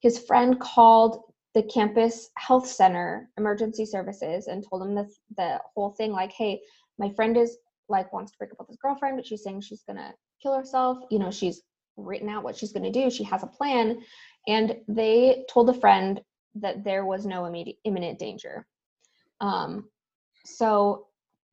his 0.01 0.19
friend 0.19 0.59
called 0.61 1.23
the 1.55 1.63
campus 1.65 2.31
health 2.37 2.67
center 2.67 3.29
emergency 3.37 3.85
services 3.85 4.47
and 4.47 4.65
told 4.69 4.83
him 4.83 4.95
this 4.95 5.21
the 5.37 5.61
whole 5.75 5.91
thing 5.91 6.13
like 6.13 6.33
hey 6.33 6.61
my 6.99 7.11
friend 7.11 7.37
is 7.37 7.59
like 7.89 8.13
wants 8.13 8.33
to 8.33 8.39
break 8.39 8.53
up 8.53 8.59
with 8.59 8.69
his 8.69 8.77
girlfriend 8.77 9.17
but 9.17 9.27
she's 9.27 9.43
saying 9.43 9.61
she's 9.61 9.83
gonna 9.83 10.13
kill 10.43 10.57
herself. 10.57 10.99
You 11.11 11.19
know 11.19 11.31
she's 11.31 11.63
written 11.97 12.29
out 12.29 12.45
what 12.45 12.57
she's 12.57 12.73
gonna 12.73 12.93
do. 12.93 13.11
She 13.11 13.25
has 13.25 13.43
a 13.43 13.47
plan. 13.47 14.01
And 14.47 14.77
they 14.87 15.45
told 15.51 15.69
the 15.69 15.75
friend 15.75 16.21
that 16.55 16.85
there 16.85 17.05
was 17.05 17.27
no 17.27 17.45
immediate 17.45 17.79
imminent 17.85 18.19
danger. 18.19 18.67
Um 19.41 19.89
so 20.45 21.08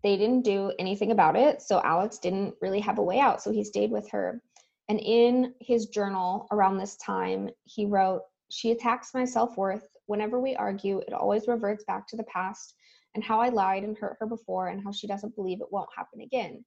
they 0.05 0.15
didn't 0.15 0.43
do 0.43 0.71
anything 0.77 1.11
about 1.11 1.35
it 1.35 1.63
so 1.63 1.81
alex 1.83 2.19
didn't 2.19 2.53
really 2.61 2.79
have 2.79 2.99
a 2.99 3.03
way 3.03 3.19
out 3.19 3.41
so 3.41 3.51
he 3.51 3.63
stayed 3.63 3.91
with 3.91 4.07
her. 4.11 4.41
And 4.87 4.99
in 4.99 5.55
his 5.59 5.87
journal 5.87 6.47
around 6.51 6.77
this 6.77 6.95
time 6.97 7.49
he 7.63 7.87
wrote 7.87 8.21
she 8.51 8.69
attacks 8.69 9.15
my 9.15 9.25
self-worth. 9.25 9.87
Whenever 10.05 10.39
we 10.39 10.55
argue 10.55 10.99
it 10.99 11.13
always 11.13 11.47
reverts 11.47 11.83
back 11.85 12.07
to 12.07 12.15
the 12.15 12.23
past 12.25 12.75
and 13.15 13.23
how 13.23 13.41
i 13.41 13.49
lied 13.49 13.83
and 13.83 13.97
hurt 13.97 14.17
her 14.19 14.27
before 14.27 14.67
and 14.67 14.83
how 14.83 14.91
she 14.91 15.07
doesn't 15.07 15.35
believe 15.35 15.59
it 15.59 15.71
won't 15.71 15.89
happen 15.97 16.21
again. 16.21 16.63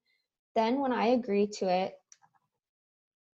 Then 0.57 0.81
when 0.81 0.93
i 0.93 1.07
agree 1.19 1.47
to 1.59 1.69
it 1.69 1.93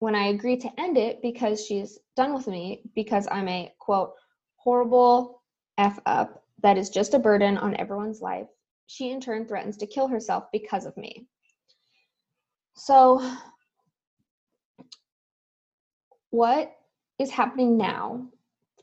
when 0.01 0.15
i 0.15 0.27
agree 0.27 0.59
to 0.59 0.71
end 0.79 0.99
it 0.99 1.23
because 1.23 1.65
she's 1.65 1.99
done 2.15 2.35
with 2.35 2.47
me 2.47 2.83
because 2.95 3.27
i'm 3.31 3.49
a 3.49 3.73
quote 3.79 4.13
horrible 4.57 5.43
f 5.79 5.99
up 6.05 6.45
that 6.63 6.77
is 6.77 6.91
just 6.91 7.15
a 7.15 7.19
burden 7.19 7.57
on 7.57 7.75
everyone's 7.77 8.21
life 8.21 8.49
she 8.87 9.11
in 9.11 9.21
turn 9.21 9.47
threatens 9.47 9.77
to 9.77 9.87
kill 9.87 10.09
herself 10.09 10.45
because 10.53 10.87
of 10.87 10.97
me 10.97 11.27
so 12.77 13.21
what 16.31 16.77
is 17.19 17.31
happening 17.31 17.77
now 17.77 18.27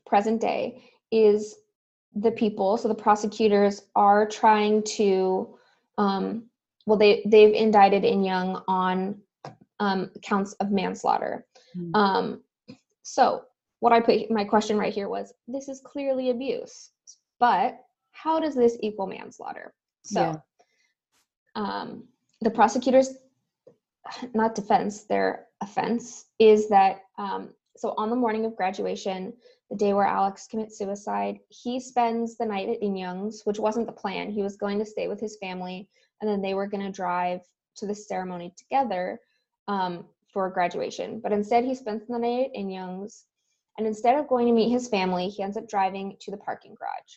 present 0.06 0.42
day 0.42 0.84
is 1.12 1.56
the 2.16 2.32
people 2.32 2.78
so 2.78 2.88
the 2.88 2.96
prosecutors 2.96 3.84
are 3.96 4.28
trying 4.28 4.84
to 4.84 5.58
um, 5.98 6.44
well 6.86 6.98
they 6.98 7.24
they've 7.26 7.54
indicted 7.54 8.04
in 8.04 8.24
young 8.24 8.62
on 8.68 9.16
um, 9.80 10.12
counts 10.22 10.54
of 10.54 10.72
manslaughter 10.72 11.46
Mm. 11.78 11.96
um, 11.96 12.44
So, 13.04 13.44
what 13.80 13.94
I 13.94 14.00
put 14.00 14.30
my 14.30 14.44
question 14.44 14.78
right 14.78 14.94
here 14.94 15.10
was 15.10 15.34
this 15.48 15.70
is 15.70 15.82
clearly 15.82 16.30
abuse, 16.30 16.92
but 17.40 17.80
how 18.12 18.40
does 18.40 18.56
this 18.56 18.78
equal 18.82 19.08
manslaughter? 19.08 19.74
So, 20.04 20.22
Yeah. 20.22 20.38
um, 21.56 22.08
the 22.42 22.52
prosecutors, 22.52 23.14
not 24.34 24.56
defense, 24.56 25.04
their 25.04 25.48
offense 25.62 26.26
is 26.40 26.70
that 26.70 27.04
um, 27.18 27.54
so 27.78 27.94
on 27.98 28.10
the 28.10 28.16
morning 28.16 28.46
of 28.46 28.56
graduation, 28.56 29.34
the 29.70 29.78
day 29.78 29.94
where 29.94 30.06
Alex 30.06 30.48
commits 30.48 30.78
suicide, 30.78 31.40
he 31.50 31.80
spends 31.80 32.38
the 32.38 32.46
night 32.46 32.70
at 32.70 32.82
In 32.82 32.96
Young's, 32.96 33.42
which 33.46 33.60
wasn't 33.60 33.86
the 33.86 33.92
plan. 33.94 34.30
He 34.30 34.44
was 34.44 34.58
going 34.58 34.78
to 34.80 34.86
stay 34.86 35.08
with 35.08 35.20
his 35.20 35.38
family, 35.38 35.88
and 36.20 36.30
then 36.30 36.42
they 36.42 36.54
were 36.54 36.68
going 36.68 36.84
to 36.84 36.92
drive 36.92 37.42
to 37.78 37.88
the 37.88 37.96
ceremony 37.96 38.54
together 38.58 39.20
um, 39.68 40.06
for 40.34 40.50
graduation. 40.50 41.22
But 41.22 41.32
instead, 41.32 41.64
he 41.64 41.74
spends 41.74 42.06
the 42.08 42.20
night 42.20 42.48
at 42.50 42.56
In 42.56 42.70
Young's, 42.70 43.26
and 43.78 43.88
instead 43.88 44.18
of 44.18 44.28
going 44.28 44.48
to 44.48 44.54
meet 44.54 44.70
his 44.70 44.90
family, 44.90 45.30
he 45.30 45.42
ends 45.42 45.56
up 45.58 45.70
driving 45.70 46.18
to 46.20 46.32
the 46.32 46.38
parking 46.38 46.76
garage. 46.76 47.16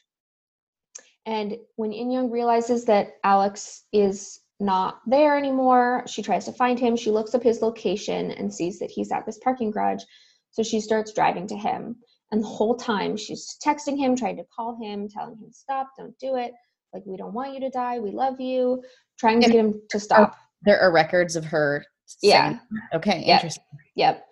And 1.27 1.57
when 1.77 1.93
In 1.93 2.11
Young 2.11 2.31
realizes 2.31 2.85
that 2.87 3.15
Alex 3.25 3.85
is 3.93 4.41
not 4.61 5.01
there 5.07 5.37
anymore, 5.37 6.05
she 6.07 6.23
tries 6.23 6.45
to 6.45 6.53
find 6.53 6.79
him. 6.79 6.97
She 6.97 7.11
looks 7.11 7.35
up 7.35 7.43
his 7.43 7.63
location 7.63 8.31
and 8.33 8.53
sees 8.53 8.79
that 8.79 8.91
he's 8.91 9.11
at 9.11 9.25
this 9.27 9.39
parking 9.39 9.71
garage. 9.71 10.03
So 10.51 10.63
she 10.63 10.81
starts 10.81 11.13
driving 11.13 11.47
to 11.49 11.57
him. 11.57 11.97
And 12.31 12.43
the 12.43 12.47
whole 12.49 12.77
time 12.77 13.17
she's 13.17 13.57
texting 13.65 13.99
him, 13.99 14.17
trying 14.17 14.37
to 14.37 14.45
call 14.55 14.77
him, 14.81 15.09
telling 15.09 15.37
him, 15.37 15.51
stop, 15.53 15.89
don't 15.99 16.19
do 16.19 16.37
it. 16.37 16.53
Like, 16.93 17.03
we 17.07 17.17
don't 17.17 17.35
want 17.35 17.55
you 17.55 17.61
to 17.61 17.71
die. 17.71 17.99
We 17.99 18.11
love 18.13 18.41
you. 18.41 18.83
Trying 19.19 19.41
to 19.41 19.47
And- 19.47 19.53
get 19.53 19.65
him 19.65 19.83
to 19.91 20.01
stop. 20.01 20.37
There 20.63 20.81
are 20.81 20.93
records 20.93 21.37
of 21.37 21.45
her. 21.45 21.85
Yeah. 22.23 22.59
Okay. 22.95 23.23
Yeah. 23.27 23.35
Interesting. 23.37 23.65
Yep. 23.97 24.27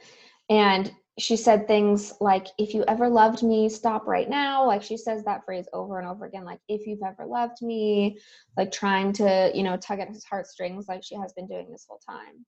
And 0.51 0.93
she 1.19 1.37
said 1.37 1.69
things 1.69 2.15
like, 2.21 2.47
if 2.59 2.73
you 2.73 2.85
ever 2.89 3.09
loved 3.09 3.43
me, 3.43 3.69
stop 3.69 4.07
right 4.07 4.29
now. 4.29 4.67
Like 4.67 4.83
she 4.83 4.97
says 4.97 5.25
that 5.25 5.45
phrase 5.45 5.69
over 5.73 5.99
and 5.99 6.09
over 6.09 6.25
again, 6.25 6.45
like, 6.45 6.61
if 6.69 6.87
you've 6.87 7.03
ever 7.03 7.27
loved 7.27 7.61
me, 7.61 8.19
like 8.57 8.73
trying 8.73 9.13
to, 9.15 9.51
you 9.55 9.63
know, 9.63 9.77
tug 9.77 10.01
at 10.01 10.09
his 10.09 10.25
heartstrings 10.25 10.89
like 10.89 11.05
she 11.05 11.15
has 11.17 11.33
been 11.35 11.47
doing 11.47 11.71
this 11.71 11.85
whole 11.89 12.01
time. 12.09 12.47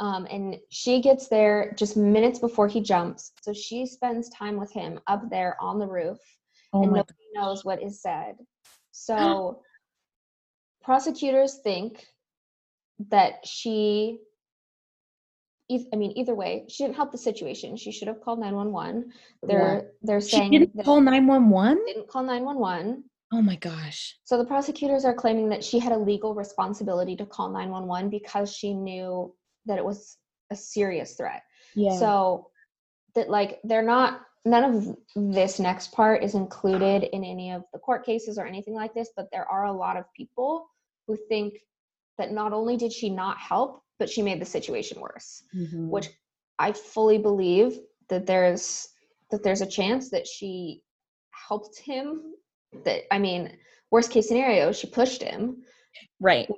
Um, 0.00 0.26
and 0.30 0.56
she 0.70 1.00
gets 1.00 1.28
there 1.28 1.72
just 1.76 1.96
minutes 1.96 2.38
before 2.38 2.66
he 2.66 2.80
jumps. 2.80 3.32
So 3.42 3.52
she 3.52 3.86
spends 3.86 4.28
time 4.30 4.56
with 4.56 4.72
him 4.72 4.98
up 5.06 5.30
there 5.30 5.56
on 5.60 5.78
the 5.78 5.86
roof 5.86 6.18
Oh 6.72 6.82
and 6.82 6.92
nobody 6.92 7.18
knows 7.34 7.64
what 7.64 7.82
is 7.82 8.02
said. 8.02 8.36
So 8.90 9.62
prosecutors 10.82 11.58
think 11.62 12.06
that 13.08 13.46
she 13.46 14.20
I 15.92 15.96
mean 15.96 16.12
either 16.16 16.34
way, 16.34 16.64
she 16.68 16.84
didn't 16.84 16.96
help 16.96 17.12
the 17.12 17.18
situation. 17.18 17.76
She 17.76 17.92
should 17.92 18.08
have 18.08 18.20
called 18.20 18.40
911. 18.40 19.12
They're 19.42 19.90
they're 20.02 20.20
She 20.20 20.36
saying 20.36 20.52
didn't 20.52 20.76
that 20.76 20.84
call 20.84 21.00
911? 21.00 21.84
didn't 21.86 22.08
call 22.08 22.22
911. 22.22 23.04
Oh 23.32 23.42
my 23.42 23.56
gosh. 23.56 24.18
So 24.24 24.36
the 24.38 24.44
prosecutors 24.44 25.04
are 25.04 25.14
claiming 25.14 25.48
that 25.50 25.62
she 25.62 25.78
had 25.78 25.92
a 25.92 25.98
legal 25.98 26.34
responsibility 26.34 27.14
to 27.16 27.26
call 27.26 27.50
911 27.50 28.10
because 28.10 28.52
she 28.52 28.74
knew 28.74 29.32
that 29.66 29.78
it 29.78 29.84
was 29.84 30.16
a 30.50 30.56
serious 30.56 31.14
threat. 31.14 31.42
Yeah. 31.74 31.96
So 31.96 32.50
that 33.14 33.30
like 33.30 33.60
they're 33.62 33.82
not 33.82 34.22
none 34.44 34.64
of 34.64 34.96
this 35.14 35.60
next 35.60 35.92
part 35.92 36.24
is 36.24 36.34
included 36.34 37.04
in 37.04 37.24
any 37.24 37.52
of 37.52 37.62
the 37.72 37.78
court 37.78 38.04
cases 38.04 38.38
or 38.38 38.46
anything 38.46 38.74
like 38.74 38.94
this, 38.94 39.10
but 39.14 39.28
there 39.30 39.46
are 39.46 39.66
a 39.66 39.72
lot 39.72 39.96
of 39.96 40.04
people 40.16 40.66
who 41.06 41.16
think 41.28 41.54
that 42.18 42.32
not 42.32 42.52
only 42.52 42.76
did 42.76 42.92
she 42.92 43.10
not 43.10 43.38
help, 43.38 43.82
but 44.00 44.10
she 44.10 44.22
made 44.22 44.40
the 44.40 44.46
situation 44.46 45.00
worse, 45.00 45.44
Mhm. 45.54 45.88
which 45.88 46.08
I 46.58 46.72
fully 46.72 47.18
believe 47.18 47.78
that 48.08 48.26
there's 48.26 48.88
that 49.30 49.44
there's 49.44 49.60
a 49.60 49.66
chance 49.66 50.10
that 50.10 50.26
she 50.26 50.82
helped 51.30 51.78
him 51.78 52.34
that 52.84 53.02
I 53.14 53.18
mean, 53.20 53.56
worst 53.92 54.10
case 54.10 54.26
scenario, 54.26 54.72
she 54.72 54.88
pushed 54.88 55.22
him. 55.22 55.62
right. 56.18 56.48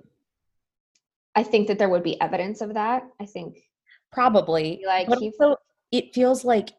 I 1.34 1.42
think 1.42 1.66
that 1.68 1.78
there 1.78 1.88
would 1.88 2.02
be 2.02 2.18
evidence 2.20 2.60
of 2.62 2.74
that. 2.74 3.02
I 3.20 3.26
think 3.26 3.58
Probably. 4.12 4.82
like 4.86 5.08
but 5.08 5.18
he 5.18 5.32
also, 5.38 5.56
it 5.90 6.14
feels 6.14 6.44
like 6.44 6.70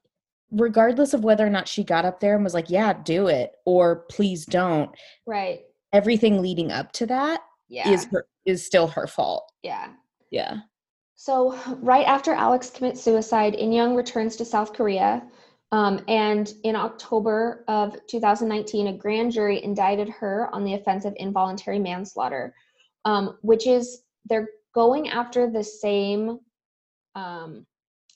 regardless 0.52 1.14
of 1.14 1.24
whether 1.24 1.46
or 1.46 1.50
not 1.50 1.68
she 1.68 1.84
got 1.84 2.06
up 2.06 2.20
there 2.20 2.36
and 2.36 2.44
was 2.44 2.54
like, 2.54 2.70
"Yeah, 2.70 2.94
do 2.94 3.28
it," 3.28 3.56
or 3.66 4.06
"Please 4.10 4.46
don't," 4.46 4.92
right. 5.26 5.66
everything 5.92 6.42
leading 6.42 6.72
up 6.72 6.92
to 6.94 7.06
that 7.08 7.42
Yeah. 7.68 7.90
is 7.92 8.06
her 8.06 8.26
is 8.46 8.66
still 8.66 8.88
her 8.88 9.08
fault. 9.08 9.52
yeah. 9.64 9.94
Yeah. 10.34 10.58
So, 11.16 11.58
right 11.80 12.08
after 12.08 12.34
Alex 12.34 12.72
commits 12.72 13.02
suicide, 13.02 13.54
In 13.54 13.72
Young 13.72 13.96
returns 13.96 14.36
to 14.38 14.46
South 14.46 14.74
Korea. 14.74 15.24
Um, 15.72 16.04
and 16.08 16.54
in 16.64 16.76
October 16.76 17.64
of 17.68 17.96
2019, 18.08 18.88
a 18.88 18.94
grand 18.94 19.32
jury 19.32 19.64
indicted 19.64 20.10
her 20.10 20.50
on 20.54 20.64
the 20.64 20.74
offense 20.74 21.06
of 21.06 21.14
involuntary 21.18 21.80
manslaughter, 21.80 22.54
um, 23.06 23.38
which 23.42 23.66
is 23.68 24.04
they're 24.26 24.50
going 24.74 25.10
after 25.10 25.50
the 25.50 25.64
same 25.64 26.40
um, 27.16 27.66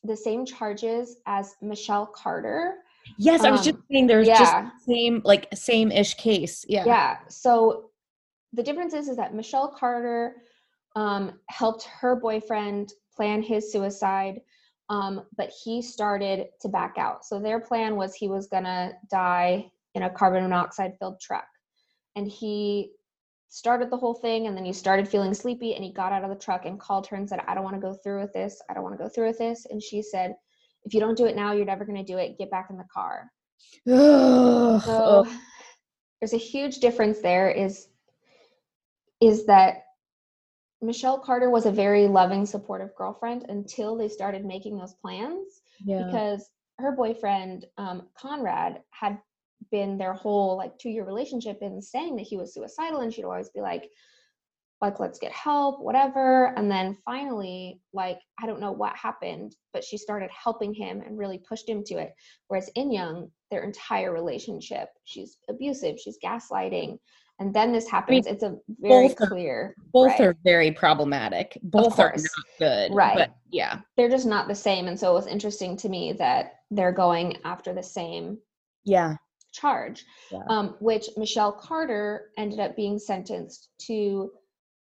the 0.04 0.16
same 0.16 0.46
charges 0.46 1.18
as 1.28 1.56
Michelle 1.62 2.08
Carter. 2.08 2.78
Yes, 3.18 3.44
I 3.44 3.52
was 3.52 3.64
just 3.64 3.78
Um, 3.78 3.84
saying 3.92 4.08
there's 4.08 4.28
just 4.28 4.56
same 4.88 5.22
like 5.24 5.48
same 5.54 5.92
ish 5.92 6.16
case. 6.16 6.66
Yeah. 6.68 6.86
Yeah. 6.86 7.18
So 7.28 7.92
the 8.54 8.64
difference 8.64 8.94
is, 8.94 9.08
is 9.08 9.18
that 9.18 9.34
Michelle 9.36 9.68
Carter 9.68 10.42
um, 10.98 11.40
helped 11.48 11.84
her 11.84 12.16
boyfriend 12.16 12.92
plan 13.16 13.44
his 13.44 13.72
suicide, 13.72 14.42
um, 14.90 15.26
but 15.38 15.52
he 15.64 15.80
started 15.80 16.48
to 16.62 16.70
back 16.70 16.96
out. 16.98 17.24
So 17.24 17.40
their 17.40 17.60
plan 17.60 17.96
was 17.96 18.16
he 18.16 18.28
was 18.28 18.48
gonna 18.48 18.94
die 19.12 19.70
in 19.94 20.04
a 20.04 20.10
carbon 20.10 20.42
monoxide 20.42 20.94
filled 20.98 21.22
truck, 21.22 21.46
and 22.16 22.28
he 22.28 22.94
started 23.50 23.92
the 23.92 23.98
whole 23.98 24.16
thing 24.16 24.48
and 24.48 24.58
then 24.58 24.66
he 24.66 24.74
started 24.74 25.08
feeling 25.08 25.34
sleepy 25.34 25.76
and 25.76 25.84
he 25.84 25.94
got 25.94 26.12
out 26.12 26.24
of 26.24 26.30
the 26.30 26.36
truck 26.36 26.66
and 26.66 26.80
called 26.80 27.08
her 27.08 27.16
and 27.16 27.30
said 27.30 27.40
i 27.48 27.56
don't 27.56 27.64
want 27.64 27.76
to 27.76 27.82
go 27.82 27.94
through 28.04 28.20
with 28.20 28.34
this. 28.34 28.62
I 28.70 28.74
don't 28.74 28.84
want 28.84 28.98
to 28.98 29.02
go 29.02 29.10
through 29.10 29.28
with 29.28 29.38
this. 29.38 29.66
And 29.70 29.82
she 29.82 30.02
said 30.02 30.36
if 30.84 30.94
you 30.94 31.00
don't 31.00 31.18
do 31.18 31.26
it 31.28 31.36
now 31.36 31.54
you're 31.54 31.66
never 31.66 31.86
going 31.86 31.98
to 31.98 32.12
do 32.12 32.18
it. 32.18 32.38
Get 32.38 32.52
back 32.52 32.68
in 32.70 32.78
the 32.78 32.84
car. 32.94 33.32
So 34.82 35.26
there's 36.20 36.34
a 36.34 36.38
huge 36.38 36.80
difference 36.80 37.20
there 37.20 37.50
is 37.50 37.88
is 39.22 39.46
that 39.46 39.87
Michelle 40.82 41.20
Carter 41.20 41.50
was 41.50 41.66
a 41.66 41.72
very 41.72 42.08
loving 42.08 42.46
supportive 42.46 42.96
girlfriend 42.96 43.46
until 43.50 43.96
they 43.96 44.10
started 44.10 44.46
making 44.46 44.78
those 44.78 44.94
plans 45.02 45.62
yeah. 45.84 46.04
because 46.06 46.50
her 46.80 46.92
boyfriend 46.92 47.66
um, 47.78 48.04
Conrad 48.18 48.82
had 48.92 49.18
been 49.72 49.98
their 49.98 50.14
whole 50.14 50.56
like 50.56 50.78
two 50.78 50.90
year 50.90 51.06
relationship 51.06 51.60
and 51.62 51.84
saying 51.84 52.16
that 52.16 52.28
he 52.28 52.38
was 52.38 52.54
suicidal 52.54 53.00
and 53.00 53.14
she'd 53.14 53.26
always 53.26 53.50
be 53.50 53.62
like 53.62 53.90
like 54.80 55.00
let's 55.00 55.18
get 55.18 55.32
help 55.32 55.82
whatever. 55.82 56.54
And 56.56 56.70
then 56.70 56.98
finally 57.04 57.82
like 57.94 58.20
i 58.40 58.46
don't 58.46 58.62
know 58.62 58.72
what 58.72 58.96
happened 58.96 59.56
but 59.74 59.84
she 59.84 59.98
started 59.98 60.30
helping 60.32 60.74
him 60.74 61.02
and 61.02 61.18
really 61.18 61.40
pushed 61.40 61.68
him 61.68 61.84
to 61.86 61.96
it. 61.96 62.14
Whereas 62.48 62.70
in 62.76 62.92
young 62.92 63.32
their 63.50 63.64
entire 63.64 64.14
relationship 64.14 64.90
she's 65.06 65.38
abusive 65.50 65.96
she's 66.00 66.20
gaslighting 66.24 67.00
and 67.40 67.54
then 67.54 67.72
this 67.72 67.88
happens 67.90 68.26
it's 68.26 68.44
a 68.44 68.58
very 68.80 69.08
both 69.10 69.22
are- 69.22 69.28
clear 69.28 69.76
both 69.94 70.12
right? 70.12 70.22
are 70.22 70.38
very 70.44 70.72
problematic. 70.72 71.58
Both 71.64 72.00
are 72.00 72.14
not 72.16 72.30
good. 72.60 72.94
Right. 72.94 73.18
But 73.18 73.36
yeah. 73.52 73.80
they're 73.96 74.10
just 74.10 74.26
not 74.26 74.48
the 74.48 74.56
same 74.56 74.88
and 74.88 75.00
so 75.00 75.12
it 75.12 75.16
was 75.16 75.28
interesting 75.28 75.78
to 75.78 75.90
me 75.90 76.14
that 76.14 76.54
they're 76.72 76.92
going 76.92 77.38
after 77.46 77.74
the 77.74 77.84
same 77.84 78.38
Yeah. 78.84 79.16
charge, 79.54 80.04
Yeah. 80.32 80.44
um, 80.50 80.76
which 80.80 81.10
Michelle 81.18 81.52
Carter 81.54 82.32
ended 82.38 82.60
up 82.60 82.76
being 82.76 83.00
sentenced 83.00 83.70
to 83.88 84.32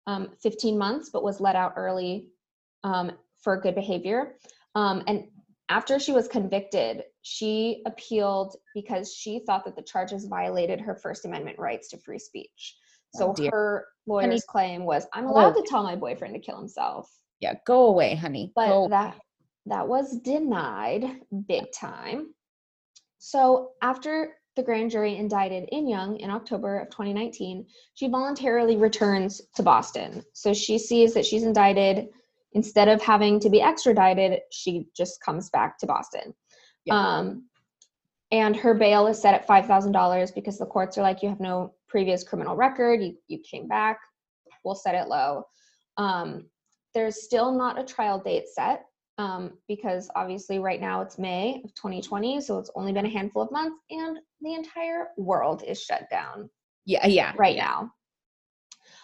um, 0.06 0.32
15 0.42 0.78
months, 0.78 1.10
but 1.12 1.24
was 1.24 1.40
let 1.40 1.56
out 1.56 1.74
early 1.78 2.28
um, 2.84 3.12
for 3.42 3.60
good 3.60 3.74
behavior. 3.76 4.36
Um, 4.76 5.04
and 5.08 5.28
after 5.74 5.98
she 6.00 6.12
was 6.12 6.28
convicted, 6.28 7.04
she 7.24 7.82
appealed 7.88 8.56
because 8.76 9.12
she 9.12 9.40
thought 9.40 9.66
that 9.66 9.76
the 9.76 9.82
charges 9.82 10.26
violated 10.26 10.80
her 10.80 10.94
First 10.96 11.26
Amendment 11.26 11.58
rights 11.58 11.90
to 11.90 11.98
free 11.98 12.20
speech. 12.20 12.78
Oh, 13.16 13.34
so 13.34 13.36
Oh, 13.46 13.50
her 13.50 13.88
lawyer's 14.06 14.44
claim 14.44 14.86
was, 14.86 15.08
"I'm 15.14 15.26
allowed 15.26 15.54
to 15.54 15.64
tell 15.68 15.82
my 15.82 15.96
boyfriend 15.96 16.36
to 16.36 16.40
kill 16.40 16.60
himself." 16.60 17.12
Yeah. 17.40 17.56
Go 17.66 17.88
away, 17.88 18.14
honey. 18.16 18.52
but 18.56 18.68
Go. 18.68 18.88
that 18.90 19.20
that 19.66 19.88
was 19.88 20.20
denied 20.20 21.22
big 21.48 21.72
time 21.72 22.34
so 23.18 23.72
after 23.82 24.36
the 24.58 24.64
grand 24.64 24.92
jury 24.92 25.16
indicted 25.16 25.70
in 25.72 25.88
young 25.88 26.18
in 26.18 26.30
october 26.30 26.80
of 26.80 26.90
2019 26.90 27.66
she 27.94 28.10
voluntarily 28.10 28.76
returns 28.76 29.42
to 29.56 29.64
boston 29.64 30.22
so 30.34 30.54
she 30.54 30.78
sees 30.78 31.14
that 31.14 31.26
she's 31.26 31.44
indicted 31.44 32.10
instead 32.54 32.88
of 32.88 33.02
having 33.02 33.40
to 33.40 33.50
be 33.50 33.62
extradited 33.62 34.40
she 34.52 34.88
just 34.96 35.22
comes 35.22 35.50
back 35.50 35.78
to 35.78 35.86
boston 35.88 36.34
Yeah. 36.86 36.96
um, 36.98 37.46
and 38.32 38.56
her 38.56 38.74
bail 38.74 39.06
is 39.08 39.22
set 39.22 39.36
at 39.36 39.48
$5000 39.48 40.34
because 40.34 40.58
the 40.58 40.66
courts 40.66 40.98
are 40.98 41.04
like 41.04 41.22
you 41.22 41.30
have 41.30 41.40
no 41.40 41.74
previous 41.88 42.24
criminal 42.24 42.56
record 42.56 43.02
you, 43.02 43.16
you 43.28 43.40
came 43.40 43.68
back 43.68 44.00
we'll 44.64 44.76
set 44.76 44.96
it 44.96 45.08
low 45.08 45.44
um, 45.98 46.46
there's 46.94 47.24
still 47.24 47.52
not 47.52 47.80
a 47.80 47.84
trial 47.84 48.20
date 48.20 48.48
set 48.48 48.86
um, 49.18 49.52
because 49.68 50.10
obviously 50.16 50.60
right 50.60 50.82
now 50.82 51.02
it's 51.02 51.20
May 51.20 51.62
of 51.64 51.74
2020, 51.76 52.42
so 52.42 52.58
it's 52.58 52.72
only 52.76 52.92
been 52.94 53.06
a 53.06 53.10
handful 53.10 53.44
of 53.44 53.52
months, 53.52 53.78
and 53.92 54.18
the 54.42 54.54
entire 54.56 55.10
world 55.18 55.64
is 55.68 55.82
shut 55.82 56.10
down 56.10 56.50
Yeah, 56.86 57.06
yeah. 57.06 57.34
right 57.38 57.56
now. 57.56 57.92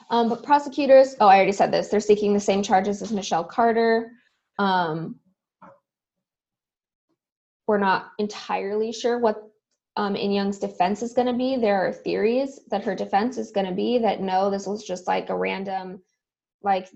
Um, 0.09 0.29
but 0.29 0.43
prosecutors, 0.43 1.15
oh, 1.19 1.27
I 1.27 1.35
already 1.35 1.51
said 1.51 1.71
this. 1.71 1.89
They're 1.89 1.99
seeking 1.99 2.33
the 2.33 2.39
same 2.39 2.63
charges 2.63 3.01
as 3.01 3.11
Michelle 3.11 3.43
Carter. 3.43 4.11
Um, 4.57 5.19
we're 7.67 7.77
not 7.77 8.11
entirely 8.17 8.91
sure 8.91 9.19
what 9.19 9.43
um, 9.95 10.15
In 10.15 10.31
Young's 10.31 10.57
defense 10.57 11.03
is 11.03 11.13
going 11.13 11.27
to 11.27 11.33
be. 11.33 11.57
There 11.57 11.87
are 11.87 11.93
theories 11.93 12.61
that 12.71 12.83
her 12.83 12.95
defense 12.95 13.37
is 13.37 13.51
going 13.51 13.67
to 13.67 13.73
be 13.73 13.99
that 13.99 14.21
no, 14.21 14.49
this 14.49 14.65
was 14.65 14.83
just 14.83 15.07
like 15.07 15.29
a 15.29 15.35
random, 15.37 16.01
like 16.63 16.89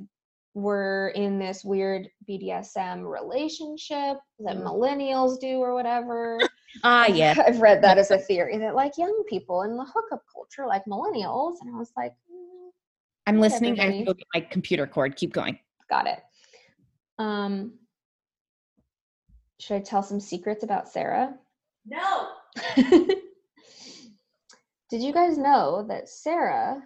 we're 0.56 1.10
in 1.10 1.38
this 1.38 1.64
weird 1.64 2.08
BDSM 2.30 3.06
relationship 3.06 4.18
that 4.40 4.56
Mm. 4.58 4.64
millennials 4.64 5.40
do 5.40 5.58
or 5.60 5.74
whatever. 5.74 6.40
Ah, 6.84 7.06
yeah. 7.08 7.36
I've 7.46 7.62
read 7.62 7.84
that 7.84 7.98
as 7.98 8.12
a 8.12 8.18
theory 8.18 8.58
that 8.60 8.76
like 8.76 8.98
young 8.98 9.24
people 9.28 9.64
in 9.64 9.76
the 9.76 9.86
hookup 9.86 10.24
culture, 10.32 10.66
like 10.68 10.86
millennials, 10.86 11.56
and 11.62 11.76
I 11.76 11.78
was 11.78 11.92
like, 11.98 12.14
I'm 13.26 13.36
Not 13.36 13.42
listening. 13.42 13.80
I 13.80 13.84
have 13.86 13.94
to 13.94 14.04
go 14.04 14.14
get 14.14 14.28
my 14.34 14.42
computer 14.42 14.86
cord. 14.88 15.16
Keep 15.16 15.34
going. 15.34 15.58
got 15.90 16.08
it. 16.08 16.20
Um, 17.20 17.74
should 19.60 19.76
I 19.76 19.80
tell 19.80 20.04
some 20.04 20.20
secrets 20.20 20.64
about 20.64 20.90
Sarah? 20.90 21.36
No. 21.86 22.30
Did 24.90 25.02
you 25.02 25.14
guys 25.14 25.38
know 25.38 25.86
that 25.88 26.10
Sarah? 26.10 26.82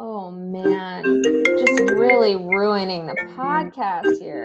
Oh 0.00 0.30
man, 0.30 1.22
just 1.58 1.80
really 1.90 2.36
ruining 2.36 3.06
the 3.06 3.14
podcast 3.36 4.18
here. 4.18 4.44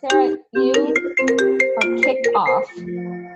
Sarah, 0.00 0.36
you 0.52 0.72
are 1.76 1.96
kicked 2.02 2.28
off. 2.34 3.27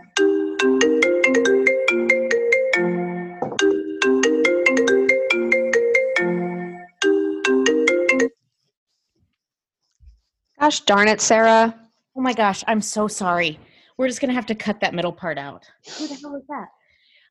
Gosh 10.63 10.79
darn 10.83 11.09
it, 11.09 11.21
Sarah. 11.21 11.75
Oh 12.15 12.21
my 12.21 12.33
gosh, 12.33 12.63
I'm 12.69 12.81
so 12.81 13.09
sorry. 13.09 13.59
We're 13.99 14.07
just 14.07 14.21
gonna 14.21 14.33
have 14.33 14.47
to 14.47 14.55
cut 14.55 14.79
that 14.79 14.95
middle 14.95 15.13
part 15.13 15.37
out. 15.37 15.69
Who 15.99 16.07
the 16.07 16.15
hell 16.15 16.37
is 16.37 16.45
that? 16.49 16.69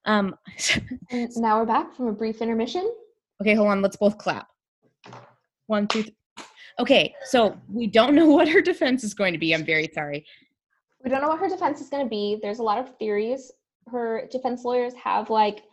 Um. 0.04 0.36
And 1.12 1.30
now 1.38 1.58
we're 1.58 1.66
back 1.66 1.96
from 1.96 2.08
a 2.08 2.12
brief 2.12 2.42
intermission. 2.42 2.94
Okay, 3.40 3.54
hold 3.56 3.70
on. 3.70 3.82
Let's 3.82 3.96
both 3.96 4.18
clap. 4.18 4.50
One, 5.68 5.88
two. 5.88 6.04
Okay, 6.78 7.16
so 7.24 7.58
we 7.72 7.88
don't 7.88 8.16
know 8.16 8.26
what 8.36 8.50
her 8.50 8.60
defense 8.60 9.02
is 9.02 9.14
going 9.14 9.32
to 9.32 9.40
be. 9.40 9.54
I'm 9.54 9.64
very 9.64 9.90
sorry. 9.94 10.26
We 11.02 11.10
don't 11.10 11.22
know 11.22 11.30
what 11.30 11.40
her 11.40 11.48
defense 11.48 11.80
is 11.80 11.88
going 11.88 12.04
to 12.04 12.10
be. 12.10 12.38
There's 12.42 12.60
a 12.60 12.64
lot 12.64 12.80
of 12.80 12.98
theories. 12.98 13.50
Her 13.90 14.28
defense 14.30 14.66
lawyers 14.66 14.94
have 14.96 15.30
like, 15.30 15.64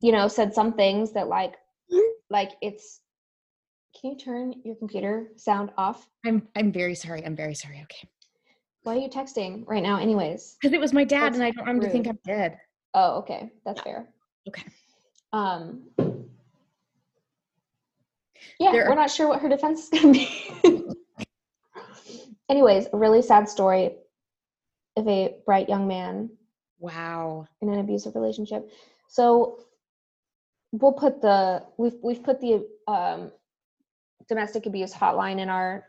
you 0.00 0.10
know, 0.10 0.26
said 0.26 0.52
some 0.52 0.72
things 0.72 1.12
that 1.12 1.28
like, 1.28 1.54
like 2.28 2.54
it's. 2.60 3.02
Can 4.00 4.10
you 4.12 4.16
turn 4.16 4.54
your 4.64 4.76
computer 4.76 5.28
sound 5.36 5.70
off? 5.76 6.08
I'm 6.24 6.46
I'm 6.54 6.70
very 6.72 6.94
sorry. 6.94 7.24
I'm 7.24 7.34
very 7.34 7.54
sorry. 7.54 7.80
Okay, 7.82 8.08
Why 8.84 8.94
are 8.94 8.98
you 8.98 9.08
texting 9.08 9.64
right 9.66 9.82
now, 9.82 9.98
anyways? 9.98 10.56
because 10.60 10.72
it 10.72 10.80
was 10.80 10.92
my 10.92 11.04
dad, 11.04 11.32
That's 11.32 11.36
and 11.36 11.44
I 11.44 11.50
don't 11.50 11.66
want 11.66 11.78
him 11.78 11.84
to 11.84 11.90
think. 11.90 12.06
I'm 12.06 12.18
dead. 12.24 12.58
Oh, 12.94 13.18
okay, 13.18 13.50
that's 13.64 13.80
fair. 13.82 14.08
Okay. 14.48 14.62
Um. 15.32 15.82
Yeah, 18.60 18.72
There 18.72 18.84
we're 18.84 18.92
are- 18.92 18.96
not 18.96 19.10
sure 19.10 19.28
what 19.28 19.40
her 19.40 19.48
defense 19.48 19.84
is 19.84 19.88
going 20.00 20.14
to 20.14 20.20
be. 20.64 20.84
anyways, 22.48 22.86
a 22.92 22.96
really 22.96 23.22
sad 23.22 23.48
story 23.48 23.96
of 24.96 25.06
a 25.06 25.36
bright 25.46 25.68
young 25.68 25.86
man 25.86 26.30
Wow. 26.80 27.46
in 27.60 27.68
an 27.68 27.78
abusive 27.80 28.14
relationship. 28.14 28.70
So 29.08 29.64
we'll 30.72 30.92
put 30.92 31.20
the 31.20 31.64
we've 31.76 31.94
we've 32.02 32.22
put 32.22 32.40
the 32.40 32.66
um, 32.88 33.32
domestic 34.28 34.66
abuse 34.66 34.92
hotline 34.92 35.40
in 35.40 35.48
our 35.48 35.84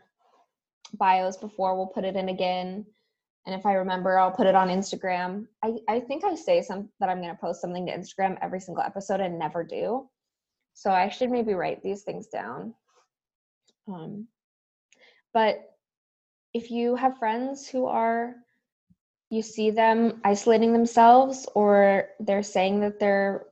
bios 0.94 1.36
before. 1.36 1.76
We'll 1.76 1.86
put 1.86 2.04
it 2.04 2.16
in 2.16 2.28
again, 2.28 2.84
and 3.46 3.54
if 3.54 3.66
I 3.66 3.74
remember, 3.74 4.18
I'll 4.18 4.30
put 4.30 4.46
it 4.46 4.54
on 4.54 4.68
Instagram. 4.68 5.46
I 5.62 5.76
I 5.88 6.00
think 6.00 6.24
I 6.24 6.34
say 6.34 6.62
some 6.62 6.88
that 7.00 7.08
I'm 7.08 7.20
going 7.20 7.34
to 7.34 7.40
post 7.40 7.60
something 7.60 7.86
to 7.86 7.96
Instagram 7.96 8.38
every 8.42 8.60
single 8.60 8.84
episode 8.84 9.20
and 9.20 9.38
never 9.38 9.64
do. 9.64 10.08
So 10.74 10.90
I 10.90 11.08
should 11.08 11.30
maybe 11.30 11.54
write 11.54 11.82
these 11.82 12.02
things 12.02 12.28
down. 12.28 12.74
Um, 13.88 14.28
but 15.32 15.70
if 16.54 16.70
you 16.70 16.96
have 16.96 17.18
friends 17.18 17.68
who 17.68 17.86
are 17.86 18.34
you 19.30 19.42
see 19.42 19.70
them 19.70 20.20
isolating 20.24 20.72
themselves 20.72 21.48
or 21.54 22.08
they're 22.18 22.42
saying 22.42 22.80
that 22.80 22.98
their 22.98 23.46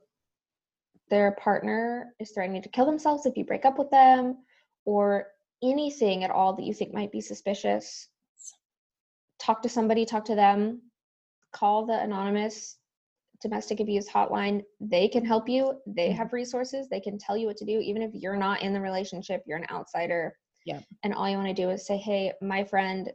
their 1.09 1.31
partner 1.31 2.13
is 2.19 2.31
threatening 2.31 2.61
to 2.61 2.69
kill 2.69 2.85
themselves 2.85 3.25
if 3.25 3.37
you 3.37 3.45
break 3.45 3.65
up 3.65 3.79
with 3.79 3.89
them 3.89 4.37
or 4.85 5.27
anything 5.63 6.23
at 6.23 6.31
all 6.31 6.53
that 6.55 6.63
you 6.65 6.73
think 6.73 6.93
might 6.93 7.11
be 7.11 7.21
suspicious 7.21 8.07
talk 9.39 9.61
to 9.61 9.69
somebody 9.69 10.05
talk 10.05 10.25
to 10.25 10.35
them 10.35 10.81
call 11.53 11.85
the 11.85 11.99
anonymous 11.99 12.77
domestic 13.41 13.79
abuse 13.79 14.07
hotline 14.07 14.61
they 14.79 15.07
can 15.07 15.25
help 15.25 15.47
you 15.47 15.79
they 15.87 16.09
Mhm. 16.09 16.15
have 16.15 16.33
resources 16.33 16.87
they 16.89 16.99
can 16.99 17.17
tell 17.17 17.37
you 17.37 17.47
what 17.47 17.57
to 17.57 17.65
do 17.65 17.79
even 17.79 18.01
if 18.01 18.13
you're 18.13 18.35
not 18.37 18.61
in 18.61 18.73
the 18.73 18.81
relationship 18.81 19.43
you're 19.45 19.57
an 19.57 19.67
outsider 19.69 20.37
Yeah. 20.65 20.81
and 21.03 21.13
all 21.13 21.29
you 21.29 21.37
want 21.37 21.47
to 21.47 21.53
do 21.53 21.69
is 21.69 21.85
say 21.85 21.97
hey 21.97 22.33
my 22.41 22.63
friend 22.63 23.11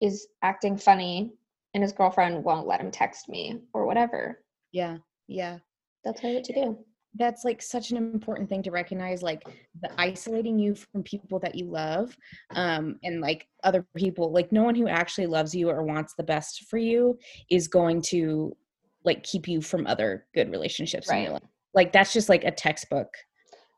is 0.00 0.28
acting 0.42 0.76
funny 0.76 1.32
and 1.74 1.82
his 1.82 1.92
girlfriend 1.92 2.44
won't 2.44 2.66
let 2.66 2.80
him 2.80 2.90
text 2.90 3.28
me 3.28 3.60
or 3.74 3.86
whatever 3.86 4.44
Yeah. 4.72 4.98
Yeah. 5.26 5.58
they'll 6.04 6.14
tell 6.14 6.30
you 6.30 6.36
what 6.36 6.44
to 6.44 6.52
do 6.52 6.84
That's 7.16 7.44
like 7.44 7.60
such 7.60 7.90
an 7.90 7.96
important 7.96 8.48
thing 8.48 8.62
to 8.62 8.70
recognize, 8.70 9.22
like 9.22 9.42
the 9.82 9.90
isolating 10.00 10.58
you 10.58 10.74
from 10.74 11.02
people 11.02 11.38
that 11.40 11.54
you 11.56 11.66
love, 11.66 12.16
um, 12.54 12.98
and 13.02 13.20
like 13.20 13.48
other 13.64 13.84
people, 13.96 14.32
like 14.32 14.52
no 14.52 14.62
one 14.62 14.74
who 14.76 14.86
actually 14.88 15.26
loves 15.26 15.54
you 15.54 15.68
or 15.68 15.82
wants 15.82 16.14
the 16.16 16.22
best 16.22 16.64
for 16.70 16.78
you 16.78 17.18
is 17.50 17.66
going 17.68 18.00
to 18.02 18.56
like 19.04 19.22
keep 19.24 19.48
you 19.48 19.60
from 19.60 19.86
other 19.86 20.26
good 20.34 20.50
relationships 20.50 21.10
in 21.10 21.16
your 21.22 21.32
Right. 21.32 21.42
life. 21.42 21.50
Like 21.74 21.92
that's 21.92 22.12
just 22.12 22.28
like 22.28 22.44
a 22.44 22.50
textbook 22.50 23.08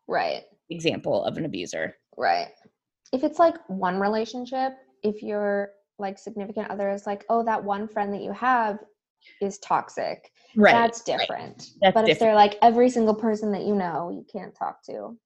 right 0.08 0.42
example 0.70 1.24
of 1.24 1.36
an 1.36 1.44
abuser. 1.44 1.94
right 2.16 2.48
if 3.12 3.22
it's 3.22 3.38
like 3.38 3.54
one 3.68 4.00
relationship 4.00 4.72
if 5.02 5.22
your 5.22 5.70
like 5.98 6.18
significant 6.18 6.68
other 6.70 6.90
is 6.90 7.06
like 7.06 7.24
oh 7.28 7.44
that 7.44 7.62
one 7.62 7.86
friend 7.86 8.12
that 8.12 8.22
you 8.22 8.32
have 8.32 8.78
is 9.40 9.58
toxic 9.58 10.32
Right. 10.56 10.72
that's 10.72 11.02
different 11.02 11.70
That's 11.80 11.94
but 11.94 12.02
if 12.04 12.06
different. 12.06 12.20
they're 12.20 12.34
like 12.34 12.58
every 12.62 12.90
single 12.90 13.14
person 13.14 13.52
that 13.52 13.62
you 13.62 13.74
know 13.74 14.10
you 14.10 14.24
can't 14.30 14.54
talk 14.54 14.82
to 14.84 15.16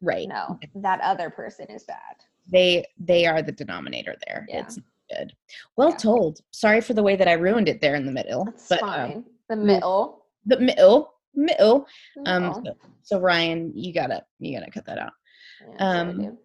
right. 0.00 0.28
no 0.28 0.58
that 0.76 1.00
other 1.00 1.30
person 1.30 1.66
is 1.70 1.84
bad 1.84 2.16
They 2.50 2.84
they 2.98 3.24
are 3.26 3.40
the 3.42 3.52
denominator 3.52 4.14
there. 4.26 4.46
Yeah. 4.48 4.60
It's 4.66 4.78
good. 5.10 5.32
Well 5.76 5.90
Yeah. 5.90 5.96
told. 5.96 6.40
Sorry 6.50 6.80
for 6.80 6.94
the 6.94 7.02
way 7.02 7.16
that 7.16 7.28
I 7.28 7.32
ruined 7.34 7.68
it 7.68 7.80
there 7.80 7.94
in 7.94 8.04
the 8.06 8.12
middle. 8.12 8.44
that's 8.44 8.68
but 8.68 8.82
um, 8.82 8.88
fine 8.88 9.24
the 9.48 9.56
middle 9.56 10.26
the 10.46 10.60
middle 10.60 11.14
middle. 11.34 11.86
Um 12.26 12.52
so, 12.64 12.76
so 13.02 13.20
Ryan, 13.20 13.72
you 13.74 13.92
gotta 13.94 14.22
you 14.38 14.58
gotta 14.58 14.70
cut 14.70 14.84
that 14.86 14.98
out. 14.98 15.12
Yeah, 15.60 15.66
that's 15.78 15.80
what 15.80 15.96
I 15.96 16.00
um. 16.28 16.38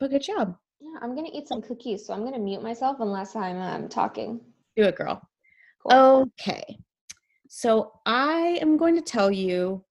But 0.00 0.10
good 0.10 0.22
job. 0.22 0.56
yeah 0.80 0.98
i'm 1.02 1.14
gonna 1.16 1.30
eat 1.32 1.48
some 1.48 1.60
cookies 1.62 2.04
so 2.06 2.14
i'm 2.14 2.24
gonna 2.24 2.38
mute 2.38 2.62
myself 2.62 2.96
unless 3.00 3.34
i'm 3.36 3.60
um, 3.60 3.88
talking 3.88 4.40
Do 4.76 4.84
it, 4.84 4.96
girl. 4.96 5.20
Cool. 5.82 6.30
Okay. 6.40 6.78
So 7.48 7.92
I 8.06 8.58
am 8.60 8.76
going 8.76 8.94
to 8.96 9.02
tell 9.02 9.30
you 9.30 9.84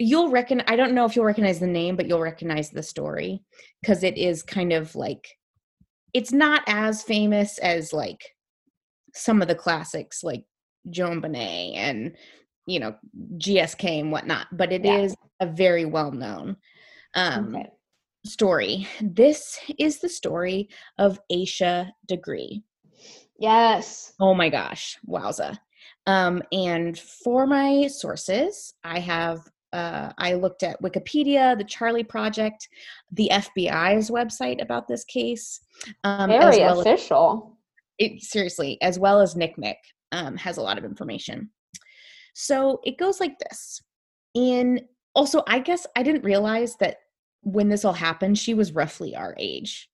you'll 0.00 0.30
reckon 0.30 0.62
I 0.68 0.76
don't 0.76 0.94
know 0.94 1.04
if 1.04 1.16
you'll 1.16 1.24
recognize 1.24 1.58
the 1.58 1.66
name, 1.66 1.96
but 1.96 2.06
you'll 2.06 2.20
recognize 2.20 2.70
the 2.70 2.82
story 2.82 3.42
because 3.82 4.04
it 4.04 4.16
is 4.16 4.42
kind 4.44 4.72
of 4.72 4.94
like 4.94 5.26
it's 6.14 6.32
not 6.32 6.62
as 6.66 7.02
famous 7.02 7.58
as 7.58 7.92
like 7.92 8.24
some 9.14 9.42
of 9.42 9.48
the 9.48 9.54
classics 9.54 10.22
like 10.22 10.44
JonBenét 10.88 11.72
and 11.76 12.16
you 12.66 12.78
know 12.80 12.94
GSK 13.38 14.00
and 14.00 14.12
whatnot, 14.12 14.46
but 14.52 14.72
it 14.72 14.84
is 14.86 15.16
Yeah. 15.40 15.46
a 15.48 15.52
very 15.52 15.84
well 15.84 16.12
known 16.12 16.56
um 17.14 17.56
okay. 17.56 17.68
story. 18.24 18.86
This 19.00 19.58
is 19.78 19.98
the 19.98 20.08
story 20.08 20.68
of 20.98 21.18
Asha 21.32 21.90
Degree. 22.06 22.62
yes 23.40 24.12
Oh 24.20 24.34
my 24.34 24.48
gosh, 24.48 24.96
wowza. 25.08 25.58
Um, 26.08 26.42
and 26.52 26.98
for 26.98 27.46
my 27.46 27.86
sources, 27.86 28.72
I 28.82 28.98
have 28.98 29.40
uh, 29.74 30.10
I 30.16 30.32
looked 30.32 30.62
at 30.62 30.80
Wikipedia, 30.82 31.56
the 31.56 31.64
Charlie 31.64 32.02
Project, 32.02 32.66
the 33.12 33.28
FBI's 33.30 34.10
website 34.10 34.62
about 34.62 34.88
this 34.88 35.04
case, 35.04 35.60
um, 36.04 36.30
as 36.30 36.54
very 36.54 36.64
well 36.64 36.80
as, 36.80 36.86
official 36.86 37.58
it, 37.98 38.22
seriously, 38.22 38.80
as 38.80 38.98
well 38.98 39.20
as 39.20 39.36
Nick 39.36 39.56
Mick 39.58 39.76
um, 40.12 40.38
has 40.38 40.56
a 40.56 40.62
lot 40.62 40.78
of 40.78 40.84
information. 40.84 41.50
So 42.32 42.80
it 42.84 42.96
goes 42.96 43.20
like 43.20 43.38
this. 43.38 43.82
In 44.34 44.80
also, 45.14 45.42
I 45.46 45.58
guess 45.58 45.86
I 45.94 46.02
didn't 46.02 46.24
realize 46.24 46.76
that 46.76 46.98
when 47.42 47.68
this 47.68 47.84
all 47.84 47.92
happened, 47.92 48.38
she 48.38 48.54
was 48.54 48.72
roughly 48.72 49.14
our 49.14 49.34
age 49.38 49.90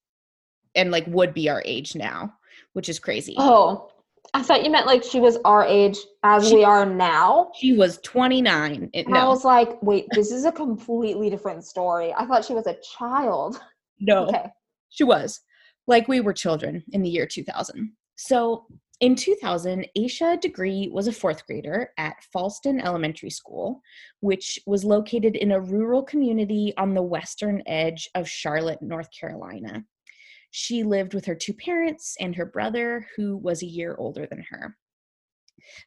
and 0.77 0.92
like 0.92 1.07
would 1.09 1.35
be 1.35 1.48
our 1.48 1.62
age 1.64 1.96
now, 1.96 2.35
which 2.74 2.88
is 2.88 3.00
crazy. 3.00 3.35
Oh, 3.37 3.90
I 4.32 4.42
thought 4.42 4.64
you 4.64 4.70
meant 4.70 4.87
like 4.87 5.04
she 5.04 5.20
was 5.20 5.38
our 5.44 5.64
age 5.64 5.98
as 6.22 6.48
She- 6.48 6.56
we 6.56 6.64
are 6.64 6.87
now. 6.87 7.50
She 7.54 7.74
was 7.76 7.98
29. 7.98 8.90
It, 8.92 9.06
And 9.06 9.16
I 9.16 9.26
was 9.28 9.44
like, 9.44 9.80
wait, 9.82 10.06
this 10.12 10.32
is 10.32 10.44
a 10.44 10.52
completely 10.52 11.30
different 11.30 11.64
story. 11.64 12.12
I 12.16 12.26
thought 12.26 12.44
she 12.44 12.54
was 12.54 12.66
a 12.66 12.76
child. 12.96 13.60
no, 14.00 14.26
Okay. 14.26 14.46
she 14.88 15.04
was 15.04 15.40
like 15.87 16.08
we 16.08 16.20
were 16.20 16.32
children 16.32 16.82
in 16.92 17.02
the 17.02 17.10
year 17.10 17.26
2000. 17.26 17.92
So 18.16 18.66
in 19.00 19.14
2000, 19.16 19.87
Asha 19.98 20.40
Degree 20.40 20.88
was 20.92 21.08
a 21.08 21.12
fourth 21.12 21.44
grader 21.46 21.90
at 21.98 22.16
Fallston 22.34 22.80
Elementary 22.82 23.28
School, 23.30 23.80
which 24.20 24.58
was 24.66 24.84
located 24.84 25.37
in 25.37 25.52
a 25.52 25.60
rural 25.60 26.02
community 26.02 26.72
on 26.78 26.94
the 26.94 27.02
western 27.02 27.62
edge 27.66 28.08
of 28.14 28.28
Charlotte, 28.28 28.80
North 28.80 29.08
Carolina. 29.18 29.84
She 30.57 30.85
lived 30.85 31.14
with 31.14 31.25
her 31.25 31.35
two 31.35 31.53
parents 31.53 32.17
and 32.21 32.37
her 32.37 32.47
brother, 32.47 33.09
who 33.17 33.37
was 33.37 33.61
a 33.61 33.67
year 33.67 33.97
older 33.99 34.25
than 34.25 34.45
her. 34.51 34.77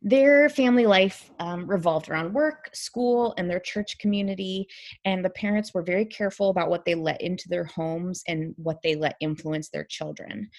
Their 0.01 0.49
family 0.49 0.85
life 0.85 1.31
um, 1.39 1.65
revolved 1.65 2.09
around 2.09 2.33
work, 2.33 2.69
school, 2.73 3.33
and 3.37 3.49
their 3.49 3.61
church 3.61 3.97
community, 3.97 4.67
and 5.05 5.23
the 5.23 5.29
parents 5.29 5.73
were 5.73 5.83
very 5.83 6.03
careful 6.03 6.49
about 6.49 6.69
what 6.69 6.83
they 6.83 6.95
let 6.95 7.21
into 7.21 7.47
their 7.47 7.63
homes 7.63 8.23
and 8.27 8.53
what 8.57 8.81
they 8.83 8.95
let 8.95 9.15
influence 9.21 9.69
their 9.69 9.85
children. 9.85 10.49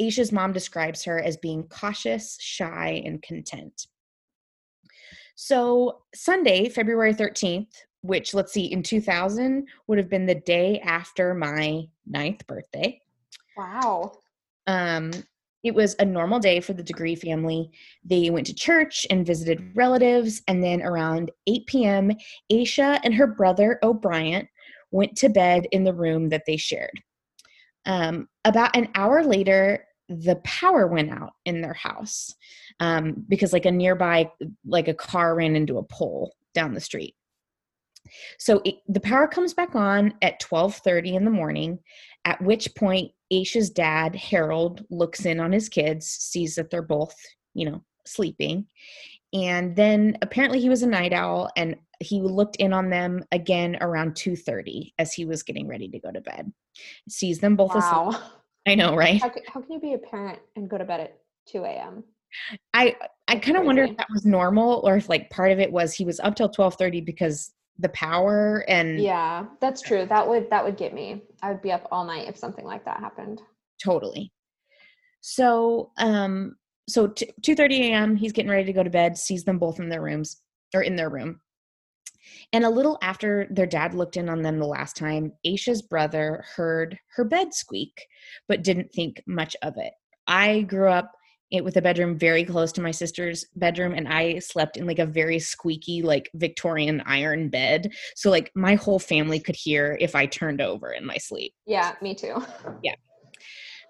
Asha's 0.00 0.32
mom 0.32 0.52
describes 0.52 1.04
her 1.04 1.20
as 1.20 1.36
being 1.36 1.68
cautious, 1.68 2.36
shy, 2.40 3.00
and 3.04 3.22
content. 3.22 3.86
So, 5.36 6.02
Sunday, 6.16 6.68
February 6.68 7.14
13th, 7.14 7.70
which 8.00 8.34
let's 8.34 8.52
see, 8.52 8.72
in 8.72 8.82
2000 8.82 9.68
would 9.86 9.98
have 9.98 10.08
been 10.08 10.26
the 10.26 10.34
day 10.34 10.80
after 10.80 11.32
my 11.32 11.84
ninth 12.08 12.44
birthday. 12.48 13.00
Wow. 13.60 14.12
Um, 14.66 15.10
it 15.62 15.74
was 15.74 15.94
a 15.98 16.04
normal 16.04 16.38
day 16.38 16.60
for 16.60 16.72
the 16.72 16.82
Degree 16.82 17.14
family. 17.14 17.70
They 18.02 18.30
went 18.30 18.46
to 18.46 18.54
church 18.54 19.06
and 19.10 19.26
visited 19.26 19.72
relatives, 19.74 20.42
and 20.48 20.64
then 20.64 20.80
around 20.80 21.30
8 21.46 21.66
p.m., 21.66 22.12
Asha 22.50 22.98
and 23.04 23.12
her 23.14 23.26
brother 23.26 23.78
O'Bryan 23.82 24.48
went 24.90 25.14
to 25.16 25.28
bed 25.28 25.66
in 25.72 25.84
the 25.84 25.92
room 25.92 26.30
that 26.30 26.44
they 26.46 26.56
shared. 26.56 27.02
Um, 27.84 28.28
about 28.46 28.74
an 28.74 28.88
hour 28.94 29.22
later, 29.22 29.84
the 30.08 30.36
power 30.36 30.86
went 30.86 31.10
out 31.10 31.32
in 31.44 31.60
their 31.60 31.74
house 31.74 32.34
um, 32.80 33.26
because, 33.28 33.52
like, 33.52 33.66
a 33.66 33.70
nearby, 33.70 34.30
like 34.64 34.88
a 34.88 34.94
car 34.94 35.34
ran 35.34 35.54
into 35.54 35.76
a 35.76 35.84
pole 35.84 36.32
down 36.54 36.72
the 36.72 36.80
street. 36.80 37.14
So 38.38 38.60
it, 38.64 38.76
the 38.88 39.00
power 39.00 39.26
comes 39.26 39.54
back 39.54 39.74
on 39.74 40.14
at 40.22 40.40
12:30 40.40 41.14
in 41.14 41.24
the 41.24 41.30
morning, 41.30 41.78
at 42.24 42.40
which 42.42 42.74
point 42.74 43.12
Asha's 43.30 43.70
dad, 43.70 44.14
Harold, 44.14 44.84
looks 44.90 45.24
in 45.24 45.40
on 45.40 45.52
his 45.52 45.68
kids, 45.68 46.06
sees 46.06 46.54
that 46.56 46.70
they're 46.70 46.82
both, 46.82 47.14
you 47.54 47.70
know, 47.70 47.82
sleeping. 48.06 48.66
And 49.32 49.76
then 49.76 50.18
apparently 50.22 50.60
he 50.60 50.68
was 50.68 50.82
a 50.82 50.88
night 50.88 51.12
owl 51.12 51.50
and 51.56 51.76
he 52.00 52.20
looked 52.20 52.56
in 52.56 52.72
on 52.72 52.90
them 52.90 53.22
again 53.30 53.76
around 53.80 54.14
2:30 54.14 54.92
as 54.98 55.12
he 55.12 55.24
was 55.24 55.42
getting 55.42 55.68
ready 55.68 55.88
to 55.88 56.00
go 56.00 56.10
to 56.10 56.20
bed. 56.20 56.52
Sees 57.08 57.38
them 57.38 57.56
both 57.56 57.74
asleep. 57.74 57.92
Wow. 57.92 58.22
I 58.66 58.74
know, 58.74 58.94
right? 58.94 59.20
How 59.20 59.28
can, 59.28 59.42
how 59.46 59.60
can 59.60 59.72
you 59.72 59.80
be 59.80 59.94
a 59.94 59.98
parent 59.98 60.38
and 60.56 60.68
go 60.68 60.78
to 60.78 60.84
bed 60.84 61.00
at 61.00 61.18
2 61.46 61.64
a.m.? 61.64 62.04
I 62.74 62.96
I 63.28 63.36
kind 63.36 63.56
of 63.56 63.64
wonder 63.64 63.84
if 63.84 63.96
that 63.96 64.08
was 64.12 64.24
normal 64.24 64.80
or 64.84 64.96
if 64.96 65.08
like 65.08 65.30
part 65.30 65.52
of 65.52 65.58
it 65.58 65.70
was 65.70 65.94
he 65.94 66.04
was 66.04 66.20
up 66.20 66.34
till 66.36 66.48
12:30 66.48 67.04
because 67.04 67.52
the 67.80 67.88
power 67.90 68.64
and 68.68 69.00
Yeah, 69.00 69.46
that's 69.60 69.80
true. 69.80 70.06
That 70.06 70.28
would 70.28 70.50
that 70.50 70.64
would 70.64 70.76
get 70.76 70.94
me. 70.94 71.22
I 71.42 71.50
would 71.52 71.62
be 71.62 71.72
up 71.72 71.88
all 71.90 72.04
night 72.04 72.28
if 72.28 72.36
something 72.36 72.64
like 72.64 72.84
that 72.84 73.00
happened. 73.00 73.40
totally 73.82 74.30
so 75.22 75.90
um 75.98 76.54
so 76.88 77.06
t- 77.06 77.30
2.30 77.42 77.90
a.m 77.90 78.16
he's 78.16 78.32
getting 78.32 78.50
ready 78.50 78.64
to 78.64 78.72
go 78.72 78.82
to 78.82 78.90
bed 78.90 79.16
sees 79.16 79.44
them 79.44 79.58
both 79.58 79.78
in 79.80 79.88
their 79.88 80.02
rooms 80.02 80.42
or 80.74 80.82
in 80.82 80.96
their 80.96 81.10
room 81.10 81.40
and 82.52 82.64
a 82.64 82.70
little 82.70 82.98
after 83.02 83.46
their 83.50 83.66
dad 83.66 83.94
looked 83.94 84.16
in 84.16 84.28
on 84.28 84.42
them 84.42 84.58
the 84.58 84.66
last 84.66 84.96
time 84.96 85.32
asha's 85.46 85.82
brother 85.82 86.44
heard 86.56 86.98
her 87.16 87.24
bed 87.24 87.54
squeak 87.54 88.06
but 88.48 88.62
didn't 88.64 88.90
think 88.92 89.22
much 89.26 89.56
of 89.62 89.74
it 89.76 89.92
i 90.26 90.62
grew 90.62 90.88
up 90.88 91.12
it 91.50 91.64
with 91.64 91.76
a 91.76 91.82
bedroom 91.82 92.16
very 92.16 92.44
close 92.44 92.72
to 92.72 92.80
my 92.80 92.90
sister's 92.90 93.44
bedroom 93.56 93.92
and 93.94 94.08
i 94.08 94.38
slept 94.38 94.76
in 94.76 94.86
like 94.86 94.98
a 94.98 95.06
very 95.06 95.38
squeaky 95.38 96.02
like 96.02 96.30
victorian 96.34 97.02
iron 97.06 97.48
bed 97.48 97.92
so 98.14 98.30
like 98.30 98.50
my 98.54 98.74
whole 98.74 98.98
family 98.98 99.40
could 99.40 99.56
hear 99.56 99.96
if 100.00 100.14
i 100.14 100.26
turned 100.26 100.60
over 100.60 100.92
in 100.92 101.04
my 101.04 101.16
sleep 101.16 101.52
Yeah, 101.66 101.94
me 102.00 102.14
too. 102.14 102.42
Yeah 102.82 102.94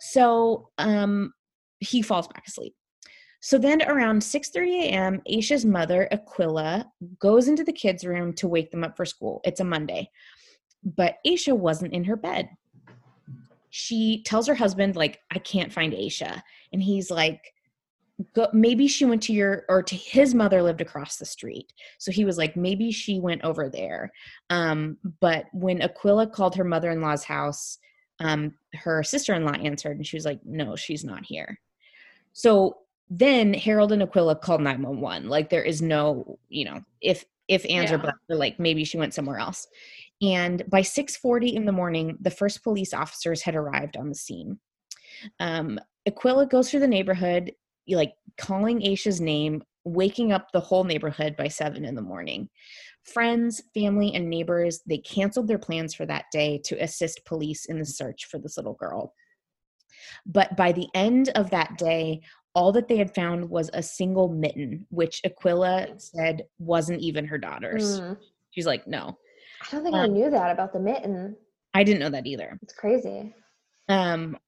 so 0.00 0.70
um, 0.78 1.32
he 1.78 2.02
falls 2.02 2.26
back 2.26 2.44
asleep. 2.48 2.74
So 3.42 3.58
then 3.58 3.82
around 3.82 4.20
6:30 4.20 4.82
a.m., 4.82 5.22
Asha's 5.30 5.64
mother, 5.64 6.08
Iquilla, 6.12 6.84
goes 7.18 7.48
into 7.48 7.64
the 7.64 7.72
kids' 7.72 8.04
room 8.04 8.34
to 8.34 8.48
wake 8.48 8.70
them 8.70 8.84
up 8.84 8.96
for 8.96 9.06
school. 9.06 9.40
It's 9.44 9.60
a 9.60 9.64
Monday. 9.64 10.10
But 10.82 11.16
Asha 11.26 11.56
wasn't 11.56 11.94
in 11.94 12.04
her 12.04 12.16
bed. 12.16 12.48
She 13.70 14.22
tells 14.24 14.46
her 14.46 14.54
husband, 14.54 14.96
like, 14.96 15.20
I 15.30 15.38
can't 15.38 15.72
find 15.72 15.92
Asha. 15.92 16.42
And 16.72 16.83
he's 16.83 17.11
like, 17.11 17.52
Go, 18.35 18.48
maybe 18.52 18.87
she 18.87 19.06
went 19.06 19.22
to 19.22 19.33
your 19.33 19.64
or 19.70 19.83
to 19.83 19.96
his 19.96 20.35
mother 20.35 20.62
lived 20.62 20.83
across 20.83 21.16
the 21.16 21.24
street. 21.24 21.72
So 21.98 22.12
he 22.12 22.26
was 22.26 22.37
like 22.37 22.54
maybe 22.54 22.92
she 22.92 23.18
went 23.18 23.42
over 23.44 23.70
there. 23.70 24.12
Um 24.50 24.98
but 25.20 25.46
when 25.54 25.78
iquilla 25.80 26.30
called 26.30 26.54
her 26.56 26.64
mother-in-law's 26.64 27.24
house 27.24 27.78
um, 28.18 28.52
her 28.74 29.02
sister-in-law 29.02 29.52
answered 29.52 29.96
and 29.96 30.06
she 30.06 30.18
was 30.18 30.26
like 30.26 30.40
no 30.44 30.76
she's 30.76 31.02
not 31.02 31.24
here. 31.24 31.59
So 32.35 32.76
then 33.09 33.54
harold 33.54 33.90
and 33.92 34.02
iquilla 34.02 34.38
called 34.38 34.61
911 34.61 35.28
like 35.30 35.48
there 35.48 35.64
is 35.64 35.80
no 35.80 36.38
you 36.50 36.66
know 36.66 36.83
if 37.00 37.24
if 37.48 37.64
ands 37.64 37.90
or 37.90 37.96
Yeah. 37.96 38.02
buts 38.02 38.18
they're 38.28 38.37
like 38.37 38.59
maybe 38.61 38.85
she 38.85 38.98
went 38.98 39.14
somewhere 39.14 39.38
else 39.38 39.66
and 40.22 40.64
by 40.68 40.80
6.40 40.80 41.54
in 41.54 41.64
the 41.64 41.72
morning 41.72 42.16
the 42.20 42.30
first 42.30 42.62
police 42.62 42.92
officers 42.92 43.42
had 43.42 43.54
arrived 43.54 43.96
on 43.96 44.09
the 44.09 44.14
scene 44.14 44.59
um, 45.38 45.78
iquilla 46.09 46.48
goes 46.48 46.70
through 46.70 46.80
the 46.80 46.88
neighborhood 46.88 47.52
like 47.88 48.14
calling 48.38 48.85
asha's 48.87 49.20
name 49.20 49.62
waking 49.85 50.30
up 50.30 50.52
the 50.52 50.61
whole 50.61 50.85
neighborhood 50.85 51.37
by 51.37 51.48
7 51.48 51.85
in 51.85 51.94
the 51.94 52.02
morning 52.02 52.48
friends, 53.04 53.62
family, 53.74 54.14
and 54.14 54.28
neighbors, 54.28 54.80
they 54.87 54.98
canceled 54.98 55.48
their 55.48 55.59
plans 55.59 55.94
for 55.94 56.06
that 56.06 56.26
day 56.33 56.61
to 56.64 56.83
assist 56.83 57.24
police 57.24 57.66
in 57.66 57.78
the 57.78 57.85
search 57.85 58.26
for 58.26 58.38
this 58.38 58.56
little 58.56 58.74
girl. 58.74 59.14
But 60.26 60.56
by 60.56 60.72
the 60.72 60.88
end 60.94 61.30
of 61.35 61.50
that 61.50 61.78
day, 61.78 62.20
all 62.54 62.72
that 62.72 62.88
they 62.88 62.96
had 62.96 63.14
found 63.14 63.48
was 63.48 63.70
a 63.72 63.83
single 63.83 64.28
mitten, 64.28 64.87
which 64.90 65.20
Iquilla 65.24 66.00
said 66.00 66.44
wasn't 66.59 67.00
even 67.00 67.26
her 67.26 67.38
daughter's. 67.38 68.00
Mm. 68.00 68.16
She's 68.50 68.66
like, 68.66 68.87
no, 68.87 69.18
I 69.60 69.66
don't 69.70 69.82
think 69.84 69.94
I 69.96 70.04
Um, 70.04 70.12
knew 70.14 70.30
that 70.30 70.50
about 70.50 70.72
the 70.72 70.80
mitten. 70.80 71.36
I 71.74 71.84
didn't 71.84 72.00
know 72.00 72.10
that 72.10 72.26
either. 72.26 72.58
It's 72.62 72.72
crazy. 72.74 73.34
Um, 73.88 74.38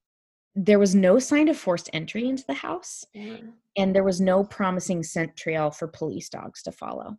there 0.54 0.78
was 0.78 0.94
no 0.94 1.18
sign 1.18 1.48
of 1.48 1.56
forced 1.56 1.88
entry 1.92 2.28
into 2.28 2.44
the 2.46 2.54
house, 2.54 3.04
Yeah. 3.14 3.38
and 3.76 3.94
there 3.94 4.04
was 4.04 4.20
no 4.20 4.44
promising 4.44 5.02
scent 5.02 5.36
trail 5.36 5.70
for 5.70 5.88
police 5.88 6.28
dogs 6.28 6.62
to 6.64 6.72
follow. 6.72 7.16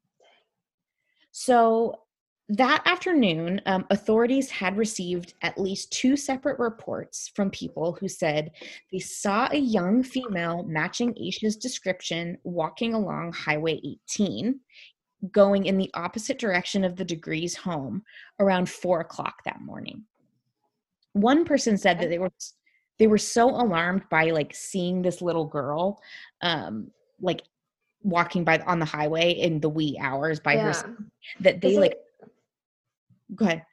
So 1.32 2.04
that 2.50 2.84
afternoon, 2.86 3.62
um, 3.66 3.86
authorities 3.90 4.52
had 4.52 4.78
received 4.78 5.34
at 5.42 5.58
least 5.58 5.92
two 5.92 6.16
separate 6.18 6.60
reports 6.60 7.30
from 7.34 7.50
people 7.50 7.94
who 7.94 8.08
said 8.08 8.52
they 8.92 9.00
saw 9.00 9.48
a 9.52 9.58
young 9.58 10.04
female 10.04 10.64
matching 10.64 11.16
Asha's 11.18 11.56
description 11.56 12.38
walking 12.44 12.94
along 12.94 13.32
Highway 13.34 13.80
18, 13.84 14.60
going 15.32 15.66
in 15.66 15.78
the 15.78 15.92
opposite 15.94 16.40
direction 16.40 16.84
of 16.84 16.96
the 16.96 17.06
Degrees 17.06 17.56
home 17.56 18.04
around 18.40 18.70
four 18.70 19.00
o'clock 19.00 19.44
that 19.46 19.62
morning. 19.62 20.04
One 21.14 21.46
person 21.46 21.78
said 21.78 22.00
that 22.00 22.10
they 22.10 22.20
were 22.20 22.32
they 23.00 23.08
were 23.08 23.18
so 23.18 23.50
alarmed 23.50 24.04
by 24.10 24.32
like 24.32 24.54
seeing 24.54 25.02
this 25.02 25.22
little 25.22 25.46
girl, 25.46 26.00
um, 26.42 26.92
like 27.22 27.42
walking 28.04 28.44
by 28.44 28.60
on 28.60 28.80
the 28.80 28.86
highway 28.86 29.32
in 29.32 29.60
the 29.60 29.70
wee 29.70 29.98
hours 30.00 30.40
by 30.40 30.56
yeah. 30.56 30.66
herself 30.66 30.92
that 31.40 31.62
they 31.62 31.78
like 31.78 31.98
go 33.36 33.46
ahead 33.46 33.64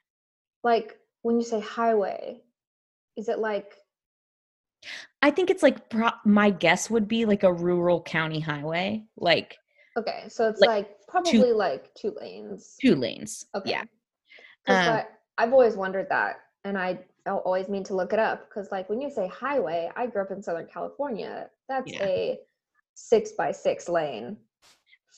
like 0.63 0.97
when 1.21 1.37
you 1.37 1.43
say 1.43 1.59
highway, 1.59 2.41
is 3.15 3.29
it 3.29 3.39
like 3.39 3.75
i 5.21 5.29
think 5.29 5.49
it's 5.51 5.61
like 5.61 5.89
pro- 5.89 6.09
my 6.25 6.49
guess 6.49 6.89
would 6.89 7.07
be 7.07 7.25
like 7.25 7.43
a 7.43 7.53
rural 7.53 8.01
county 8.01 8.39
highway 8.39 9.03
like 9.17 9.57
okay? 9.97 10.25
So 10.29 10.49
it's 10.49 10.59
Like, 10.61 10.69
like, 10.69 11.07
probably 11.07 11.51
like 11.53 11.93
two 11.95 12.15
lanes. 12.19 12.75
two 12.81 12.95
lanes 12.95 13.45
Okay. 13.55 13.71
yeah 13.71 13.83
Because 14.65 14.87
Um, 15.01 15.05
I've 15.37 15.53
always 15.53 15.75
wondered 15.75 16.07
that, 16.09 16.37
and 16.63 16.77
I 16.77 16.99
I'll 17.27 17.37
always 17.39 17.69
mean 17.69 17.83
to 17.83 17.95
look 17.95 18.13
it 18.13 18.19
up. 18.19 18.49
Because 18.49 18.71
like 18.71 18.89
when 18.89 18.99
you 18.99 19.09
say 19.09 19.27
highway, 19.27 19.91
I 19.95 20.07
grew 20.07 20.23
up 20.23 20.31
in 20.31 20.41
Southern 20.41 20.65
California. 20.67 21.49
That's 21.69 21.91
Yeah. 21.91 22.03
a 22.03 22.39
six 22.95 23.33
by 23.33 23.51
six 23.51 23.87
lane 23.87 24.37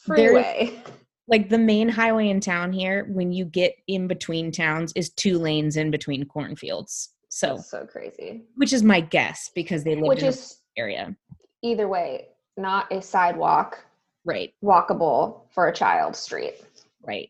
There's- 0.07 0.29
freeway. 0.31 0.83
like 1.29 1.47
the 1.49 1.57
main 1.57 1.87
highway 1.87 2.27
in 2.27 2.41
town 2.41 2.73
here, 2.73 3.05
when 3.05 3.31
you 3.31 3.45
get 3.45 3.75
in 3.87 4.07
between 4.07 4.51
towns, 4.51 4.91
is 4.97 5.11
two 5.11 5.37
lanes 5.37 5.77
in 5.77 5.91
between 5.91 6.25
cornfields. 6.25 7.13
So, 7.29 7.55
That's 7.55 7.69
so 7.71 7.85
crazy. 7.85 8.43
which 8.55 8.73
is 8.73 8.83
my 8.83 8.99
guess 8.99 9.49
because 9.55 9.83
they 9.85 9.95
live 9.95 10.07
Which 10.09 10.21
in 10.23 10.27
is 10.29 10.61
area, 10.77 11.15
either 11.63 11.87
way, 11.87 12.27
not 12.57 12.91
a 12.91 13.01
sidewalk 13.01 13.83
right? 14.25 14.53
walkable 14.63 15.41
for 15.51 15.67
a 15.67 15.73
child 15.73 16.15
street. 16.15 16.55
Right. 17.01 17.29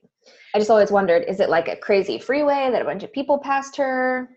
I 0.55 0.59
just 0.59 0.69
always 0.69 0.91
wondered, 0.91 1.23
is 1.27 1.39
it 1.39 1.49
like 1.49 1.67
a 1.67 1.75
crazy 1.75 2.19
freeway 2.19 2.69
that 2.71 2.81
a 2.81 2.85
bunch 2.85 3.03
of 3.03 3.11
people 3.11 3.37
passed 3.39 3.75
her? 3.77 4.29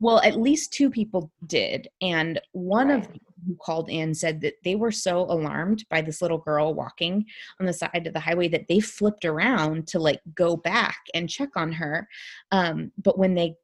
Well, 0.00 0.20
at 0.22 0.36
least 0.40 0.72
two 0.72 0.90
people 0.90 1.30
did, 1.46 1.88
and 2.02 2.40
one 2.52 2.90
of 2.90 3.00
Right. 3.02 3.08
them 3.12 3.20
who 3.46 3.56
called 3.56 3.88
in 3.88 4.12
said 4.14 4.40
that 4.40 4.54
they 4.64 4.74
were 4.74 4.90
so 4.90 5.20
alarmed 5.20 5.86
by 5.88 6.00
this 6.02 6.20
little 6.20 6.38
girl 6.38 6.74
walking 6.74 7.24
on 7.60 7.66
the 7.66 7.72
side 7.72 8.06
of 8.06 8.12
the 8.12 8.20
highway 8.20 8.48
that 8.48 8.66
they 8.68 8.80
flipped 8.80 9.24
around 9.24 9.86
to 9.88 9.98
like 10.00 10.20
go 10.34 10.56
back 10.56 10.98
and 11.14 11.30
check 11.30 11.50
on 11.56 11.72
her. 11.72 12.08
Um, 12.50 12.90
but 13.02 13.16
when 13.18 13.34
they, 13.34 13.54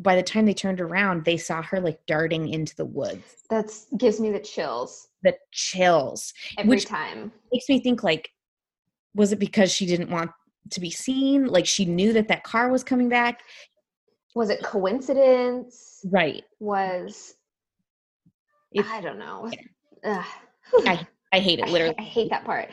by 0.00 0.16
the 0.16 0.22
time 0.22 0.44
they 0.44 0.54
turned 0.54 0.80
around, 0.80 1.24
they 1.24 1.36
saw 1.36 1.62
her 1.62 1.80
like 1.80 2.04
darting 2.06 2.48
into 2.48 2.74
the 2.76 2.84
woods. 2.84 3.44
that 3.48 3.72
gives 3.96 4.20
me 4.20 4.30
the 4.32 4.40
chills 4.40 5.08
The 5.24 5.34
chills 5.52 6.32
every 6.58 6.70
Which- 6.76 6.86
time. 6.86 7.32
makes 7.52 7.68
me 7.68 7.80
think 7.80 8.02
like, 8.04 8.28
was 9.14 9.32
it 9.32 9.38
because 9.40 9.72
she 9.72 9.86
didn't 9.86 10.10
want 10.10 10.30
to 10.70 10.80
be 10.80 10.90
seen? 10.90 11.46
Like 11.46 11.66
she 11.66 11.84
knew 11.84 12.12
that 12.12 12.28
that 12.28 12.44
car 12.44 12.70
was 12.70 12.84
coming 12.84 13.08
back, 13.08 13.40
Was 14.36 14.50
it 14.50 14.62
coincidence? 14.62 16.00
right? 16.12 16.44
Was 16.60 17.34
I 18.78 19.00
don't 19.00 19.18
know. 19.18 19.50
Ugh. 20.04 20.24
I 20.86 21.06
I 21.32 21.38
hate 21.40 21.58
it 21.60 21.68
literally. 21.68 21.94
I 21.98 22.02
hate 22.02 22.30
that 22.30 22.44
part. 22.44 22.68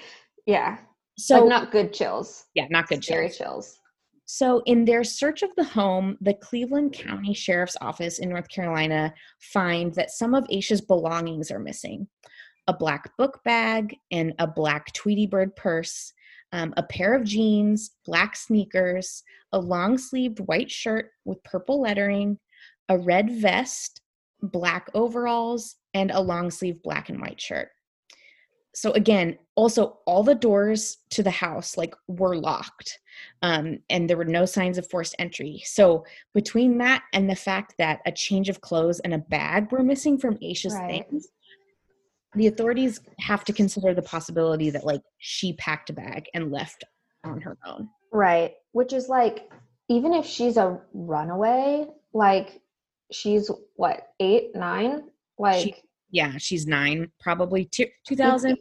Yeah. 0.45 0.78
So 1.18 1.39
like 1.41 1.49
not 1.49 1.72
good 1.72 1.93
chills. 1.93 2.45
yeah, 2.56 2.66
not 2.70 2.88
good. 2.88 3.04
Scary 3.04 3.28
chills. 3.28 3.38
chills. 3.38 3.78
So, 4.26 4.62
in 4.66 4.86
their 4.86 5.04
search 5.04 5.41
of 5.43 5.49
the 5.58 5.64
home, 5.64 6.18
the 6.22 6.34
Cleveland 6.36 6.93
County 6.93 7.34
Sheriff's 7.34 7.76
Office 7.82 8.20
in 8.20 8.30
North 8.30 8.47
Carolina 8.47 9.14
find 9.52 9.93
that 9.95 10.10
some 10.10 10.34
of 10.34 10.45
Asha's 10.49 10.80
belongings 10.80 11.52
are 11.52 11.60
missing 11.60 12.08
a 12.72 12.78
black 12.78 13.15
book 13.17 13.43
bag 13.43 13.97
and 14.11 14.34
a 14.39 14.47
black 14.47 14.93
Tweety 14.93 15.28
Bird 15.28 15.53
purse, 15.57 16.13
um, 16.53 16.74
a 16.78 16.84
pair 16.84 17.13
of 17.13 17.26
jeans, 17.26 17.91
black 18.05 18.34
sneakers, 18.34 19.24
a 19.51 19.59
long 19.59 19.97
sleeved 19.97 20.39
white 20.39 20.72
shirt 20.72 21.11
with 21.26 21.43
purple 21.43 21.82
lettering, 21.82 22.39
a 22.88 22.97
red 22.97 23.30
vest, 23.30 23.99
black 24.41 24.89
overalls, 24.93 25.76
and 25.93 26.11
a 26.11 26.22
long 26.22 26.49
sleeve 26.49 26.82
black 26.82 27.09
and 27.09 27.19
white 27.19 27.41
shirt. 27.41 27.67
So 28.74 28.93
again, 28.93 29.38
also 29.55 29.99
all 30.05 30.24
the 30.24 30.34
doors 30.34 30.99
to 31.09 31.24
the 31.24 31.30
house 31.30 31.76
like 31.76 31.93
were 32.07 32.38
locked 32.38 32.99
um, 33.41 33.80
and 33.89 34.09
there 34.09 34.15
were 34.15 34.24
no 34.24 34.45
signs 34.45 34.78
of 34.78 34.89
forced 34.89 35.13
entry. 35.19 35.61
So 35.65 36.05
between 36.34 36.78
that 36.78 37.03
and 37.11 37.30
the 37.30 37.36
fact 37.36 37.76
that 37.80 37.99
a 38.05 38.13
change 38.13 38.47
of 38.47 38.61
clothes 38.61 39.01
and 39.01 39.13
a 39.13 39.17
bag 39.17 39.74
were 39.74 39.84
missing 39.84 40.17
from 40.17 40.38
Asha's 40.41 40.74
Right. 40.74 41.05
things, 41.05 41.28
the 42.36 42.47
authorities 42.47 43.01
have 43.19 43.43
to 43.45 43.53
consider 43.53 43.93
the 43.93 44.01
possibility 44.01 44.69
that 44.69 44.86
like 44.86 45.01
she 45.19 45.53
packed 45.53 45.89
a 45.89 45.93
bag 45.93 46.25
and 46.34 46.51
left 46.51 46.84
on 47.23 47.41
her 47.41 47.57
own. 47.65 47.89
Right. 48.13 48.53
Which 48.71 48.93
is 48.93 49.09
like, 49.09 49.49
even 49.89 50.13
if 50.13 50.25
she's 50.25 50.57
a 50.57 50.79
runaway, 50.93 51.88
like 52.13 52.61
she's 53.11 53.51
what, 53.75 54.07
eight, 54.19 54.55
nine? 54.55 55.03
Like, 55.38 55.84
Yeah, 56.11 56.38
she's 56.38 56.65
nine, 56.67 57.11
probably 57.19 57.65
two, 57.65 57.88
2000. 58.07 58.57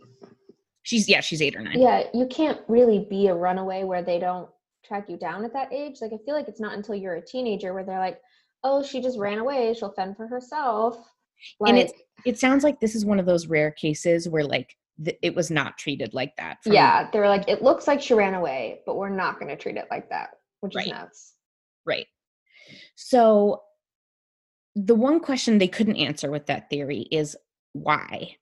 She's 0.83 1.09
yeah, 1.09 1.21
she's 1.21 1.43
eight 1.43 1.55
or 1.57 1.61
nine. 1.61 1.79
yeah, 1.79 2.05
you 2.15 2.27
can't 2.27 2.59
really 2.67 3.07
be 3.11 3.29
a 3.29 3.35
runaway 3.35 3.85
where 3.85 4.03
they 4.03 4.19
don't 4.19 4.49
track 4.85 5.09
you 5.09 5.17
down 5.17 5.45
at 5.45 5.53
that 5.53 5.73
age. 5.73 5.99
Like, 6.01 6.13
I 6.13 6.19
feel 6.25 6.35
like 6.35 6.49
it's 6.49 6.61
not 6.61 6.73
until 6.75 6.95
you're 6.95 7.17
a 7.17 7.25
teenager 7.25 7.75
where 7.75 7.85
they're 7.85 7.99
like, 7.99 8.19
oh, 8.65 8.83
she 8.83 9.01
just 9.01 9.19
ran 9.19 9.39
away. 9.39 9.75
She'll 9.75 9.93
fend 9.93 10.17
for 10.17 10.27
herself. 10.27 10.97
Like, 11.61 11.71
And 11.71 11.79
it's- 11.79 12.01
It 12.27 12.39
sounds 12.39 12.65
like 12.65 12.81
this 12.81 12.95
is 12.95 13.05
one 13.05 13.19
of 13.21 13.27
those 13.27 13.47
rare 13.47 13.71
cases 13.71 14.29
where 14.29 14.45
like 14.45 14.77
th- 15.05 15.19
it 15.23 15.35
was 15.35 15.51
not 15.51 15.79
treated 15.79 16.13
like 16.15 16.35
that. 16.37 16.59
yeah, 16.67 17.09
they 17.13 17.19
were 17.19 17.29
like, 17.29 17.49
it 17.49 17.63
looks 17.63 17.87
like 17.87 18.01
she 18.03 18.15
ran 18.15 18.35
away, 18.35 18.81
but 18.87 18.97
we're 18.97 19.09
not 19.09 19.39
going 19.39 19.49
to 19.49 19.57
treat 19.57 19.77
it 19.77 19.87
like 19.91 20.09
that, 20.11 20.31
which 20.61 20.75
Right. 20.75 20.87
is 20.87 20.93
nuts. 20.93 21.35
Right. 21.87 22.07
So 22.95 23.63
the 24.77 24.95
one 24.95 25.21
question 25.21 25.59
they 25.59 25.69
couldn't 25.69 25.97
answer 25.97 26.31
with 26.31 26.47
that 26.47 26.71
theory 26.71 27.07
is 27.11 27.37
why? 27.73 28.37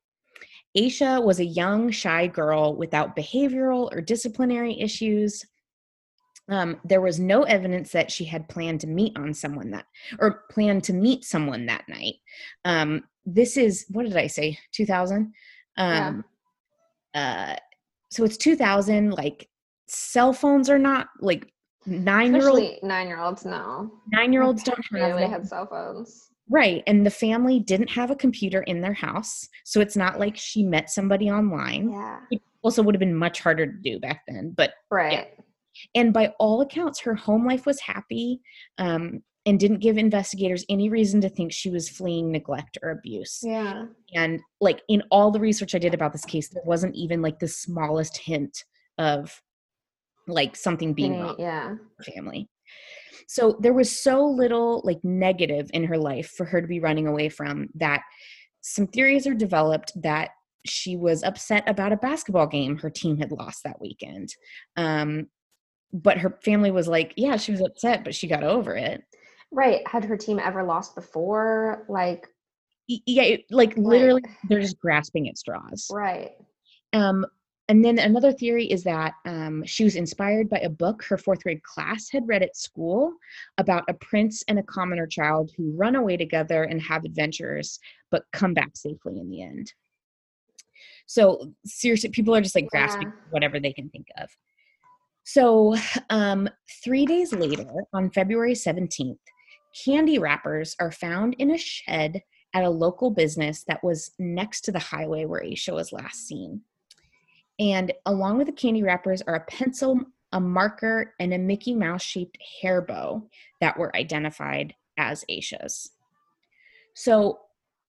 Asha 0.76 1.22
was 1.22 1.40
a 1.40 1.44
young, 1.44 1.90
shy 1.90 2.26
girl 2.26 2.76
without 2.76 3.16
behavioral 3.16 3.88
or 3.92 4.00
disciplinary 4.00 4.78
issues. 4.78 5.44
Um, 6.48 6.80
there 6.84 7.00
was 7.00 7.20
no 7.20 7.42
evidence 7.42 7.92
that 7.92 8.10
she 8.10 8.24
had 8.24 8.48
planned 8.48 8.80
to 8.80 8.86
meet 8.86 9.16
on 9.18 9.34
someone 9.34 9.70
that, 9.72 9.84
or 10.18 10.44
planned 10.50 10.84
to 10.84 10.92
meet 10.94 11.24
someone 11.24 11.66
that 11.66 11.84
night. 11.88 12.14
Um, 12.64 13.04
this 13.26 13.56
is 13.56 13.84
what 13.90 14.04
did 14.06 14.16
I 14.16 14.26
say? 14.28 14.58
Two 14.72 14.86
thousand. 14.86 15.34
Yeah. 15.76 16.08
Um, 16.08 16.24
uh, 17.14 17.56
so 18.10 18.24
it's 18.24 18.36
two 18.38 18.56
thousand. 18.56 19.10
Like 19.10 19.48
cell 19.88 20.32
phones 20.32 20.70
are 20.70 20.78
not 20.78 21.08
like 21.20 21.52
nine 21.86 22.34
year 22.34 22.48
old 22.48 22.62
nine 22.82 23.08
year 23.08 23.20
olds, 23.20 23.44
no. 23.44 23.90
nine 24.12 24.32
year 24.32 24.42
olds 24.42 24.62
don't 24.62 24.78
Yeah, 24.92 25.08
have 25.08 25.16
they 25.16 25.26
had 25.26 25.48
cell 25.48 25.66
phones. 25.66 26.28
right 26.50 26.82
and 26.86 27.06
the 27.06 27.10
family 27.10 27.60
didn't 27.60 27.88
have 27.88 28.10
a 28.10 28.16
computer 28.16 28.60
in 28.62 28.82
their 28.82 28.92
house 28.92 29.48
so 29.64 29.80
it's 29.80 29.96
not 29.96 30.18
like 30.18 30.36
she 30.36 30.62
met 30.62 30.90
somebody 30.90 31.30
online 31.30 31.90
Yeah. 31.90 32.20
it 32.30 32.42
also 32.60 32.82
would 32.82 32.94
have 32.94 33.00
been 33.00 33.14
much 33.14 33.40
harder 33.40 33.64
to 33.66 33.72
do 33.72 33.98
back 34.00 34.22
then 34.28 34.52
but 34.54 34.72
Right. 34.90 35.28
And 35.94 36.12
by 36.12 36.32
all 36.38 36.60
accounts 36.60 37.00
her 37.00 37.14
home 37.14 37.46
life 37.46 37.66
was 37.66 37.80
happy 37.80 38.40
um, 38.78 39.22
and 39.46 39.58
didn't 39.60 39.78
give 39.80 39.96
investigators 39.96 40.64
any 40.68 40.88
reason 40.90 41.20
to 41.20 41.28
think 41.28 41.52
she 41.52 41.70
was 41.70 41.88
fleeing 41.88 42.30
neglect 42.30 42.76
or 42.82 42.90
abuse 42.90 43.40
Yeah. 43.42 43.86
and 44.14 44.40
like 44.60 44.82
in 44.88 45.02
all 45.10 45.30
the 45.30 45.40
research 45.40 45.74
i 45.74 45.78
did 45.78 45.94
about 45.94 46.12
this 46.12 46.24
case 46.24 46.48
there 46.48 46.62
wasn't 46.66 46.94
even 46.96 47.22
like 47.22 47.38
the 47.38 47.48
smallest 47.48 48.18
hint 48.18 48.64
of 48.98 49.40
like 50.26 50.56
something 50.56 50.92
being 50.94 51.14
Any- 51.14 51.22
wrong 51.22 51.36
yeah. 51.38 51.74
family. 52.14 52.48
So 53.26 53.58
there 53.60 53.72
was 53.74 54.02
so 54.02 54.24
little 54.26 54.80
like 54.84 54.98
negative 55.02 55.70
in 55.72 55.84
her 55.84 55.98
life 55.98 56.30
for 56.36 56.44
her 56.46 56.60
to 56.60 56.66
be 56.66 56.80
running 56.80 57.06
away 57.06 57.28
from 57.28 57.68
that 57.74 58.02
some 58.60 58.86
theories 58.86 59.26
are 59.26 59.34
developed 59.34 59.92
that 60.02 60.30
she 60.66 60.96
was 60.96 61.22
upset 61.22 61.62
about 61.66 61.92
a 61.92 61.96
basketball 61.96 62.46
game 62.46 62.76
her 62.78 62.90
team 62.90 63.16
had 63.18 63.32
lost 63.32 63.62
that 63.64 63.80
weekend. 63.80 64.28
Um, 64.76 65.28
but 65.92 66.18
her 66.18 66.38
family 66.42 66.70
was 66.70 66.88
like, 66.88 67.14
yeah, 67.16 67.36
she 67.36 67.52
was 67.52 67.60
upset, 67.60 68.04
but 68.04 68.14
she 68.14 68.26
got 68.26 68.42
over 68.44 68.76
it. 68.76 69.02
Right. 69.50 69.86
Had 69.88 70.04
her 70.04 70.16
team 70.16 70.38
ever 70.38 70.62
lost 70.62 70.94
before? 70.94 71.84
Like, 71.88 72.28
Yeah, 72.86 73.22
it- 73.22 73.44
like 73.50 73.76
literally, 73.76 74.22
they're 74.48 74.60
just 74.60 74.78
grasping 74.78 75.28
at 75.28 75.38
straws. 75.38 75.88
right. 75.92 76.32
Um, 76.92 77.24
and 77.70 77.84
then 77.84 77.98
another 77.98 78.32
theory 78.32 78.64
is 78.64 78.82
that 78.84 79.12
um, 79.26 79.62
she 79.66 79.84
was 79.84 79.94
inspired 79.96 80.48
by 80.48 80.58
a 80.60 80.70
book 80.70 81.02
her 81.04 81.18
fourth 81.18 81.42
grade 81.42 81.62
class 81.62 82.08
had 82.10 82.26
read 82.26 82.42
at 82.42 82.56
school 82.56 83.12
about 83.58 83.84
a 83.88 83.94
prince 83.94 84.42
and 84.48 84.58
a 84.58 84.62
commoner 84.62 85.06
child 85.06 85.50
who 85.54 85.72
run 85.76 85.94
away 85.94 86.16
together 86.16 86.62
and 86.64 86.80
have 86.80 87.04
adventures, 87.04 87.78
but 88.10 88.24
come 88.32 88.54
back 88.54 88.70
safely 88.74 89.18
in 89.18 89.28
the 89.28 89.42
end. 89.42 89.72
So 91.06 91.52
seriously, 91.66 92.08
people 92.10 92.34
are 92.34 92.40
just 92.40 92.54
like 92.54 92.68
grasping 92.68 93.08
Yeah. 93.08 93.14
whatever 93.30 93.60
they 93.60 93.72
can 93.74 93.88
think 93.90 94.06
of. 94.16 94.30
So 95.28 95.76
um, 96.08 96.48
three 96.82 97.04
days 97.04 97.34
later, 97.34 97.66
on 97.92 98.08
February 98.08 98.54
17th, 98.54 99.18
candy 99.84 100.18
wrappers 100.18 100.74
are 100.80 100.90
found 100.90 101.36
in 101.38 101.50
a 101.50 101.58
shed 101.58 102.22
at 102.54 102.64
a 102.64 102.70
local 102.70 103.10
business 103.10 103.62
that 103.64 103.84
was 103.84 104.12
next 104.18 104.62
to 104.62 104.72
the 104.72 104.78
highway 104.78 105.26
where 105.26 105.42
Asha 105.42 105.74
was 105.74 105.92
last 105.92 106.26
seen. 106.26 106.62
And 107.58 107.92
along 108.06 108.38
with 108.38 108.46
the 108.46 108.54
candy 108.54 108.82
wrappers 108.82 109.20
are 109.20 109.34
a 109.34 109.44
pencil, 109.44 110.00
a 110.32 110.40
marker, 110.40 111.12
and 111.20 111.34
a 111.34 111.38
Mickey 111.38 111.74
Mouse 111.74 112.02
shaped 112.02 112.38
hair 112.62 112.80
bow 112.80 113.28
that 113.60 113.78
were 113.78 113.94
identified 113.94 114.74
as 114.96 115.26
Asha's. 115.30 115.90
So, 116.94 117.40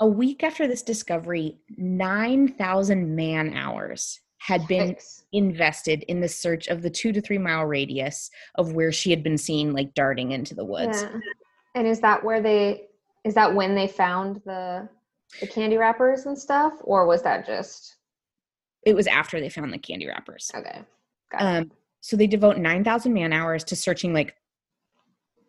a 0.02 0.08
week 0.08 0.44
after 0.44 0.68
this 0.68 0.82
discovery, 0.82 1.58
9,000 1.78 3.16
man 3.16 3.54
hours 3.54 4.20
had 4.40 4.66
been 4.68 4.96
invested 5.32 6.04
in 6.08 6.22
the 6.22 6.28
search 6.28 6.68
of 6.68 6.82
the 6.82 6.90
two 6.90 7.12
to 7.12 7.22
three 7.22 7.38
mile 7.38 7.66
radius 7.66 8.32
of 8.56 8.74
where 8.74 8.92
she 8.92 9.12
had 9.12 9.24
been 9.24 9.38
seen, 9.38 9.74
like 9.74 9.94
darting 9.94 10.32
into 10.32 10.56
the 10.56 10.66
woods. 10.66 11.04
Yeah. 11.04 11.20
And 11.76 11.88
is 11.88 12.00
that 12.02 12.24
where 12.24 12.42
they 12.42 12.88
is 13.24 13.36
that 13.36 13.54
when 13.54 13.76
they 13.76 13.88
found 13.88 14.42
the 14.46 14.88
the 15.40 15.48
candy 15.48 15.78
wrappers 15.78 16.26
and 16.26 16.38
stuff? 16.38 16.74
Or 16.82 17.06
was 17.06 17.22
that 17.24 17.46
just 17.46 17.98
It 18.86 18.96
was 18.96 19.08
after 19.08 19.40
they 19.40 19.50
found 19.50 19.72
the 19.72 19.78
candy 19.78 20.08
wrappers. 20.08 20.52
okay. 20.56 20.82
Got 21.32 21.42
it. 21.42 21.46
Um, 21.46 21.72
so 22.02 22.16
they 22.16 22.28
devote 22.28 22.58
9,000 22.58 23.14
man 23.14 23.34
hours 23.34 23.64
to 23.66 23.76
searching, 23.76 24.14
like, 24.14 24.36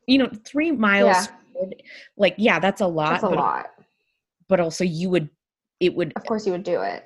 you 0.07 0.19
know, 0.19 0.29
three 0.45 0.73
miles. 0.73 1.17
Yeah. 1.17 1.21
squared. 1.23 1.83
Like, 2.17 2.35
yeah, 2.39 2.59
that's 2.59 2.81
a 2.81 2.87
lot. 2.87 3.13
That's 3.13 3.23
a 3.23 3.29
but, 3.29 3.37
lot. 3.39 3.67
but 4.49 4.61
also, 4.61 4.85
you 4.85 5.09
would, 5.11 5.31
it 5.79 5.95
would, 5.95 6.13
Of 6.17 6.25
course 6.25 6.45
you 6.45 6.53
would 6.53 6.65
do 6.65 6.83
it. 6.83 7.05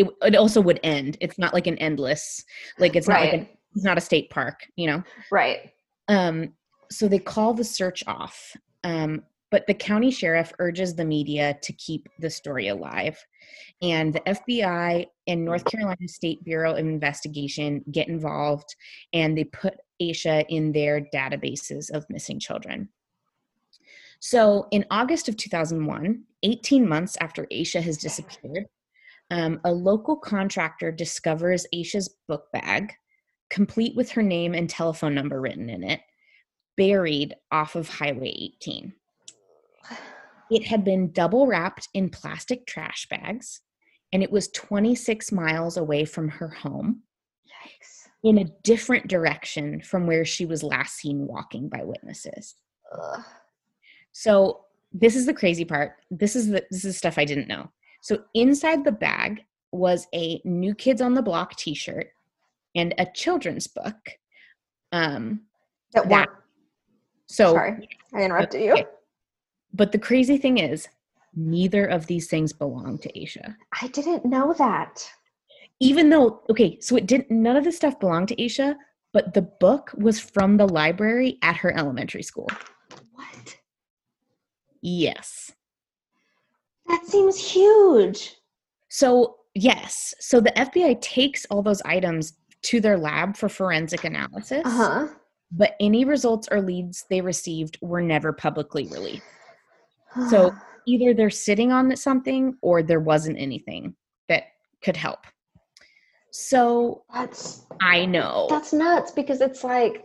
It, 0.00 0.08
it 0.22 0.36
also 0.36 0.60
would 0.60 0.80
end. 0.82 1.16
It's 1.20 1.38
not 1.38 1.54
like 1.54 1.66
an 1.66 1.78
endless, 1.78 2.44
like, 2.78 2.96
it's 2.96 3.08
not 3.08 3.20
like 3.20 3.32
an 3.32 3.48
it's 3.74 3.84
not 3.84 3.98
a 3.98 4.00
state 4.00 4.30
park, 4.30 4.66
you 4.76 4.86
know. 4.86 5.02
Right. 5.30 5.70
Um, 6.08 6.54
so 6.90 7.06
they 7.06 7.18
call 7.18 7.54
the 7.54 7.64
search 7.64 8.02
off. 8.06 8.56
Um, 8.82 9.22
but 9.50 9.66
the 9.66 9.74
county 9.74 10.10
sheriff 10.10 10.52
urges 10.60 10.94
the 10.94 11.04
media 11.04 11.58
to 11.62 11.72
keep 11.72 12.08
the 12.20 12.30
story 12.30 12.68
alive. 12.68 13.18
And 13.82 14.12
the 14.14 14.20
FBI 14.20 15.06
and 15.26 15.44
North 15.44 15.64
Carolina 15.64 16.06
State 16.06 16.42
Bureau 16.44 16.72
of 16.72 16.78
Investigation 16.78 17.84
get 17.90 18.08
involved 18.08 18.74
and 19.12 19.36
they 19.36 19.44
put 19.44 19.74
Asha 20.00 20.44
in 20.48 20.72
their 20.72 21.00
databases 21.12 21.90
of 21.90 22.06
missing 22.08 22.38
children. 22.38 22.88
So 24.20 24.68
in 24.70 24.84
August 24.90 25.28
of 25.28 25.36
2001, 25.36 26.22
18 26.42 26.88
months 26.88 27.16
after 27.20 27.46
Asha 27.46 27.82
has 27.82 27.96
disappeared, 27.96 28.66
um, 29.30 29.60
a 29.64 29.72
local 29.72 30.16
contractor 30.16 30.90
discovers 30.90 31.66
Asha's 31.72 32.08
book 32.28 32.46
bag, 32.52 32.92
complete 33.48 33.94
with 33.96 34.10
her 34.12 34.22
name 34.22 34.54
and 34.54 34.68
telephone 34.68 35.14
number 35.14 35.40
written 35.40 35.68
in 35.70 35.84
it, 35.84 36.00
buried 36.76 37.34
off 37.52 37.76
of 37.76 37.88
Highway 37.88 38.34
18. 38.62 38.92
It 40.52 40.66
had 40.66 40.82
been 40.82 41.12
double 41.12 41.46
wrapped 41.46 41.88
in 41.94 42.10
plastic 42.10 42.66
trash 42.66 43.06
bags, 43.08 43.60
and 44.12 44.20
it 44.20 44.32
was 44.32 44.48
26 44.48 45.30
miles 45.30 45.76
away 45.76 46.04
from 46.04 46.28
her 46.28 46.48
home 46.48 47.02
Yikes. 47.46 48.08
in 48.24 48.38
a 48.38 48.50
different 48.64 49.06
direction 49.06 49.80
from 49.80 50.08
where 50.08 50.24
she 50.24 50.46
was 50.46 50.64
last 50.64 50.96
seen 50.96 51.28
walking 51.28 51.68
by 51.68 51.84
witnesses. 51.84 52.56
Ugh. 52.92 53.22
So 54.10 54.64
this 54.92 55.14
is 55.14 55.26
the 55.26 55.34
crazy 55.34 55.64
part. 55.64 55.92
This 56.10 56.34
is 56.34 56.48
the 56.48 56.66
this 56.70 56.84
is 56.84 56.96
stuff 56.96 57.16
I 57.16 57.24
didn't 57.24 57.46
know. 57.46 57.70
So 58.00 58.24
inside 58.34 58.84
the 58.84 58.92
bag 58.92 59.44
was 59.72 60.06
a 60.14 60.40
New 60.44 60.74
Kids 60.74 61.00
on 61.00 61.14
the 61.14 61.22
Block 61.22 61.54
T-shirt 61.56 62.08
and 62.74 62.94
a 62.98 63.06
children's 63.14 63.66
book. 63.66 64.10
Um, 64.92 65.42
That 65.92 66.08
That- 66.08 66.28
so, 67.26 67.52
Sorry, 67.52 67.88
I 68.14 68.22
interrupted 68.22 68.62
you. 68.62 68.84
But 69.72 69.92
the 69.92 69.98
crazy 69.98 70.36
thing 70.36 70.58
is, 70.58 70.88
neither 71.34 71.86
of 71.86 72.06
these 72.06 72.28
things 72.28 72.52
belong 72.52 72.98
to 72.98 73.12
Asha. 73.12 73.54
I 73.80 73.86
didn't 73.88 74.24
know 74.24 74.52
that. 74.54 75.08
Even 75.78 76.10
though, 76.10 76.42
okay, 76.50 76.78
so 76.80 76.96
it 76.96 77.06
didn't. 77.06 77.30
None 77.30 77.56
of 77.56 77.64
this 77.64 77.76
stuff 77.76 77.98
belonged 78.00 78.28
to 78.28 78.36
Asha, 78.36 78.76
but 79.12 79.32
the 79.32 79.42
book 79.42 79.92
was 79.96 80.18
from 80.18 80.56
the 80.56 80.66
library 80.66 81.38
at 81.42 81.56
her 81.56 81.76
elementary 81.76 82.22
school. 82.22 82.48
What? 83.12 83.56
Yes. 84.82 85.52
That 86.90 87.06
seems 87.06 87.38
huge. 87.38 88.34
So, 88.88 89.36
yes. 89.54 90.12
So 90.18 90.40
the 90.40 90.50
FBI 90.50 91.00
takes 91.00 91.44
all 91.46 91.62
those 91.62 91.80
items 91.82 92.32
to 92.62 92.80
their 92.80 92.98
lab 92.98 93.36
for 93.36 93.48
forensic 93.48 94.02
analysis, 94.04 94.62
Uh 94.64 94.70
huh. 94.70 95.08
but 95.52 95.76
any 95.80 96.04
results 96.04 96.48
or 96.50 96.60
leads 96.60 97.04
they 97.08 97.20
received 97.20 97.78
were 97.80 98.02
never 98.02 98.32
publicly 98.32 98.88
released. 98.88 99.22
So 100.28 100.52
either 100.86 101.14
they're 101.14 101.30
sitting 101.30 101.70
on 101.70 101.94
something 101.96 102.56
or 102.60 102.82
there 102.82 103.00
wasn't 103.00 103.38
anything 103.38 103.94
that 104.28 104.44
could 104.82 104.96
help. 104.96 105.20
So 106.32 107.04
that's 107.14 107.66
I 107.80 108.04
know. 108.04 108.46
that's 108.50 108.72
nuts 108.72 109.12
because 109.12 109.40
it's 109.40 109.62
like 109.64 110.04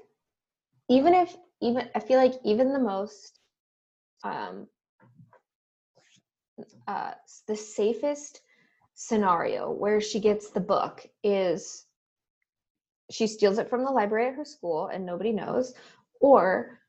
even 0.89 1.13
if 1.13 1.35
even 1.61 1.89
I 1.95 1.99
feel 1.99 2.19
like 2.19 2.33
even 2.43 2.73
the 2.73 2.79
most 2.79 3.39
um 4.23 4.67
uh 6.87 7.11
the 7.47 7.55
safest 7.55 8.41
scenario 8.93 9.71
where 9.71 9.99
she 9.99 10.19
gets 10.19 10.49
the 10.49 10.59
book 10.59 11.05
is 11.23 11.85
she 13.11 13.27
steals 13.27 13.57
it 13.57 13.69
from 13.69 13.83
the 13.83 13.91
library 13.91 14.27
at 14.27 14.35
her 14.35 14.45
school 14.45 14.87
and 14.87 15.05
nobody 15.05 15.31
knows 15.31 15.73
or 16.21 16.79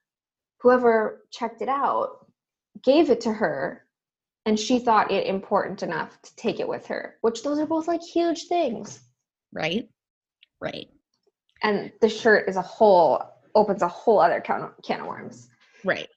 whoever 0.61 1.25
checked 1.31 1.63
it 1.63 1.69
out 1.69 2.27
gave 2.83 3.11
it 3.11 3.23
to 3.23 3.33
her 3.33 3.85
and 4.45 4.59
she 4.59 4.79
thought 4.79 5.11
it 5.11 5.27
important 5.27 5.83
enough 5.83 6.21
to 6.23 6.35
take 6.37 6.61
it 6.61 6.69
with 6.69 6.87
her 6.87 7.17
which 7.23 7.43
those 7.43 7.59
are 7.59 7.67
both 7.67 7.89
like 7.89 8.03
huge 8.03 8.45
things 8.45 9.01
right? 9.53 9.89
Right. 10.61 10.89
and 11.63 11.93
the 12.01 12.09
shirt 12.09 12.49
is 12.49 12.57
a 12.57 12.63
whole 12.63 13.21
opens 13.57 13.83
a 13.83 13.89
whole 13.89 14.21
other 14.21 14.41
can 14.41 14.63
of, 14.63 14.71
can 14.85 15.01
of 15.01 15.07
worms. 15.07 15.49
Right. 15.85 16.09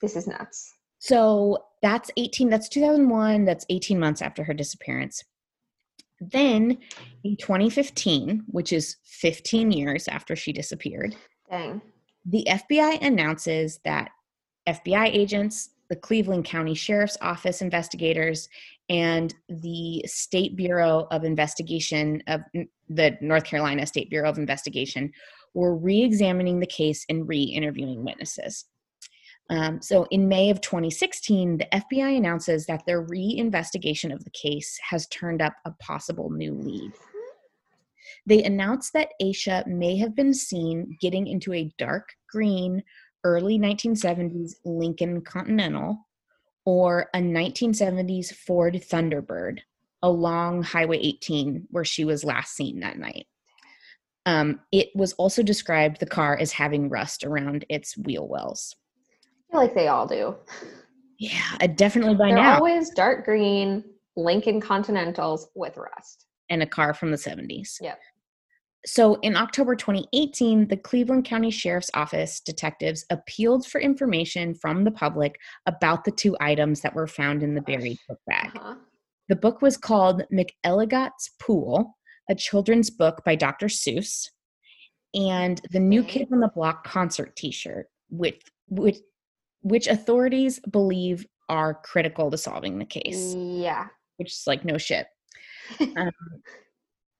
This 0.00 0.16
is 0.16 0.26
nuts. 0.26 0.72
So 0.98 1.64
that's 1.82 2.10
18, 2.16 2.50
that's 2.50 2.68
2001, 2.68 3.44
that's 3.44 3.66
18 3.70 3.98
months 3.98 4.22
after 4.22 4.44
her 4.44 4.54
disappearance. 4.54 5.22
Then 6.20 6.78
in 7.22 7.36
2015, 7.36 8.44
which 8.48 8.72
is 8.72 8.96
15 9.04 9.70
years 9.70 10.08
after 10.08 10.34
she 10.34 10.52
disappeared, 10.52 11.14
Dang. 11.48 11.80
the 12.26 12.46
FBI 12.48 13.00
announces 13.02 13.78
that 13.84 14.10
FBI 14.66 15.06
agents, 15.06 15.70
the 15.88 15.96
Cleveland 15.96 16.44
County 16.44 16.74
Sheriff's 16.74 17.16
Office 17.20 17.62
investigators, 17.62 18.48
and 18.88 19.34
the 19.48 20.02
State 20.06 20.56
Bureau 20.56 21.06
of 21.10 21.24
Investigation 21.24 22.22
of 22.26 22.40
the 22.88 23.16
North 23.20 23.44
Carolina 23.44 23.86
State 23.86 24.10
Bureau 24.10 24.28
of 24.28 24.38
Investigation 24.38 25.12
were 25.54 25.76
re 25.76 26.02
examining 26.02 26.60
the 26.60 26.66
case 26.66 27.06
and 27.08 27.28
re 27.28 27.42
interviewing 27.42 28.04
witnesses. 28.04 28.64
Um, 29.50 29.80
so 29.80 30.06
in 30.10 30.28
May 30.28 30.50
of 30.50 30.60
2016, 30.60 31.58
the 31.58 31.68
FBI 31.72 32.16
announces 32.16 32.66
that 32.66 32.84
their 32.86 33.00
re 33.00 33.34
investigation 33.36 34.12
of 34.12 34.24
the 34.24 34.30
case 34.30 34.78
has 34.90 35.06
turned 35.08 35.40
up 35.40 35.54
a 35.64 35.70
possible 35.72 36.30
new 36.30 36.54
lead. 36.54 36.92
They 38.26 38.42
announced 38.42 38.92
that 38.92 39.12
Asha 39.22 39.66
may 39.66 39.96
have 39.96 40.14
been 40.14 40.34
seen 40.34 40.98
getting 41.00 41.26
into 41.26 41.54
a 41.54 41.72
dark 41.78 42.10
green, 42.30 42.82
early 43.24 43.58
1970s 43.58 44.56
Lincoln 44.64 45.22
Continental 45.22 46.06
or 46.64 47.08
a 47.14 47.18
1970s 47.18 48.34
Ford 48.34 48.74
Thunderbird 48.74 49.60
along 50.02 50.62
Highway 50.62 50.98
18, 50.98 51.66
where 51.70 51.84
she 51.84 52.04
was 52.04 52.24
last 52.24 52.54
seen 52.54 52.80
that 52.80 52.98
night. 52.98 53.26
Um, 54.26 54.60
it 54.70 54.88
was 54.94 55.14
also 55.14 55.42
described 55.42 55.98
the 55.98 56.06
car 56.06 56.36
as 56.38 56.52
having 56.52 56.90
rust 56.90 57.24
around 57.24 57.64
its 57.70 57.96
wheel 57.96 58.28
wells. 58.28 58.76
I 59.48 59.52
feel 59.52 59.60
like 59.60 59.74
they 59.74 59.88
all 59.88 60.06
do. 60.06 60.36
Yeah, 61.18 61.56
definitely 61.74 62.14
by 62.14 62.28
They're 62.28 62.36
now. 62.36 62.56
always 62.56 62.90
dark 62.90 63.24
green 63.24 63.82
Lincoln 64.16 64.60
Continentals 64.60 65.48
with 65.54 65.76
rust. 65.76 66.26
and 66.50 66.62
a 66.62 66.66
car 66.66 66.94
from 66.94 67.10
the 67.10 67.16
70s. 67.16 67.76
Yep. 67.80 67.98
So 68.86 69.14
in 69.22 69.36
October 69.36 69.74
2018, 69.74 70.68
the 70.68 70.76
Cleveland 70.76 71.24
County 71.24 71.50
Sheriff's 71.50 71.90
Office 71.94 72.40
detectives 72.40 73.04
appealed 73.10 73.66
for 73.66 73.80
information 73.80 74.54
from 74.54 74.84
the 74.84 74.90
public 74.90 75.36
about 75.66 76.04
the 76.04 76.12
two 76.12 76.36
items 76.40 76.80
that 76.82 76.94
were 76.94 77.06
found 77.08 77.42
in 77.42 77.54
the 77.54 77.60
buried 77.62 77.98
book 78.08 78.18
bag. 78.26 78.50
Uh-huh. 78.56 78.76
The 79.28 79.36
book 79.36 79.60
was 79.60 79.76
called 79.76 80.22
McElligot's 80.32 81.30
Pool, 81.40 81.98
a 82.30 82.34
children's 82.34 82.88
book 82.88 83.22
by 83.26 83.34
Dr. 83.34 83.66
Seuss, 83.66 84.28
and 85.12 85.60
the 85.70 85.80
New 85.80 86.00
Okay. 86.00 86.20
Kid 86.20 86.28
on 86.32 86.40
the 86.40 86.48
Block 86.54 86.84
concert 86.86 87.34
T-shirt, 87.36 87.86
which 88.10 88.40
which 88.68 88.96
which 89.68 89.86
authorities 89.86 90.60
believe 90.70 91.26
are 91.48 91.74
critical 91.74 92.30
to 92.30 92.38
solving 92.38 92.78
the 92.78 92.84
case. 92.84 93.34
Yeah. 93.36 93.86
Which 94.16 94.32
is 94.32 94.44
like 94.46 94.64
no 94.64 94.78
shit. 94.78 95.06
Um, 95.96 96.10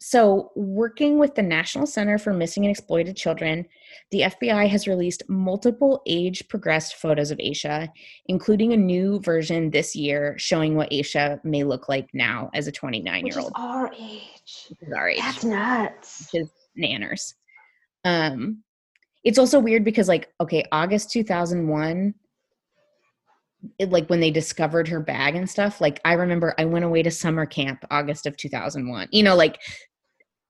so, 0.00 0.52
working 0.54 1.18
with 1.18 1.34
the 1.34 1.42
National 1.42 1.84
Center 1.84 2.18
for 2.18 2.32
Missing 2.32 2.64
and 2.64 2.70
Exploited 2.70 3.16
Children, 3.16 3.66
the 4.12 4.20
FBI 4.20 4.68
has 4.68 4.86
released 4.86 5.24
multiple 5.28 6.02
age 6.06 6.46
progressed 6.48 6.94
photos 6.94 7.32
of 7.32 7.38
Asha, 7.38 7.88
including 8.26 8.72
a 8.72 8.76
new 8.76 9.18
version 9.20 9.70
this 9.70 9.96
year 9.96 10.36
showing 10.38 10.76
what 10.76 10.90
Asha 10.92 11.44
may 11.44 11.64
look 11.64 11.88
like 11.88 12.08
now 12.14 12.48
as 12.54 12.68
a 12.68 12.72
29 12.72 13.26
year 13.26 13.40
old. 13.40 13.52
our 13.56 13.92
age. 13.98 14.72
Our 14.96 15.08
age, 15.08 15.18
That's 15.18 15.44
nuts. 15.44 16.28
which 16.32 16.42
is 16.42 16.50
nanners. 16.80 17.34
Um, 18.04 18.62
it's 19.24 19.38
also 19.38 19.58
weird 19.58 19.82
because, 19.84 20.06
like, 20.06 20.28
okay, 20.40 20.64
August 20.70 21.10
2001, 21.10 22.14
it, 23.78 23.90
like 23.90 24.08
when 24.08 24.20
they 24.20 24.30
discovered 24.30 24.88
her 24.88 25.00
bag 25.00 25.34
and 25.36 25.48
stuff, 25.48 25.80
like, 25.80 26.00
I 26.04 26.14
remember 26.14 26.54
I 26.58 26.64
went 26.64 26.84
away 26.84 27.02
to 27.02 27.10
summer 27.10 27.46
camp 27.46 27.84
August 27.90 28.26
of 28.26 28.36
2001. 28.36 29.08
You 29.10 29.22
know, 29.22 29.34
like, 29.34 29.60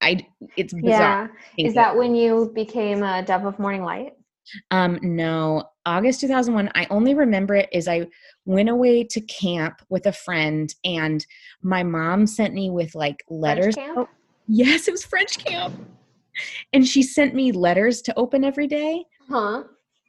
I, 0.01 0.27
it's 0.57 0.73
bizarre. 0.75 1.31
Yeah. 1.57 1.67
Is 1.67 1.75
that 1.75 1.97
when 1.97 2.15
you 2.15 2.53
became 2.55 3.03
a 3.03 3.23
dove 3.23 3.45
of 3.47 3.59
morning 3.59 3.83
light? 3.83 4.13
Um, 4.71 4.99
no, 5.03 5.65
August 5.85 6.21
2001. 6.21 6.71
I 6.75 6.87
only 6.91 7.15
remember 7.15 7.55
it 7.55 7.69
is 7.73 7.89
I 7.89 8.07
went 8.45 8.69
away 8.69 9.05
to 9.05 9.21
camp 9.23 9.83
with 9.89 10.07
a 10.07 10.13
friend, 10.13 10.75
and 10.85 11.25
my 11.63 11.83
mom 11.83 12.27
sent 12.27 12.55
me 12.55 12.71
with 12.71 12.95
like 12.95 13.23
letters. 13.29 13.75
camp? 13.75 14.09
Yes, 14.47 14.89
it 14.89 14.93
was 14.93 15.05
French 15.05 15.45
camp. 15.45 15.75
And 16.73 16.87
she 16.87 17.03
sent 17.03 17.35
me 17.35 17.53
letters 17.53 18.01
to 18.03 18.17
open 18.19 18.45
every 18.45 18.69
day, 18.69 19.05
Huh? 19.29 19.65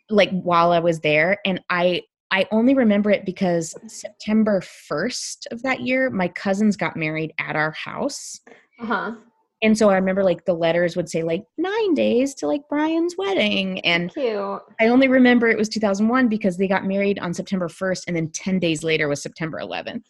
like 0.10 0.30
while 0.30 0.72
I 0.72 0.80
was 0.80 1.00
there. 1.00 1.40
And 1.46 1.60
I 1.70 2.04
I 2.32 2.46
only 2.52 2.74
remember 2.74 3.10
it 3.10 3.26
because 3.26 3.74
September 3.88 4.62
1st 4.62 5.48
of 5.52 5.64
that 5.64 5.82
year, 5.82 6.10
my 6.10 6.28
cousins 6.28 6.78
got 6.78 6.96
married 6.96 7.34
at 7.40 7.56
our 7.56 7.72
house. 7.72 8.40
Uh-huh. 8.80 9.16
And 9.62 9.78
so 9.78 9.90
I 9.90 9.96
remember 9.96 10.24
like 10.24 10.46
the 10.46 10.54
letters 10.54 10.96
would 10.96 11.10
say 11.10 11.22
like 11.22 11.44
nine 11.58 11.94
days 11.94 12.34
to 12.36 12.48
like 12.48 12.62
Brian's 12.70 13.16
wedding. 13.18 13.82
And 13.82 14.14
Cute. 14.14 14.62
I 14.80 14.88
only 14.88 15.10
remember 15.10 15.50
it 15.50 15.58
was 15.58 15.68
2001 15.68 16.30
because 16.30 16.56
they 16.58 16.68
got 16.68 16.86
married 16.86 17.20
on 17.20 17.34
September 17.34 17.68
1st 17.68 18.04
and 18.08 18.16
then 18.16 18.30
10 18.30 18.60
days 18.60 18.84
later 18.84 19.10
was 19.10 19.22
September 19.22 19.60
11th. 19.60 20.04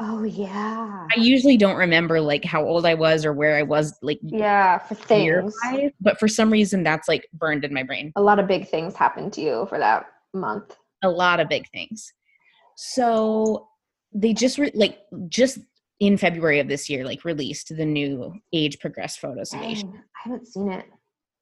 Oh 0.00 0.22
yeah. 0.22 1.06
I 1.14 1.20
usually 1.20 1.56
don't 1.56 1.76
remember 1.76 2.20
like 2.20 2.44
how 2.44 2.64
old 2.64 2.86
I 2.86 2.94
was 2.94 3.26
or 3.26 3.32
where 3.32 3.56
I 3.56 3.62
was 3.62 3.98
like 4.00 4.20
Yeah, 4.22 4.78
for 4.78 4.94
things. 4.94 5.54
but 6.00 6.18
for 6.18 6.28
some 6.28 6.50
reason 6.50 6.82
that's 6.82 7.08
like 7.08 7.26
burned 7.34 7.64
in 7.64 7.74
my 7.74 7.82
brain. 7.82 8.12
A 8.16 8.22
lot 8.22 8.38
of 8.38 8.46
big 8.46 8.68
things 8.68 8.94
happened 8.94 9.32
to 9.34 9.40
you 9.42 9.66
for 9.68 9.78
that 9.78 10.06
month. 10.32 10.77
A 11.02 11.08
lot 11.08 11.40
of 11.40 11.48
big 11.48 11.68
things. 11.70 12.12
So 12.76 13.68
they 14.12 14.32
just 14.32 14.58
re- 14.58 14.72
like 14.74 15.00
just 15.28 15.58
in 16.00 16.16
February 16.16 16.60
of 16.60 16.68
this 16.68 16.88
year 16.88 17.04
like 17.04 17.24
released 17.24 17.76
the 17.76 17.84
new 17.84 18.32
age 18.52 18.78
progressed 18.78 19.20
photos 19.20 19.52
of 19.52 19.60
Asha. 19.60 19.92
I 19.92 20.28
haven't 20.28 20.46
seen 20.46 20.70
it. 20.70 20.86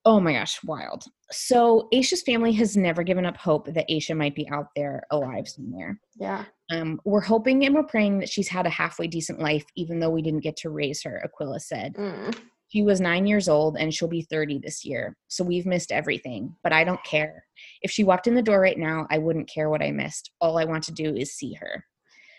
Oh 0.05 0.21
my 0.21 0.33
gosh, 0.33 0.63
wild. 0.63 1.03
So 1.31 1.89
Asha's 1.93 2.23
family 2.23 2.53
has 2.53 2.77
never 2.77 3.03
given 3.03 3.25
up 3.25 3.35
hope 3.35 3.65
that 3.73 3.89
Asha 3.89 4.15
might 4.15 4.35
be 4.35 4.47
out 4.49 4.67
there 4.75 5.03
alive 5.11 5.47
somewhere. 5.49 5.99
Yeah. 6.17 6.45
Um, 6.71 7.01
we're 7.03 7.19
hoping 7.19 7.65
and 7.65 7.75
we're 7.75 7.83
praying 7.83 8.19
that 8.19 8.29
she's 8.29 8.47
had 8.47 8.65
a 8.65 8.69
halfway 8.69 9.07
decent 9.07 9.39
life, 9.39 9.65
even 9.75 9.99
though 9.99 10.09
we 10.09 10.21
didn't 10.21 10.43
get 10.43 10.55
to 10.57 10.69
raise 10.69 11.03
her, 11.03 11.21
Iquilla 11.25 11.59
said. 11.59 11.93
Mm. 11.95 12.37
She 12.69 12.83
was 12.83 12.99
nine 12.99 13.25
years 13.25 13.47
old 13.47 13.77
and 13.77 13.93
she'll 13.93 14.07
be 14.07 14.23
30 14.23 14.59
this 14.59 14.83
year. 14.83 15.15
So 15.27 15.43
we've 15.43 15.65
missed 15.65 15.91
everything, 15.91 16.55
but 16.63 16.73
I 16.73 16.83
don't 16.83 17.03
care. 17.03 17.45
If 17.81 17.91
she 17.91 18.03
walked 18.03 18.27
in 18.27 18.35
the 18.35 18.41
door 18.41 18.59
right 18.59 18.77
now, 18.77 19.07
I 19.09 19.17
wouldn't 19.17 19.49
care 19.49 19.69
what 19.69 19.81
I 19.81 19.91
missed. 19.91 20.31
All 20.41 20.57
I 20.57 20.65
want 20.65 20.83
to 20.85 20.91
do 20.91 21.15
is 21.15 21.33
see 21.33 21.53
her. 21.53 21.85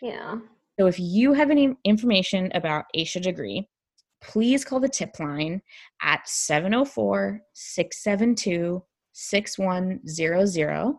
Yeah. 0.03 0.37
So 0.79 0.87
if 0.87 0.99
you 0.99 1.33
have 1.33 1.51
any 1.51 1.74
information 1.85 2.51
about 2.55 2.85
Asha 2.95 3.22
Degree, 3.22 3.68
please 4.20 4.64
call 4.64 4.81
the 4.81 4.89
tip 4.89 5.18
line 5.18 5.62
at 6.03 6.29
704 6.29 7.41
672 7.55 8.83
6100 9.12 10.95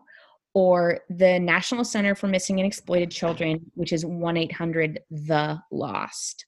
or 0.52 0.98
the 1.08 1.38
National 1.38 1.84
Center 1.84 2.14
for 2.14 2.26
Missing 2.26 2.58
and 2.58 2.66
Exploited 2.66 3.10
Children, 3.10 3.70
which 3.74 3.92
is 3.92 4.04
1 4.04 4.36
800 4.36 5.00
The 5.10 5.60
Lost. 5.70 6.44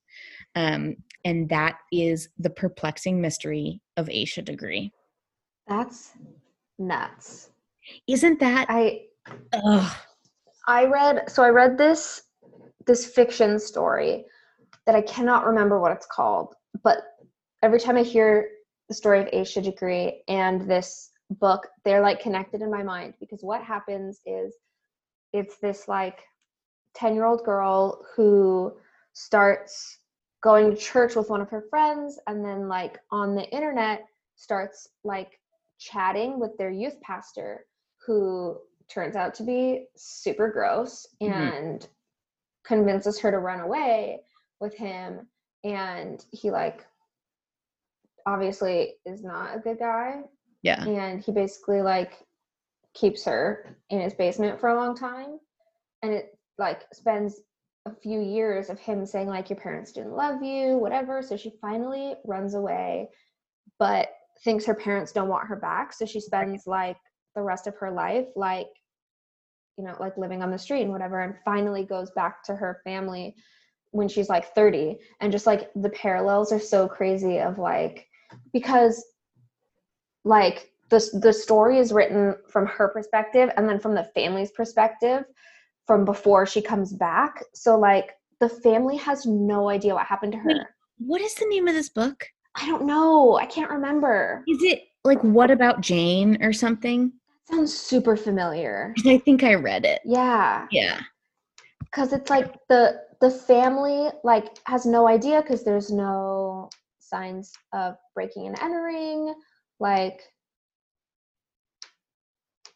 Um, 0.55 0.97
and 1.25 1.49
that 1.49 1.77
is 1.93 2.29
the 2.39 2.51
perplexing 2.51 3.20
mystery 3.20 3.81
of 3.97 4.07
Asha 4.09 4.45
Degree. 4.45 4.93
That's 5.68 6.12
nuts. 6.79 7.51
Isn't 8.07 8.41
that? 8.41 8.66
I 8.68 9.03
Ugh. 9.53 9.97
I 10.66 10.85
read 10.87 11.31
so 11.31 11.43
I 11.43 11.51
read 11.51 11.79
this 11.79 12.23
this 12.87 13.07
fiction 13.07 13.59
story 13.59 14.25
that 14.87 14.95
I 14.95 15.03
cannot 15.03 15.47
remember 15.47 15.79
what 15.79 15.93
it's 15.93 16.07
called, 16.07 16.55
but 16.83 16.99
every 17.62 17.79
time 17.79 17.97
I 17.97 18.03
hear 18.03 18.49
the 18.89 18.95
story 18.95 19.20
of 19.20 19.29
Asha 19.29 19.62
Degree 19.62 20.23
and 20.29 20.68
this 20.68 21.11
book, 21.31 21.66
they're 21.85 22.03
like 22.03 22.20
connected 22.20 22.62
in 22.62 22.70
my 22.70 22.83
mind 22.83 23.14
because 23.20 23.43
what 23.43 23.62
happens 23.62 24.20
is 24.27 24.55
it's 25.33 25.59
this 25.59 25.87
like 25.87 26.20
10 26.95 27.14
year 27.14 27.25
old 27.25 27.45
girl 27.45 28.05
who 28.14 28.73
starts 29.12 29.99
going 30.43 30.70
to 30.70 30.76
church 30.76 31.14
with 31.16 31.30
one 31.30 31.40
of 31.40 31.49
her 31.51 31.64
friends 31.70 32.18
and 32.26 32.45
then 32.45 32.68
like 32.68 32.99
on 33.11 33.34
the 33.34 33.49
internet 33.51 34.05
starts 34.36 34.88
like 35.05 35.38
chatting 35.78 36.38
with 36.38 36.57
their 36.59 36.70
youth 36.70 37.01
pastor 37.01 37.64
who 38.05 38.59
turns 38.88 39.14
out 39.16 39.34
to 39.34 39.45
be 39.45 39.86
super 39.97 40.51
gross 40.51 41.07
Mhm. 41.22 41.30
and 41.32 41.88
convinces 42.64 43.18
her 43.20 43.30
to 43.30 43.38
run 43.38 43.61
away 43.61 44.20
with 44.61 44.74
him 44.74 45.28
and 45.64 46.24
he 46.32 46.51
like 46.51 46.84
obviously 48.26 48.97
is 49.07 49.22
not 49.22 49.57
a 49.57 49.61
good 49.61 49.78
guy 49.78 50.22
Yeah. 50.62 50.84
and 50.84 51.20
he 51.20 51.32
basically 51.32 51.82
like 51.82 52.12
keeps 52.95 53.24
her 53.24 53.76
in 53.90 54.01
his 54.01 54.14
basement 54.14 54.61
for 54.61 54.68
a 54.68 54.76
long 54.76 54.97
time 54.97 55.38
and 56.03 56.12
it 56.12 56.38
like 56.59 56.82
spends 56.93 57.40
a 57.87 57.95
few 57.95 58.20
years 58.20 58.70
of 58.70 58.78
him 58.78 59.05
saying 59.05 59.28
like 59.28 59.51
your 59.51 59.59
parents 59.59 59.93
didn't 59.93 60.12
love 60.12 60.43
you 60.43 60.76
whatever. 60.76 61.22
So 61.22 61.37
she 61.37 61.53
finally 61.61 62.14
runs 62.24 62.55
away 62.55 63.09
but 63.78 64.09
thinks 64.45 64.64
her 64.64 64.74
parents 64.74 65.12
don't 65.12 65.28
want 65.28 65.49
her 65.49 65.57
back. 65.57 65.93
So 65.93 66.07
she 66.07 66.20
spends 66.20 66.66
like 66.66 66.97
the 67.35 67.43
rest 67.43 67.66
of 67.66 67.76
her 67.76 67.91
life 67.91 68.26
like 68.37 68.68
you 69.78 69.85
know 69.85 69.97
like 69.99 70.16
living 70.18 70.43
on 70.43 70.51
the 70.51 70.59
street 70.59 70.83
and 70.83 70.93
whatever 70.93 71.20
and 71.20 71.35
finally 71.45 71.85
goes 71.85 72.11
back 72.11 72.43
to 72.45 72.55
her 72.55 72.80
family 72.85 73.35
when 73.91 74.09
she's 74.09 74.28
like 74.28 74.55
30 74.55 74.99
and 75.20 75.33
just 75.33 75.47
like 75.47 75.70
the 75.76 75.91
parallels 75.91 76.53
are 76.53 76.61
so 76.61 76.87
crazy 76.87 77.39
of 77.39 77.59
like 77.59 78.07
because 78.53 79.05
like 80.24 80.70
the 80.91 81.20
the 81.22 81.33
story 81.33 81.78
is 81.78 81.93
written 81.93 82.35
from 82.49 82.66
her 82.66 82.89
perspective 82.89 83.51
and 83.57 83.68
then 83.68 83.80
from 83.80 83.95
the 83.95 84.11
family's 84.14 84.53
perspective 84.53 85.24
from 85.87 86.05
before 86.05 86.47
she 86.47 86.61
comes 86.62 86.93
back 86.93 87.43
so 87.55 87.78
like 87.78 88.12
the 88.41 88.49
family 88.49 88.97
has 88.97 89.26
no 89.26 89.68
idea 89.68 89.95
what 89.95 90.07
happened 90.07 90.33
to 90.33 90.39
her 90.39 90.49
Wait. 90.49 90.62
What 90.99 91.20
is 91.20 91.35
the 91.35 91.47
name 91.49 91.66
of 91.68 91.74
this 91.74 91.89
book? 91.89 92.24
i 92.57 92.66
don't 92.66 92.85
know 92.85 93.37
i 93.39 93.47
can't 93.47 93.70
remember 93.70 94.45
Is 94.47 94.62
it 94.62 94.83
like 95.05 95.20
What 95.22 95.51
About 95.51 95.80
Jane 95.80 96.39
or 96.45 96.53
something? 96.53 97.11
That 97.49 97.57
sounds 97.57 97.76
super 97.76 98.14
familiar. 98.16 98.95
I 99.05 99.18
think 99.18 99.43
I 99.43 99.55
read 99.55 99.85
it. 99.85 100.01
yeah 100.05 100.66
Yeah. 100.70 101.01
because 101.80 102.12
it's 102.12 102.30
like 102.30 102.55
the 102.68 103.01
the 103.20 103.30
family 103.30 104.09
like 104.22 104.47
has 104.66 104.85
no 104.87 105.09
idea 105.09 105.41
because 105.43 105.64
there's 105.64 105.91
no 105.91 106.68
signs 107.01 107.53
of 107.72 107.95
breaking 108.14 108.47
and 108.47 108.59
entering 108.61 109.35
like 109.80 110.20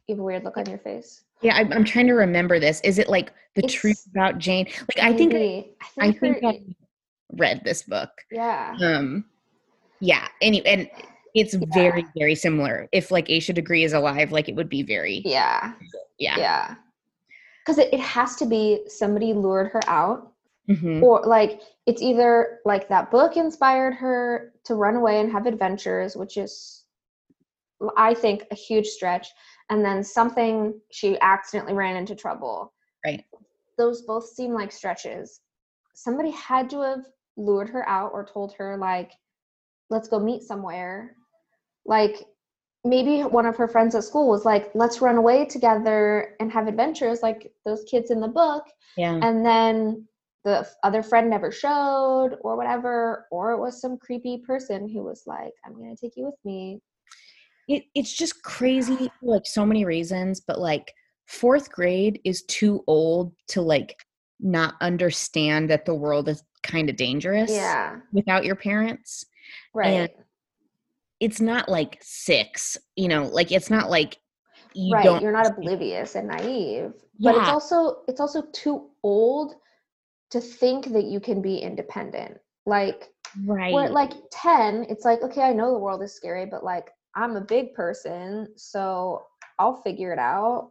you 0.08 0.14
have 0.14 0.20
a 0.20 0.22
weird 0.24 0.44
look 0.44 0.56
on 0.56 0.66
your 0.66 0.78
face 0.78 1.22
Yeah, 1.42 1.54
I'm, 1.56 1.72
I'm 1.72 1.84
trying 1.84 2.06
to 2.06 2.14
remember 2.14 2.58
this. 2.58 2.80
Is 2.82 2.98
it 2.98 3.08
like 3.08 3.32
the 3.54 3.62
truth 3.62 4.06
about 4.10 4.38
Jane? 4.38 4.66
Like 4.66 5.04
I 5.04 5.12
think 5.16 5.34
I, 5.34 5.36
Maybe. 5.36 5.72
I 5.98 6.12
think 6.12 6.44
I 6.44 6.60
read 7.32 7.60
this 7.64 7.82
book. 7.82 8.10
yeah 8.30 8.76
Um, 8.80 9.24
yeah. 10.00 10.28
Any 10.40 10.64
and 10.66 10.88
it's 11.34 11.54
very 11.74 12.06
very 12.16 12.34
similar. 12.34 12.88
If 12.92 13.10
like 13.10 13.26
Asha 13.28 13.54
Degree 13.54 13.84
is 13.84 13.92
alive, 13.92 14.32
like 14.32 14.48
it 14.48 14.54
would 14.56 14.68
be 14.70 14.82
very 14.82 15.22
yeah 15.24 15.72
yeah. 16.18 16.38
yeah 16.38 16.74
because 17.62 17.78
it, 17.78 17.92
it 17.92 18.00
has 18.00 18.36
to 18.36 18.46
be 18.46 18.80
somebody 18.88 19.32
lured 19.34 19.68
her 19.72 19.80
out 19.86 20.32
Mhm. 20.68 21.00
or 21.00 21.22
like 21.24 21.60
it's 21.86 22.02
either 22.02 22.58
like 22.64 22.88
that 22.88 23.10
book 23.12 23.36
inspired 23.36 23.94
her 23.94 24.52
to 24.64 24.74
run 24.74 24.96
away 24.96 25.20
and 25.20 25.30
have 25.30 25.46
adventures 25.46 26.16
which 26.16 26.36
is 26.36 26.82
i 27.96 28.12
think 28.12 28.42
a 28.50 28.56
huge 28.56 28.86
stretch 28.88 29.28
and 29.70 29.84
then 29.84 30.02
something 30.04 30.80
she 30.90 31.18
accidentally 31.20 31.74
ran 31.74 31.96
into 31.96 32.14
trouble. 32.14 32.72
Right. 33.04 33.24
those 33.78 34.02
both 34.02 34.26
seem 34.26 34.52
like 34.52 34.72
stretches. 34.72 35.40
Somebody 35.94 36.30
had 36.30 36.68
to 36.70 36.80
have 36.80 37.04
lured 37.36 37.68
her 37.68 37.88
out 37.88 38.10
or 38.12 38.24
told 38.24 38.54
her 38.54 38.76
like 38.76 39.12
let's 39.90 40.08
go 40.08 40.18
meet 40.18 40.42
somewhere. 40.42 41.14
Like 41.84 42.24
maybe 42.84 43.22
one 43.22 43.46
of 43.46 43.56
her 43.56 43.68
friends 43.68 43.94
at 43.94 44.04
school 44.04 44.28
was 44.28 44.44
like 44.44 44.70
let's 44.74 45.00
run 45.00 45.16
away 45.16 45.44
together 45.44 46.34
and 46.40 46.50
have 46.52 46.68
adventures 46.68 47.22
like 47.22 47.52
those 47.64 47.84
kids 47.84 48.10
in 48.10 48.20
the 48.20 48.28
book. 48.28 48.64
Yeah. 48.96 49.18
and 49.22 49.44
then 49.44 50.06
the 50.46 50.64
other 50.84 51.02
friend 51.02 51.28
never 51.28 51.50
showed 51.50 52.38
or 52.40 52.56
whatever 52.56 53.26
or 53.32 53.50
it 53.50 53.58
was 53.58 53.80
some 53.80 53.98
creepy 53.98 54.38
person 54.38 54.88
who 54.88 55.02
was 55.02 55.24
like 55.26 55.52
i'm 55.64 55.74
gonna 55.74 55.96
take 55.96 56.16
you 56.16 56.24
with 56.24 56.38
me 56.44 56.80
it, 57.68 57.84
it's 57.94 58.12
just 58.12 58.42
crazy 58.42 58.96
for 58.96 59.10
like 59.34 59.46
so 59.46 59.64
many 59.66 59.84
reasons 59.84 60.40
but 60.40 60.58
like 60.58 60.92
fourth 61.26 61.70
grade 61.70 62.20
is 62.24 62.42
too 62.44 62.82
old 62.86 63.32
to 63.48 63.60
like 63.60 63.96
not 64.40 64.74
understand 64.80 65.68
that 65.70 65.84
the 65.84 65.94
world 65.94 66.28
is 66.28 66.42
kind 66.62 66.90
of 66.90 66.96
dangerous 66.96 67.50
yeah. 67.50 67.96
without 68.12 68.44
your 68.44 68.56
parents 68.56 69.24
right. 69.74 70.10
it's 71.20 71.40
not 71.40 71.68
like 71.68 71.98
six 72.02 72.76
you 72.96 73.08
know 73.08 73.24
like 73.24 73.52
it's 73.52 73.70
not 73.70 73.90
like 73.90 74.18
you 74.74 74.92
right 74.92 75.04
don't 75.04 75.22
you're 75.22 75.32
not 75.32 75.46
oblivious 75.46 76.16
and 76.16 76.28
naive 76.28 76.92
but 77.20 77.34
it's 77.34 77.48
also 77.48 78.02
it's 78.08 78.20
also 78.20 78.42
too 78.52 78.90
old 79.02 79.54
to 80.30 80.40
think 80.40 80.92
that 80.92 81.04
you 81.04 81.18
can 81.20 81.40
be 81.40 81.56
independent 81.56 82.36
like 82.66 83.08
right. 83.44 83.90
like 83.90 84.12
10, 84.32 84.86
it's 84.88 85.04
like, 85.04 85.22
okay, 85.22 85.42
I 85.42 85.52
know 85.52 85.72
the 85.72 85.78
world 85.78 86.02
is 86.02 86.14
scary, 86.14 86.46
but 86.46 86.64
like 86.64 86.90
I'm 87.16 87.34
a 87.36 87.40
big 87.40 87.74
person, 87.74 88.46
so 88.56 89.26
I'll 89.58 89.80
figure 89.82 90.12
it 90.12 90.18
out. 90.18 90.70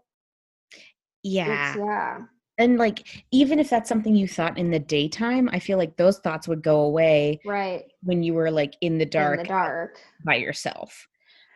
yeah 1.23 1.69
It's, 1.71 1.79
yeah. 1.79 2.19
and 2.59 2.77
like 2.77 3.25
even 3.31 3.59
if 3.59 3.69
that's 3.69 3.89
something 3.89 4.15
you 4.15 4.27
thought 4.27 4.57
in 4.57 4.69
the 4.69 4.79
daytime 4.79 5.49
i 5.51 5.59
feel 5.59 5.77
like 5.79 5.97
those 5.97 6.19
thoughts 6.19 6.47
would 6.47 6.61
go 6.61 6.81
away 6.81 7.39
Right. 7.45 7.85
when 8.03 8.21
you 8.23 8.33
were 8.35 8.51
like 8.51 8.75
in 8.81 8.97
the 8.99 9.05
dark, 9.05 9.39
In 9.39 9.43
the 9.43 9.47
dark. 9.49 9.99
by 10.23 10.35
yourself 10.35 11.07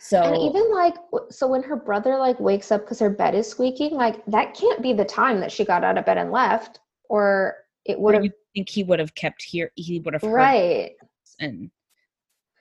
so 0.02 0.22
And 0.24 0.38
even 0.42 0.72
like, 0.74 0.96
so 1.30 1.46
when 1.50 1.62
her 1.64 1.76
brother 1.76 2.18
like 2.18 2.40
wakes 2.40 2.72
up 2.72 2.82
because 2.82 3.00
her 3.00 3.10
bed 3.10 3.36
is 3.36 3.50
squeaking, 3.50 3.92
like 3.96 4.26
that 4.28 4.54
can't 4.54 4.82
be 4.82 4.94
the 4.94 5.04
time 5.04 5.42
that 5.42 5.52
she 5.52 5.66
got 5.66 5.84
out 5.84 5.98
of 5.98 6.06
bed 6.06 6.18
and 6.18 6.32
left, 6.32 6.80
or 7.10 7.56
it 7.84 8.00
would 8.00 8.16
have. 8.16 8.24
you 8.24 8.32
think 8.56 8.70
he 8.70 8.84
would 8.86 9.00
have 9.00 9.14
kept 9.16 9.42
here 9.44 9.72
he 9.76 10.00
would 10.00 10.14
have 10.14 10.24
Right. 10.24 10.94
and 11.42 11.70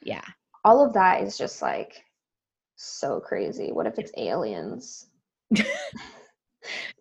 Yeah. 0.02 0.24
All 0.64 0.84
of 0.84 0.92
that 0.94 1.22
is 1.22 1.38
just 1.38 1.62
like 1.62 2.02
so 2.78 3.20
crazy. 3.20 3.72
What 3.72 3.86
if 3.86 3.98
it's 3.98 4.12
aliens? 4.16 5.06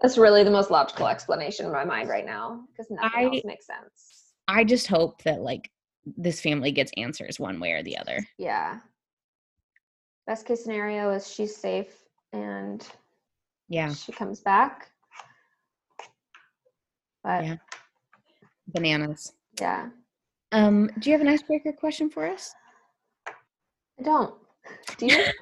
That's 0.02 0.18
really 0.18 0.44
the 0.44 0.52
most 0.52 0.72
logical 0.72 1.08
explanation 1.08 1.66
in 1.66 1.72
my 1.72 1.86
mind 1.86 2.10
right 2.10 2.26
now 2.26 2.64
because 2.72 2.90
nothing 2.92 3.10
I- 3.14 3.24
else 3.26 3.46
makes 3.46 3.66
sense. 3.68 4.14
I 4.48 4.64
just 4.64 4.88
hope 4.88 5.22
that 5.24 5.42
like 5.42 5.70
this 6.16 6.40
family 6.40 6.72
gets 6.72 6.92
answers 6.98 7.38
one 7.40 7.60
way 7.60 7.74
or 7.74 7.84
the 7.84 7.98
other. 7.98 8.26
Yeah. 8.38 8.80
Best 10.26 10.46
case 10.46 10.64
scenario 10.64 11.12
is 11.12 11.32
she's 11.32 11.56
safe 11.56 11.94
and 12.34 12.88
Yeah. 13.68 13.94
she 13.94 14.12
comes 14.14 14.40
back. 14.40 14.90
But 17.24 17.44
Yeah. 17.44 17.56
yeah. 19.60 19.90
Um, 20.54 20.90
do 21.00 21.10
you 21.10 21.14
have 21.14 21.22
an 21.22 21.28
icebreaker 21.28 21.74
question 21.74 22.10
for 22.10 22.26
us? 22.26 22.56
I 24.00 24.04
don't. 24.04 24.34
Do 24.98 25.08
you? 25.08 25.26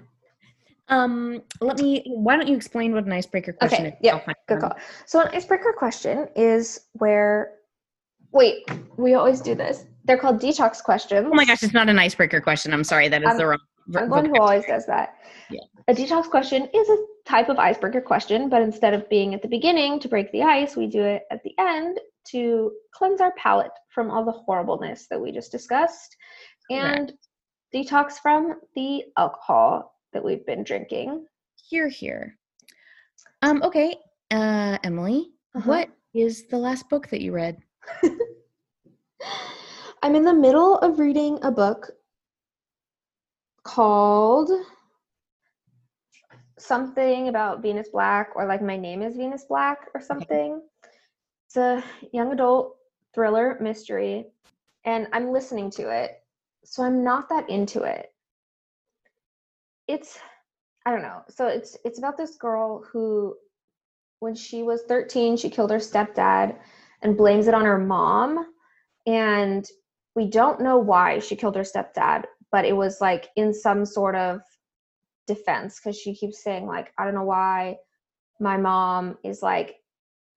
Um, 0.88 1.42
let 1.62 1.80
me 1.80 2.04
why 2.06 2.36
don't 2.38 2.48
you 2.48 2.56
explain 2.56 2.94
what 2.94 3.06
an 3.06 3.12
icebreaker 3.12 3.54
question 3.54 3.88
Okay, 3.88 3.96
is? 3.96 4.00
yeah, 4.02 4.20
Good 4.48 4.60
call. 4.62 4.74
So 5.06 5.22
an 5.22 5.30
icebreaker 5.34 5.74
question 5.78 6.28
is 6.36 6.82
where 6.94 7.54
wait, 8.32 8.70
we 8.98 9.14
always 9.14 9.40
do 9.42 9.56
this. 9.56 9.86
They're 10.04 10.18
called 10.18 10.42
detox 10.42 10.84
questions. 10.84 11.28
Oh 11.32 11.34
my 11.34 11.46
gosh, 11.46 11.64
it's 11.64 11.74
not 11.74 11.90
an 11.90 11.98
icebreaker 11.98 12.42
question. 12.42 12.74
I'm 12.74 12.84
sorry, 12.84 13.08
that 13.08 13.22
is 13.24 13.30
I'm- 13.30 13.38
the 13.38 13.48
wrong 13.48 13.60
I'm 13.96 14.10
one 14.10 14.26
who 14.26 14.40
always 14.40 14.66
does 14.66 14.86
that. 14.88 15.16
Yeah. 15.50 15.62
A 15.88 15.94
detox 15.94 16.30
question 16.30 16.68
is 16.74 16.90
a 16.90 16.98
type 17.26 17.50
of 17.50 17.58
icebreaker 17.60 18.02
question, 18.02 18.50
but 18.50 18.62
instead 18.64 18.94
of 18.96 19.08
being 19.10 19.34
at 19.36 19.42
the 19.44 19.48
beginning 19.48 20.00
to 20.00 20.08
break 20.10 20.32
the 20.32 20.42
ice, 20.42 20.76
we 20.76 20.88
do 20.88 21.04
it 21.04 21.22
at 21.32 21.44
the 21.44 21.54
end 21.60 22.00
to 22.32 22.72
cleanse 22.94 23.22
our 23.22 23.32
palate 23.38 23.72
from 23.90 24.10
all 24.10 24.26
the 24.26 24.32
horribleness 24.32 25.06
that 25.10 25.22
we 25.22 25.32
just 25.32 25.52
discussed 25.52 26.16
and 26.72 27.14
detox 27.74 28.14
from 28.14 28.56
the 28.76 29.04
alcohol 29.18 29.95
that 30.16 30.24
we've 30.24 30.46
been 30.46 30.64
drinking. 30.64 31.26
Here, 31.70 31.90
here. 31.90 32.38
Um, 33.44 33.62
okay. 33.62 33.96
Uh 34.32 34.78
Emily, 34.84 35.32
Uh-huh. 35.54 35.70
what 35.70 35.90
is 36.16 36.48
the 36.48 36.58
last 36.58 36.90
book 36.90 37.08
that 37.10 37.22
you 37.22 37.32
read? 37.34 37.58
I'm 40.02 40.16
in 40.16 40.24
the 40.24 40.34
middle 40.34 40.78
of 40.80 40.98
reading 41.00 41.38
a 41.44 41.52
book 41.52 41.92
called 43.64 44.50
something 46.58 47.28
about 47.28 47.62
Venus 47.62 47.90
Black 47.90 48.30
or 48.36 48.46
like 48.48 48.62
My 48.62 48.78
Name 48.78 49.02
is 49.02 49.18
Venus 49.18 49.44
Black 49.46 49.90
or 49.94 50.02
something. 50.02 50.62
It's 51.48 51.58
a 51.58 51.84
young 52.14 52.32
adult 52.32 52.78
thriller 53.14 53.58
mystery 53.60 54.28
and 54.86 55.08
I'm 55.14 55.32
listening 55.32 55.70
to 55.72 55.90
it. 55.90 56.22
So 56.64 56.84
I'm 56.84 57.04
not 57.04 57.28
that 57.30 57.50
into 57.50 57.84
it. 57.84 58.14
It's 59.88 60.18
I 60.86 60.92
don't 60.92 61.02
know. 61.02 61.22
So 61.30 61.48
it's 61.48 61.78
it's 61.86 61.98
about 61.98 62.18
this 62.18 62.36
girl 62.36 62.84
who 62.92 63.36
when 64.20 64.36
she 64.36 64.64
was 64.64 64.84
13, 64.88 65.38
she 65.38 65.50
killed 65.50 65.72
her 65.72 65.78
stepdad 65.78 66.58
and 67.02 67.18
blames 67.18 67.48
it 67.48 67.54
on 67.54 67.66
her 67.66 67.78
mom 67.78 68.46
and 69.06 69.66
we 70.16 70.28
don't 70.28 70.62
know 70.62 70.78
why 70.78 71.20
she 71.20 71.36
killed 71.36 71.56
her 71.56 71.62
stepdad 71.64 72.24
but 72.52 72.66
it 72.66 72.76
was 72.76 73.02
like 73.02 73.28
in 73.36 73.54
some 73.54 73.86
sort 73.86 74.16
of 74.16 74.40
defense 75.28 75.80
because 75.80 76.00
she 76.00 76.16
keeps 76.16 76.44
saying 76.44 76.66
like 76.66 76.92
i 76.98 77.04
don't 77.04 77.16
know 77.16 77.24
why 77.24 77.76
my 78.40 78.58
mom 78.58 79.18
is 79.24 79.42
like 79.42 79.76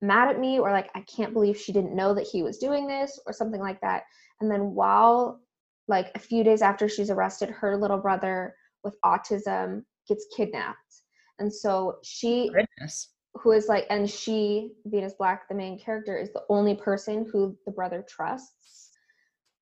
mad 0.01 0.29
at 0.29 0.41
me 0.41 0.59
or 0.59 0.73
like 0.73 0.91
i 0.95 1.01
can't 1.03 1.33
believe 1.33 1.57
she 1.57 1.73
didn't 1.73 1.97
know 1.97 2.15
that 2.15 2.27
he 2.27 2.43
was 2.43 2.59
doing 2.59 2.87
this 2.87 3.19
or 3.27 3.33
something 3.33 3.61
like 3.61 3.81
that 3.81 4.03
and 4.41 4.51
then 4.51 4.75
while 4.75 5.41
like 5.89 6.11
a 6.15 6.19
few 6.19 6.45
days 6.45 6.63
after 6.63 6.89
she's 6.89 7.11
arrested 7.11 7.49
her 7.49 7.77
little 7.77 7.99
brother 7.99 8.55
with 8.85 8.95
autism 9.05 9.83
gets 10.09 10.27
kidnapped 10.37 11.03
and 11.39 11.53
so 11.53 11.97
she 12.03 12.51
Goodness. 12.55 13.11
who 13.35 13.53
is 13.53 13.69
like 13.69 13.87
and 13.91 14.09
she 14.09 14.73
venus 14.87 15.15
black 15.19 15.49
the 15.49 15.55
main 15.55 15.79
character 15.79 16.17
is 16.17 16.33
the 16.33 16.43
only 16.49 16.75
person 16.75 17.27
who 17.33 17.57
the 17.67 17.73
brother 17.73 18.05
trusts 18.09 18.91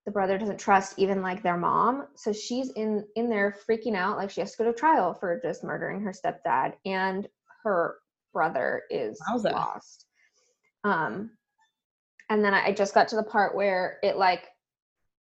the 0.05 0.13
brother 0.13 0.39
doesn't 0.39 0.59
trust 0.59 0.99
even 0.99 1.21
like 1.21 1.43
their 1.43 1.57
mom 1.57 2.07
so 2.15 2.33
she's 2.33 2.71
in 2.73 3.05
in 3.17 3.29
there 3.29 3.57
freaking 3.69 3.97
out 3.97 4.17
like 4.17 4.31
she 4.31 4.41
has 4.41 4.53
to 4.53 4.59
go 4.59 4.65
to 4.65 4.73
trial 4.73 5.13
for 5.15 5.41
just 5.43 5.65
murdering 5.65 6.01
her 6.01 6.13
stepdad 6.13 6.75
and 6.85 7.27
her 7.65 7.97
brother 8.33 8.83
is 8.91 9.21
Wowza. 9.29 9.53
lost 9.53 10.07
um 10.85 11.31
and 12.31 12.45
then 12.45 12.55
I 12.55 12.67
I 12.67 12.73
just 12.73 12.95
got 12.95 13.09
to 13.09 13.17
the 13.17 13.23
part 13.23 13.55
where 13.57 13.99
it 14.03 14.17
like 14.17 14.45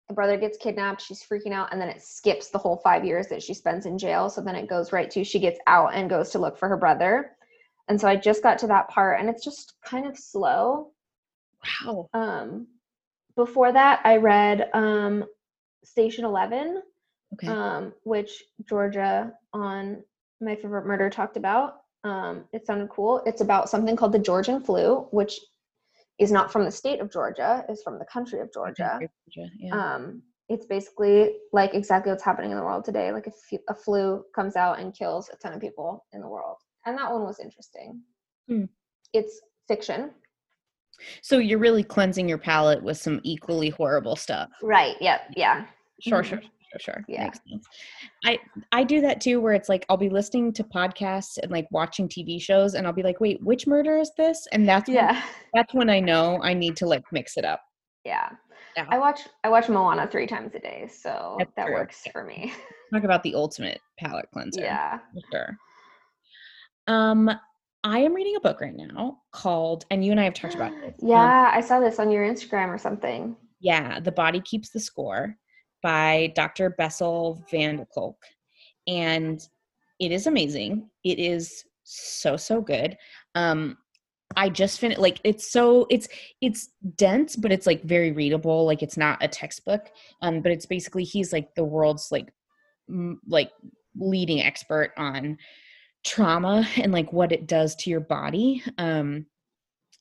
the 0.07 0.13
brother 0.13 0.37
gets 0.37 0.57
kidnapped 0.57 1.01
she's 1.01 1.23
freaking 1.23 1.53
out 1.53 1.71
and 1.71 1.79
then 1.81 1.89
it 1.89 2.01
skips 2.01 2.49
the 2.49 2.57
whole 2.57 2.77
five 2.77 3.05
years 3.05 3.27
that 3.27 3.41
she 3.41 3.53
spends 3.53 3.85
in 3.85 3.97
jail. 3.97 4.29
So 4.29 4.41
then 4.41 4.55
it 4.55 4.67
goes 4.69 4.91
right 4.91 5.09
to 5.11 5.23
she 5.23 5.39
gets 5.39 5.59
out 5.67 5.93
and 5.93 6.09
goes 6.09 6.29
to 6.31 6.39
look 6.39 6.57
for 6.57 6.67
her 6.69 6.77
brother. 6.77 7.31
And 7.87 7.99
so 7.99 8.07
i 8.07 8.15
just 8.15 8.43
got 8.43 8.57
to 8.59 8.67
that 8.67 8.89
part 8.89 9.19
and 9.19 9.29
it's 9.29 9.43
just 9.43 9.73
kind 9.85 10.05
of 10.07 10.17
slow. 10.17 10.91
Wow. 11.85 12.09
um 12.13 12.67
before 13.35 13.71
that 13.71 14.01
i 14.03 14.17
read 14.17 14.69
um 14.73 15.23
station 15.85 16.25
11 16.25 16.81
Okay. 17.35 17.47
um 17.47 17.93
which 18.03 18.43
georgia 18.69 19.31
on 19.53 20.03
my 20.41 20.55
favorite 20.55 20.85
murder 20.85 21.09
talked 21.09 21.37
about. 21.37 21.77
Um 22.03 22.43
it 22.51 22.65
sounded 22.67 22.89
cool. 22.89 23.21
It's 23.25 23.39
about 23.41 23.69
something 23.69 23.95
called 23.95 24.11
the 24.11 24.19
georgian 24.19 24.61
flu 24.61 25.07
which 25.11 25.39
is 26.19 26.31
not 26.31 26.51
from 26.51 26.63
the 26.65 26.71
state 26.71 26.99
of 26.99 27.11
georgia 27.11 27.63
is 27.69 27.81
from 27.83 27.97
the 27.99 28.05
country 28.05 28.39
of 28.39 28.51
georgia 28.53 28.99
Georgia, 29.29 29.49
Yeah. 29.57 29.93
um 29.95 30.21
it's 30.49 30.65
basically 30.65 31.37
like 31.53 31.73
exactly 31.73 32.11
what's 32.11 32.23
happening 32.23 32.51
in 32.51 32.57
the 32.57 32.63
world 32.63 32.83
today 32.85 33.11
like 33.11 33.27
a, 33.27 33.31
a 33.69 33.73
flu 33.75 34.23
comes 34.35 34.55
out 34.55 34.79
and 34.79 34.93
kills 34.93 35.29
a 35.33 35.37
ton 35.37 35.53
of 35.53 35.61
people 35.61 36.05
in 36.13 36.21
the 36.21 36.27
world 36.27 36.57
and 36.85 36.97
that 36.97 37.11
one 37.11 37.23
was 37.23 37.39
interesting 37.39 38.01
Hmm. 38.47 38.65
it's 39.13 39.41
fiction 39.67 40.11
so 41.21 41.37
you're 41.39 41.59
really 41.59 41.83
cleansing 41.83 42.29
your 42.29 42.37
palate 42.37 42.83
with 42.83 42.97
some 42.97 43.19
equally 43.23 43.69
horrible 43.69 44.15
stuff. 44.15 44.49
right 44.61 44.95
yep 45.01 45.21
yeah 45.35 45.65
Sure, 46.01 46.21
Mhm. 46.21 46.25
sure, 46.25 46.41
sure, 46.79 46.93
sure. 46.95 47.03
Yeah. 47.07 47.29
I 48.25 48.39
I 48.71 48.83
do 48.83 49.01
that 49.01 49.21
too, 49.21 49.39
where 49.41 49.53
it's 49.53 49.69
like 49.69 49.85
I'll 49.89 49.97
be 49.97 50.09
listening 50.09 50.53
to 50.53 50.63
podcasts 50.63 51.37
and 51.41 51.51
like 51.51 51.67
watching 51.71 52.07
TV 52.07 52.41
shows, 52.41 52.73
and 52.73 52.85
I'll 52.87 52.93
be 52.93 53.03
like, 53.03 53.19
"Wait, 53.19 53.41
which 53.43 53.67
murder 53.67 53.97
is 53.97 54.11
this?" 54.17 54.47
And 54.51 54.67
that's 54.67 54.87
when, 54.87 54.95
yeah 54.95 55.23
that's 55.53 55.73
when 55.73 55.89
I 55.89 55.99
know 55.99 56.39
I 56.43 56.53
need 56.53 56.75
to 56.77 56.85
like 56.85 57.03
mix 57.11 57.37
it 57.37 57.45
up. 57.45 57.61
yeah 58.05 58.29
Yeah. 58.75 58.85
i 58.89 58.97
watch 58.97 59.21
i 59.43 59.49
watch 59.49 59.69
moana 59.69 60.07
three 60.07 60.25
times 60.27 60.51
a 60.55 60.59
day 60.59 60.87
so 60.91 61.35
That's 61.39 61.53
that 61.57 61.65
true. 61.67 61.75
works 61.75 62.03
for 62.11 62.23
me 62.23 62.51
Talk 62.93 63.03
about 63.03 63.23
the 63.23 63.35
ultimate 63.35 63.79
palate 63.99 64.25
cleanser. 64.33 64.61
yeah 64.61 64.99
for 65.13 65.21
sure. 65.31 65.57
Um, 66.87 67.29
I 67.85 67.99
am 67.99 68.13
reading 68.13 68.35
a 68.35 68.39
book 68.39 68.61
right 68.61 68.75
now 68.75 69.17
called, 69.31 69.85
and 69.91 70.03
you 70.05 70.11
and 70.11 70.19
I 70.19 70.23
have 70.25 70.33
talked 70.33 70.55
about 70.55 70.71
this. 70.81 70.95
um, 71.01 71.09
yeah 71.09 71.51
i 71.53 71.61
saw 71.61 71.79
this 71.79 71.99
on 71.99 72.09
your 72.11 72.25
instagram 72.27 72.69
or 72.69 72.77
something 72.77 73.35
Yeah, 73.61 73.99
The 73.99 74.11
Body 74.11 74.41
Keeps 74.41 74.69
the 74.71 74.79
Score 74.79 75.35
by 75.83 76.31
Dr. 76.35 76.71
Bessel 76.71 77.43
van 77.51 77.77
der 77.77 77.85
Kolk. 77.93 78.17
And 78.87 79.39
it 79.99 80.11
is 80.11 80.25
amazing. 80.25 80.89
It 81.03 81.19
is 81.19 81.65
so, 81.83 82.37
so 82.37 82.61
good. 82.61 82.97
Um, 83.35 83.77
I 84.35 84.49
just 84.49 84.79
finished 84.79 84.99
like 84.99 85.19
it's 85.23 85.51
so 85.51 85.85
it's 85.91 86.07
it's 86.41 86.69
dense, 86.95 87.35
but 87.35 87.51
it's 87.51 87.67
like 87.67 87.83
very 87.83 88.11
readable. 88.11 88.65
Like 88.65 88.81
it's 88.81 88.97
not 88.97 89.21
a 89.21 89.27
textbook. 89.27 89.91
Um, 90.21 90.41
but 90.41 90.51
it's 90.51 90.65
basically 90.65 91.03
he's 91.03 91.31
like 91.31 91.53
the 91.55 91.63
world's 91.63 92.11
like 92.11 92.33
m- 92.89 93.21
like 93.27 93.51
leading 93.95 94.41
expert 94.41 94.91
on 94.97 95.37
trauma 96.03 96.67
and 96.77 96.91
like 96.91 97.13
what 97.13 97.31
it 97.31 97.47
does 97.47 97.75
to 97.75 97.89
your 97.89 97.99
body. 97.99 98.63
Um, 98.77 99.25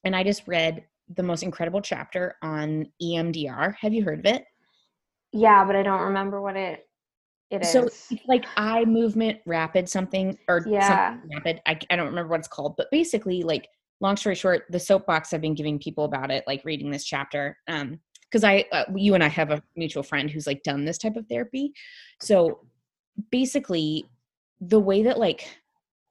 and 0.04 0.16
I 0.16 0.24
just 0.24 0.48
read 0.48 0.84
the 1.14 1.22
most 1.22 1.42
incredible 1.42 1.80
chapter 1.80 2.36
on 2.42 2.86
EMDR. 3.02 3.74
Have 3.80 3.92
you 3.92 4.02
heard 4.02 4.20
of 4.20 4.26
it? 4.26 4.44
Yeah 5.32 5.64
but 5.64 5.76
i 5.76 5.82
don't 5.82 6.02
remember 6.02 6.40
what 6.40 6.56
it 6.56 6.86
it 7.50 7.62
is 7.62 7.74
So 7.74 7.82
it's 8.10 8.26
like 8.26 8.46
eye 8.56 8.84
movement 8.84 9.40
rapid 9.46 9.88
something 9.88 10.38
or 10.48 10.66
Yeah. 10.68 10.80
something 10.86 11.30
rapid. 11.34 11.60
I, 11.66 11.78
I 11.90 11.96
don't 11.96 12.06
remember 12.06 12.30
what 12.30 12.40
it's 12.40 12.48
called, 12.48 12.76
but 12.76 12.90
basically, 12.90 13.42
like 13.42 13.68
long 14.00 14.16
story 14.16 14.34
short, 14.34 14.64
the 14.70 14.80
soapbox 14.80 15.32
I've 15.32 15.42
been 15.42 15.54
giving 15.54 15.78
people 15.78 16.04
about 16.04 16.30
it, 16.30 16.44
like 16.46 16.64
reading 16.64 16.90
this 16.90 17.04
chapter, 17.04 17.58
um, 17.68 18.00
because 18.22 18.42
I, 18.42 18.64
uh, 18.72 18.84
you 18.96 19.14
and 19.14 19.22
I 19.22 19.28
have 19.28 19.50
a 19.50 19.62
mutual 19.76 20.02
friend 20.02 20.30
who's 20.30 20.46
like 20.46 20.62
done 20.62 20.84
this 20.86 20.96
type 20.96 21.16
of 21.16 21.26
therapy. 21.28 21.74
So 22.20 22.60
basically, 23.30 24.06
the 24.60 24.80
way 24.80 25.02
that 25.02 25.18
like 25.18 25.46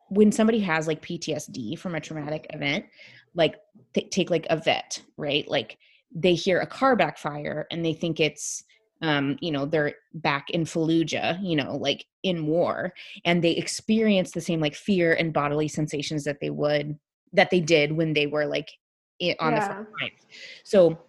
when 0.10 0.32
somebody 0.32 0.60
has 0.60 0.88
like 0.88 1.02
PTSD 1.02 1.78
from 1.80 1.96
a 1.96 2.00
traumatic 2.00 2.46
event, 2.52 2.86
like 3.34 3.56
they 3.94 4.02
take 4.04 4.30
like 4.30 4.46
a 4.50 4.58
vet, 4.58 5.02
right? 5.18 5.48
Like 5.50 5.80
they 6.14 6.36
hear 6.36 6.60
a 6.60 6.68
car 6.68 6.96
backfire 6.96 7.66
and 7.72 7.84
they 7.84 7.94
think 7.94 8.20
it's 8.20 8.64
um, 9.02 9.38
you 9.42 9.52
know, 9.52 9.66
they're 9.66 9.96
back 10.14 10.50
in 10.52 10.64
Fallujah, 10.64 11.40
you 11.42 11.56
know, 11.56 11.76
like 11.76 12.06
in 12.24 12.46
war, 12.46 12.94
and 13.26 13.44
they 13.44 13.52
experience 13.52 14.32
the 14.32 14.42
same 14.42 14.60
like 14.60 14.76
fear 14.76 15.14
and 15.14 15.34
bodily 15.34 15.68
sensations 15.68 16.24
that 16.24 16.40
they 16.40 16.50
would 16.50 16.98
that 17.34 17.50
they 17.50 17.62
did 17.62 17.92
when 17.92 18.14
they 18.14 18.28
were 18.28 18.46
like 18.46 18.70
on 19.40 19.56
the 19.56 19.62
front 19.62 19.88
lines. 20.02 20.26
So 20.64 21.00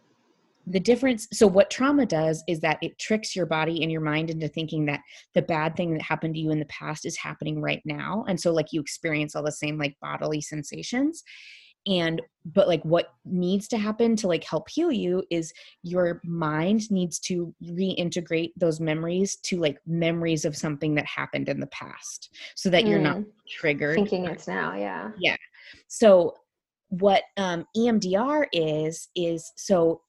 the 0.66 0.80
difference 0.80 1.26
so 1.32 1.46
what 1.46 1.70
trauma 1.70 2.06
does 2.06 2.44
is 2.46 2.60
that 2.60 2.78
it 2.82 2.98
tricks 2.98 3.34
your 3.34 3.46
body 3.46 3.82
and 3.82 3.90
your 3.90 4.00
mind 4.00 4.30
into 4.30 4.46
thinking 4.46 4.86
that 4.86 5.00
the 5.34 5.42
bad 5.42 5.74
thing 5.76 5.92
that 5.92 6.02
happened 6.02 6.34
to 6.34 6.40
you 6.40 6.50
in 6.50 6.60
the 6.60 6.64
past 6.66 7.04
is 7.04 7.16
happening 7.16 7.60
right 7.60 7.82
now 7.84 8.24
and 8.28 8.40
so 8.40 8.52
like 8.52 8.66
you 8.72 8.80
experience 8.80 9.34
all 9.34 9.42
the 9.42 9.50
same 9.50 9.76
like 9.76 9.96
bodily 10.00 10.40
sensations 10.40 11.24
and 11.86 12.22
but 12.44 12.68
like 12.68 12.82
what 12.84 13.14
needs 13.24 13.68
to 13.68 13.78
happen 13.78 14.16
to 14.16 14.26
like 14.28 14.44
help 14.44 14.68
heal 14.68 14.90
you 14.90 15.22
is 15.30 15.52
your 15.82 16.20
mind 16.24 16.90
needs 16.90 17.18
to 17.20 17.54
reintegrate 17.64 18.52
those 18.56 18.80
memories 18.80 19.36
to 19.36 19.58
like 19.58 19.78
memories 19.86 20.44
of 20.44 20.56
something 20.56 20.94
that 20.94 21.06
happened 21.06 21.48
in 21.48 21.60
the 21.60 21.66
past 21.68 22.30
so 22.56 22.68
that 22.70 22.86
you're 22.86 22.98
not 22.98 23.16
Mm. 23.16 23.26
triggered 23.48 23.94
Thinking 23.96 24.24
it's 24.26 24.48
now, 24.48 24.74
yeah. 24.74 25.10
Yeah 25.18 25.36
so 25.88 26.34
what 26.88 27.22
um, 27.36 27.66
EMDR 27.76 28.46
is 28.52 29.08
is 29.14 29.52
so 29.56 30.02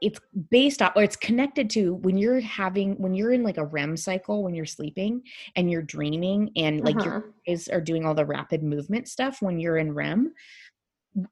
it's 0.00 0.18
based 0.50 0.82
off 0.82 0.92
or 0.96 1.02
it's 1.04 1.14
connected 1.16 1.70
to 1.70 1.94
when 1.96 2.16
you're 2.18 2.40
having 2.40 2.94
when 3.00 3.14
you're 3.14 3.32
in 3.32 3.42
like 3.44 3.56
a 3.58 3.64
REM 3.64 3.96
cycle 3.96 4.42
when 4.42 4.54
you're 4.54 4.66
sleeping 4.66 5.22
and 5.56 5.70
you're 5.70 5.82
dreaming 5.82 6.50
and 6.56 6.80
like 6.80 7.04
your 7.04 7.18
Uh-huh. 7.18 7.26
eyes 7.48 7.68
are 7.68 7.80
doing 7.80 8.04
all 8.04 8.14
the 8.14 8.24
rapid 8.26 8.62
movement 8.62 9.06
stuff 9.08 9.40
when 9.40 9.58
you're 9.60 9.76
in 9.78 9.94
REM. 9.94 10.32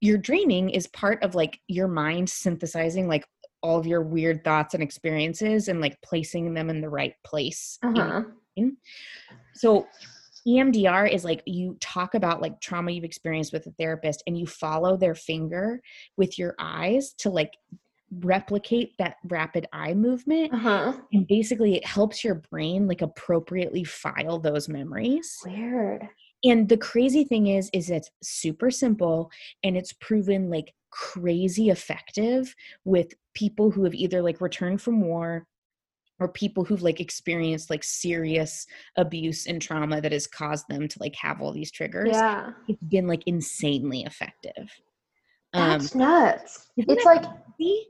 Your 0.00 0.18
dreaming 0.18 0.70
is 0.70 0.86
part 0.88 1.22
of 1.22 1.34
like 1.34 1.60
your 1.68 1.88
mind 1.88 2.28
synthesizing 2.28 3.08
like 3.08 3.24
all 3.62 3.78
of 3.78 3.86
your 3.86 4.02
weird 4.02 4.42
thoughts 4.44 4.74
and 4.74 4.82
experiences 4.82 5.68
and 5.68 5.80
like 5.80 5.96
placing 6.02 6.54
them 6.54 6.70
in 6.70 6.80
the 6.80 6.88
right 6.88 7.14
place 7.24 7.78
Uh-huh. 7.82 8.22
so 9.54 9.86
EMDR 10.48 11.12
is 11.12 11.24
like 11.24 11.42
you 11.46 11.76
talk 11.80 12.14
about 12.14 12.40
like 12.40 12.58
trauma 12.60 12.90
you've 12.90 13.04
experienced 13.04 13.52
with 13.52 13.66
a 13.66 13.70
therapist 13.72 14.22
and 14.26 14.38
you 14.38 14.46
follow 14.46 14.96
their 14.96 15.14
finger 15.14 15.80
with 16.16 16.38
your 16.38 16.54
eyes 16.58 17.12
to 17.18 17.28
like 17.28 17.52
replicate 18.20 18.92
that 18.98 19.16
rapid 19.28 19.66
eye 19.72 19.92
movement 19.94 20.52
Uh-huh. 20.54 20.94
and 21.12 21.26
basically 21.26 21.76
it 21.76 21.86
helps 21.86 22.24
your 22.24 22.36
brain 22.50 22.88
like 22.88 23.02
appropriately 23.02 23.84
file 23.84 24.38
those 24.38 24.68
memories. 24.68 25.36
Weird. 25.44 26.08
And 26.44 26.68
the 26.68 26.76
crazy 26.76 27.24
thing 27.24 27.48
is 27.48 27.70
is 27.72 27.90
it's 27.90 28.10
super 28.22 28.70
simple 28.70 29.30
and 29.62 29.76
it's 29.76 29.92
proven 29.92 30.50
like 30.50 30.74
crazy 30.90 31.70
effective 31.70 32.54
with 32.84 33.14
people 33.34 33.70
who 33.70 33.84
have 33.84 33.94
either 33.94 34.22
like 34.22 34.40
returned 34.40 34.82
from 34.82 35.00
war 35.00 35.46
or 36.18 36.28
people 36.28 36.64
who've 36.64 36.82
like 36.82 37.00
experienced 37.00 37.70
like 37.70 37.82
serious 37.82 38.66
abuse 38.96 39.46
and 39.46 39.60
trauma 39.62 40.00
that 40.00 40.12
has 40.12 40.26
caused 40.26 40.66
them 40.68 40.86
to 40.86 40.98
like 41.00 41.14
have 41.14 41.40
all 41.40 41.52
these 41.52 41.70
triggers. 41.70 42.10
Yeah. 42.12 42.50
It's 42.68 42.82
been 42.82 43.06
like 43.06 43.22
insanely 43.26 44.02
effective. 44.02 44.70
Um 45.54 45.80
That's 45.80 45.94
nuts. 45.94 46.68
It's 46.76 47.04
like 47.04 47.22
crazy? 47.56 47.86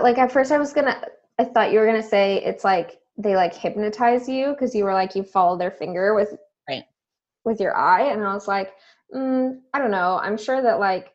like 0.00 0.18
at 0.18 0.32
first 0.32 0.52
I 0.52 0.58
was 0.58 0.72
gonna 0.72 1.04
I 1.38 1.44
thought 1.44 1.72
you 1.72 1.78
were 1.80 1.86
gonna 1.86 2.02
say 2.02 2.42
it's 2.44 2.64
like 2.64 2.98
they 3.18 3.36
like 3.36 3.54
hypnotize 3.54 4.28
you 4.28 4.52
because 4.52 4.74
you 4.74 4.84
were 4.84 4.94
like 4.94 5.14
you 5.14 5.22
follow 5.22 5.58
their 5.58 5.70
finger 5.70 6.14
with. 6.14 6.34
With 7.44 7.60
your 7.60 7.76
eye 7.76 8.12
and 8.12 8.22
I 8.24 8.34
was 8.34 8.48
like 8.48 8.72
mm, 9.14 9.58
I 9.74 9.78
don't 9.78 9.90
know 9.90 10.18
I'm 10.22 10.38
sure 10.38 10.62
that 10.62 10.78
like 10.80 11.12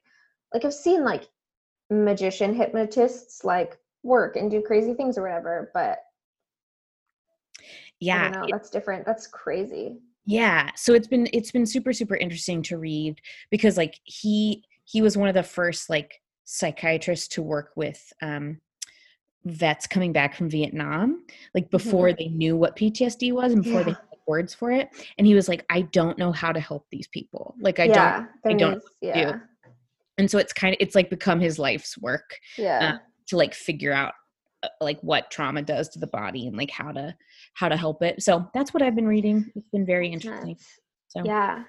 like 0.53 0.65
I've 0.65 0.73
seen 0.73 1.03
like 1.03 1.27
magician 1.89 2.53
hypnotists 2.53 3.43
like 3.43 3.77
work 4.03 4.35
and 4.35 4.51
do 4.51 4.61
crazy 4.61 4.93
things 4.93 5.17
or 5.17 5.23
whatever 5.23 5.71
but 5.73 5.99
yeah. 7.99 8.29
know 8.29 8.47
that's 8.51 8.69
different 8.69 9.05
that's 9.05 9.27
crazy 9.27 9.97
yeah 10.25 10.69
so 10.75 10.93
it's 10.93 11.07
been 11.07 11.27
it's 11.33 11.51
been 11.51 11.65
super 11.65 11.93
super 11.93 12.15
interesting 12.15 12.61
to 12.61 12.77
read 12.77 13.19
because 13.49 13.77
like 13.77 13.99
he 14.03 14.63
he 14.83 15.01
was 15.01 15.17
one 15.17 15.29
of 15.29 15.35
the 15.35 15.43
first 15.43 15.89
like 15.89 16.21
psychiatrists 16.43 17.27
to 17.27 17.41
work 17.41 17.71
with 17.75 18.11
um 18.21 18.59
vets 19.45 19.87
coming 19.87 20.11
back 20.11 20.35
from 20.35 20.49
vietnam 20.49 21.23
like 21.55 21.69
before 21.71 22.11
they 22.13 22.27
knew 22.27 22.55
what 22.57 22.75
ptsd 22.75 23.31
was 23.31 23.53
and 23.53 23.63
before 23.63 23.83
they 23.83 23.91
Mm-hmm. 23.91 23.91
Yeah. 23.91 23.95
had 23.95 24.06
words 24.27 24.53
for 24.53 24.71
it. 24.71 24.89
And 25.17 25.25
he 25.25 25.33
was 25.33 25.47
like 25.47 25.65
i 25.69 25.81
don't 25.81 26.17
know 26.17 26.31
how 26.31 26.51
to 26.51 26.59
help 26.59 26.85
these 26.91 27.07
people. 27.07 27.55
Like 27.59 27.79
i 27.79 27.87
don't 27.87 28.27
I 28.45 28.53
don't 28.53 28.83
yeah. 29.01 29.39
And 30.17 30.29
so 30.29 30.37
it's 30.37 30.53
kind 30.53 30.73
of 30.73 30.77
it's 30.79 30.95
like 30.95 31.09
become 31.09 31.39
his 31.39 31.59
life's 31.59 31.97
work 31.97 32.37
yeah. 32.57 32.97
to 33.27 33.37
like 33.37 33.53
figure 33.53 33.93
out 33.93 34.13
uh, 34.63 34.69
like 34.81 34.99
what 35.01 35.29
trauma 35.29 35.61
does 35.61 35.89
to 35.89 35.99
the 35.99 36.07
body 36.07 36.47
and 36.47 36.57
like 36.57 36.71
how 36.71 36.91
to 36.91 37.15
how 37.53 37.69
to 37.69 37.77
help 37.77 38.01
it. 38.03 38.21
So 38.21 38.49
that's 38.53 38.73
what 38.73 38.83
i've 38.83 38.95
been 38.95 39.07
reading. 39.07 39.51
It's 39.55 39.69
been 39.69 39.85
very 39.85 40.09
interesting. 40.09 40.57
so 41.07 41.23
yeah. 41.23 41.63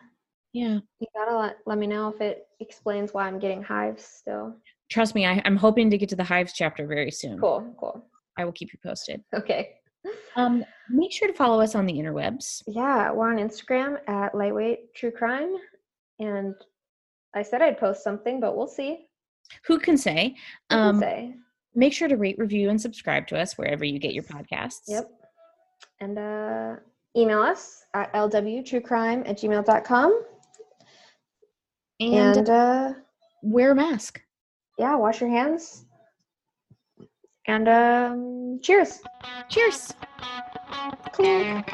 Yeah. 0.54 0.78
You 0.98 1.06
gotta 1.14 1.36
let, 1.36 1.58
let 1.66 1.78
me 1.78 1.86
know 1.86 2.08
if 2.08 2.20
it 2.20 2.46
explains 2.60 3.12
why 3.12 3.26
I'm 3.26 3.38
getting 3.38 3.62
hives 3.62 4.02
still. 4.02 4.56
Trust 4.90 5.14
me 5.14 5.26
I, 5.26 5.42
i'm 5.44 5.56
hoping 5.56 5.90
to 5.90 5.98
get 5.98 6.08
to 6.10 6.16
the 6.16 6.24
hives 6.24 6.52
chapter 6.54 6.86
very 6.86 7.10
soon. 7.10 7.38
Cool 7.38 7.74
cool. 7.78 8.04
I 8.38 8.44
will 8.44 8.52
keep 8.52 8.72
you 8.72 8.78
posted. 8.82 9.22
Okay 9.34 9.77
um 10.36 10.64
make 10.90 11.12
sure 11.12 11.28
to 11.28 11.34
follow 11.34 11.60
us 11.60 11.74
on 11.74 11.86
the 11.86 11.92
interwebs 11.92 12.62
Yeah, 12.66 13.10
we're 13.12 13.30
on 13.30 13.36
Instagram 13.38 13.98
at 14.08 14.34
lightweight 14.34 14.94
true 14.94 15.10
crime, 15.10 15.54
and 16.18 16.54
I 17.34 17.42
said 17.42 17.60
I'd 17.62 17.78
post 17.78 18.02
something, 18.02 18.40
but 18.40 18.56
we'll 18.56 18.66
see. 18.66 19.06
who 19.66 19.78
can 19.78 19.96
say 19.98 20.34
Who 20.70 20.76
can 20.76 20.78
um 20.88 21.00
say. 21.00 21.34
make 21.74 21.92
sure 21.92 22.08
to 22.08 22.16
rate 22.16 22.38
review 22.38 22.70
and 22.70 22.80
subscribe 22.80 23.26
to 23.28 23.38
us 23.38 23.56
wherever 23.58 23.84
you 23.84 23.98
get 23.98 24.12
your 24.14 24.24
podcasts 24.24 24.82
Yep. 24.88 25.10
And 26.00 26.18
uh, 26.18 26.76
email 27.16 27.40
us 27.40 27.84
at 27.94 28.12
lwtruecrime 28.12 29.28
at 29.28 29.38
gmail.com. 29.38 30.22
and, 32.00 32.36
And 32.36 32.48
uh, 32.50 32.92
wear 33.42 33.72
a 33.72 33.74
mask 33.74 34.20
yeah, 34.78 34.94
wash 34.94 35.20
your 35.20 35.28
hands. 35.30 35.84
And 37.48 37.66
um, 37.66 38.60
cheers. 38.62 39.00
cheers. 39.48 39.94
Clink. 41.12 41.72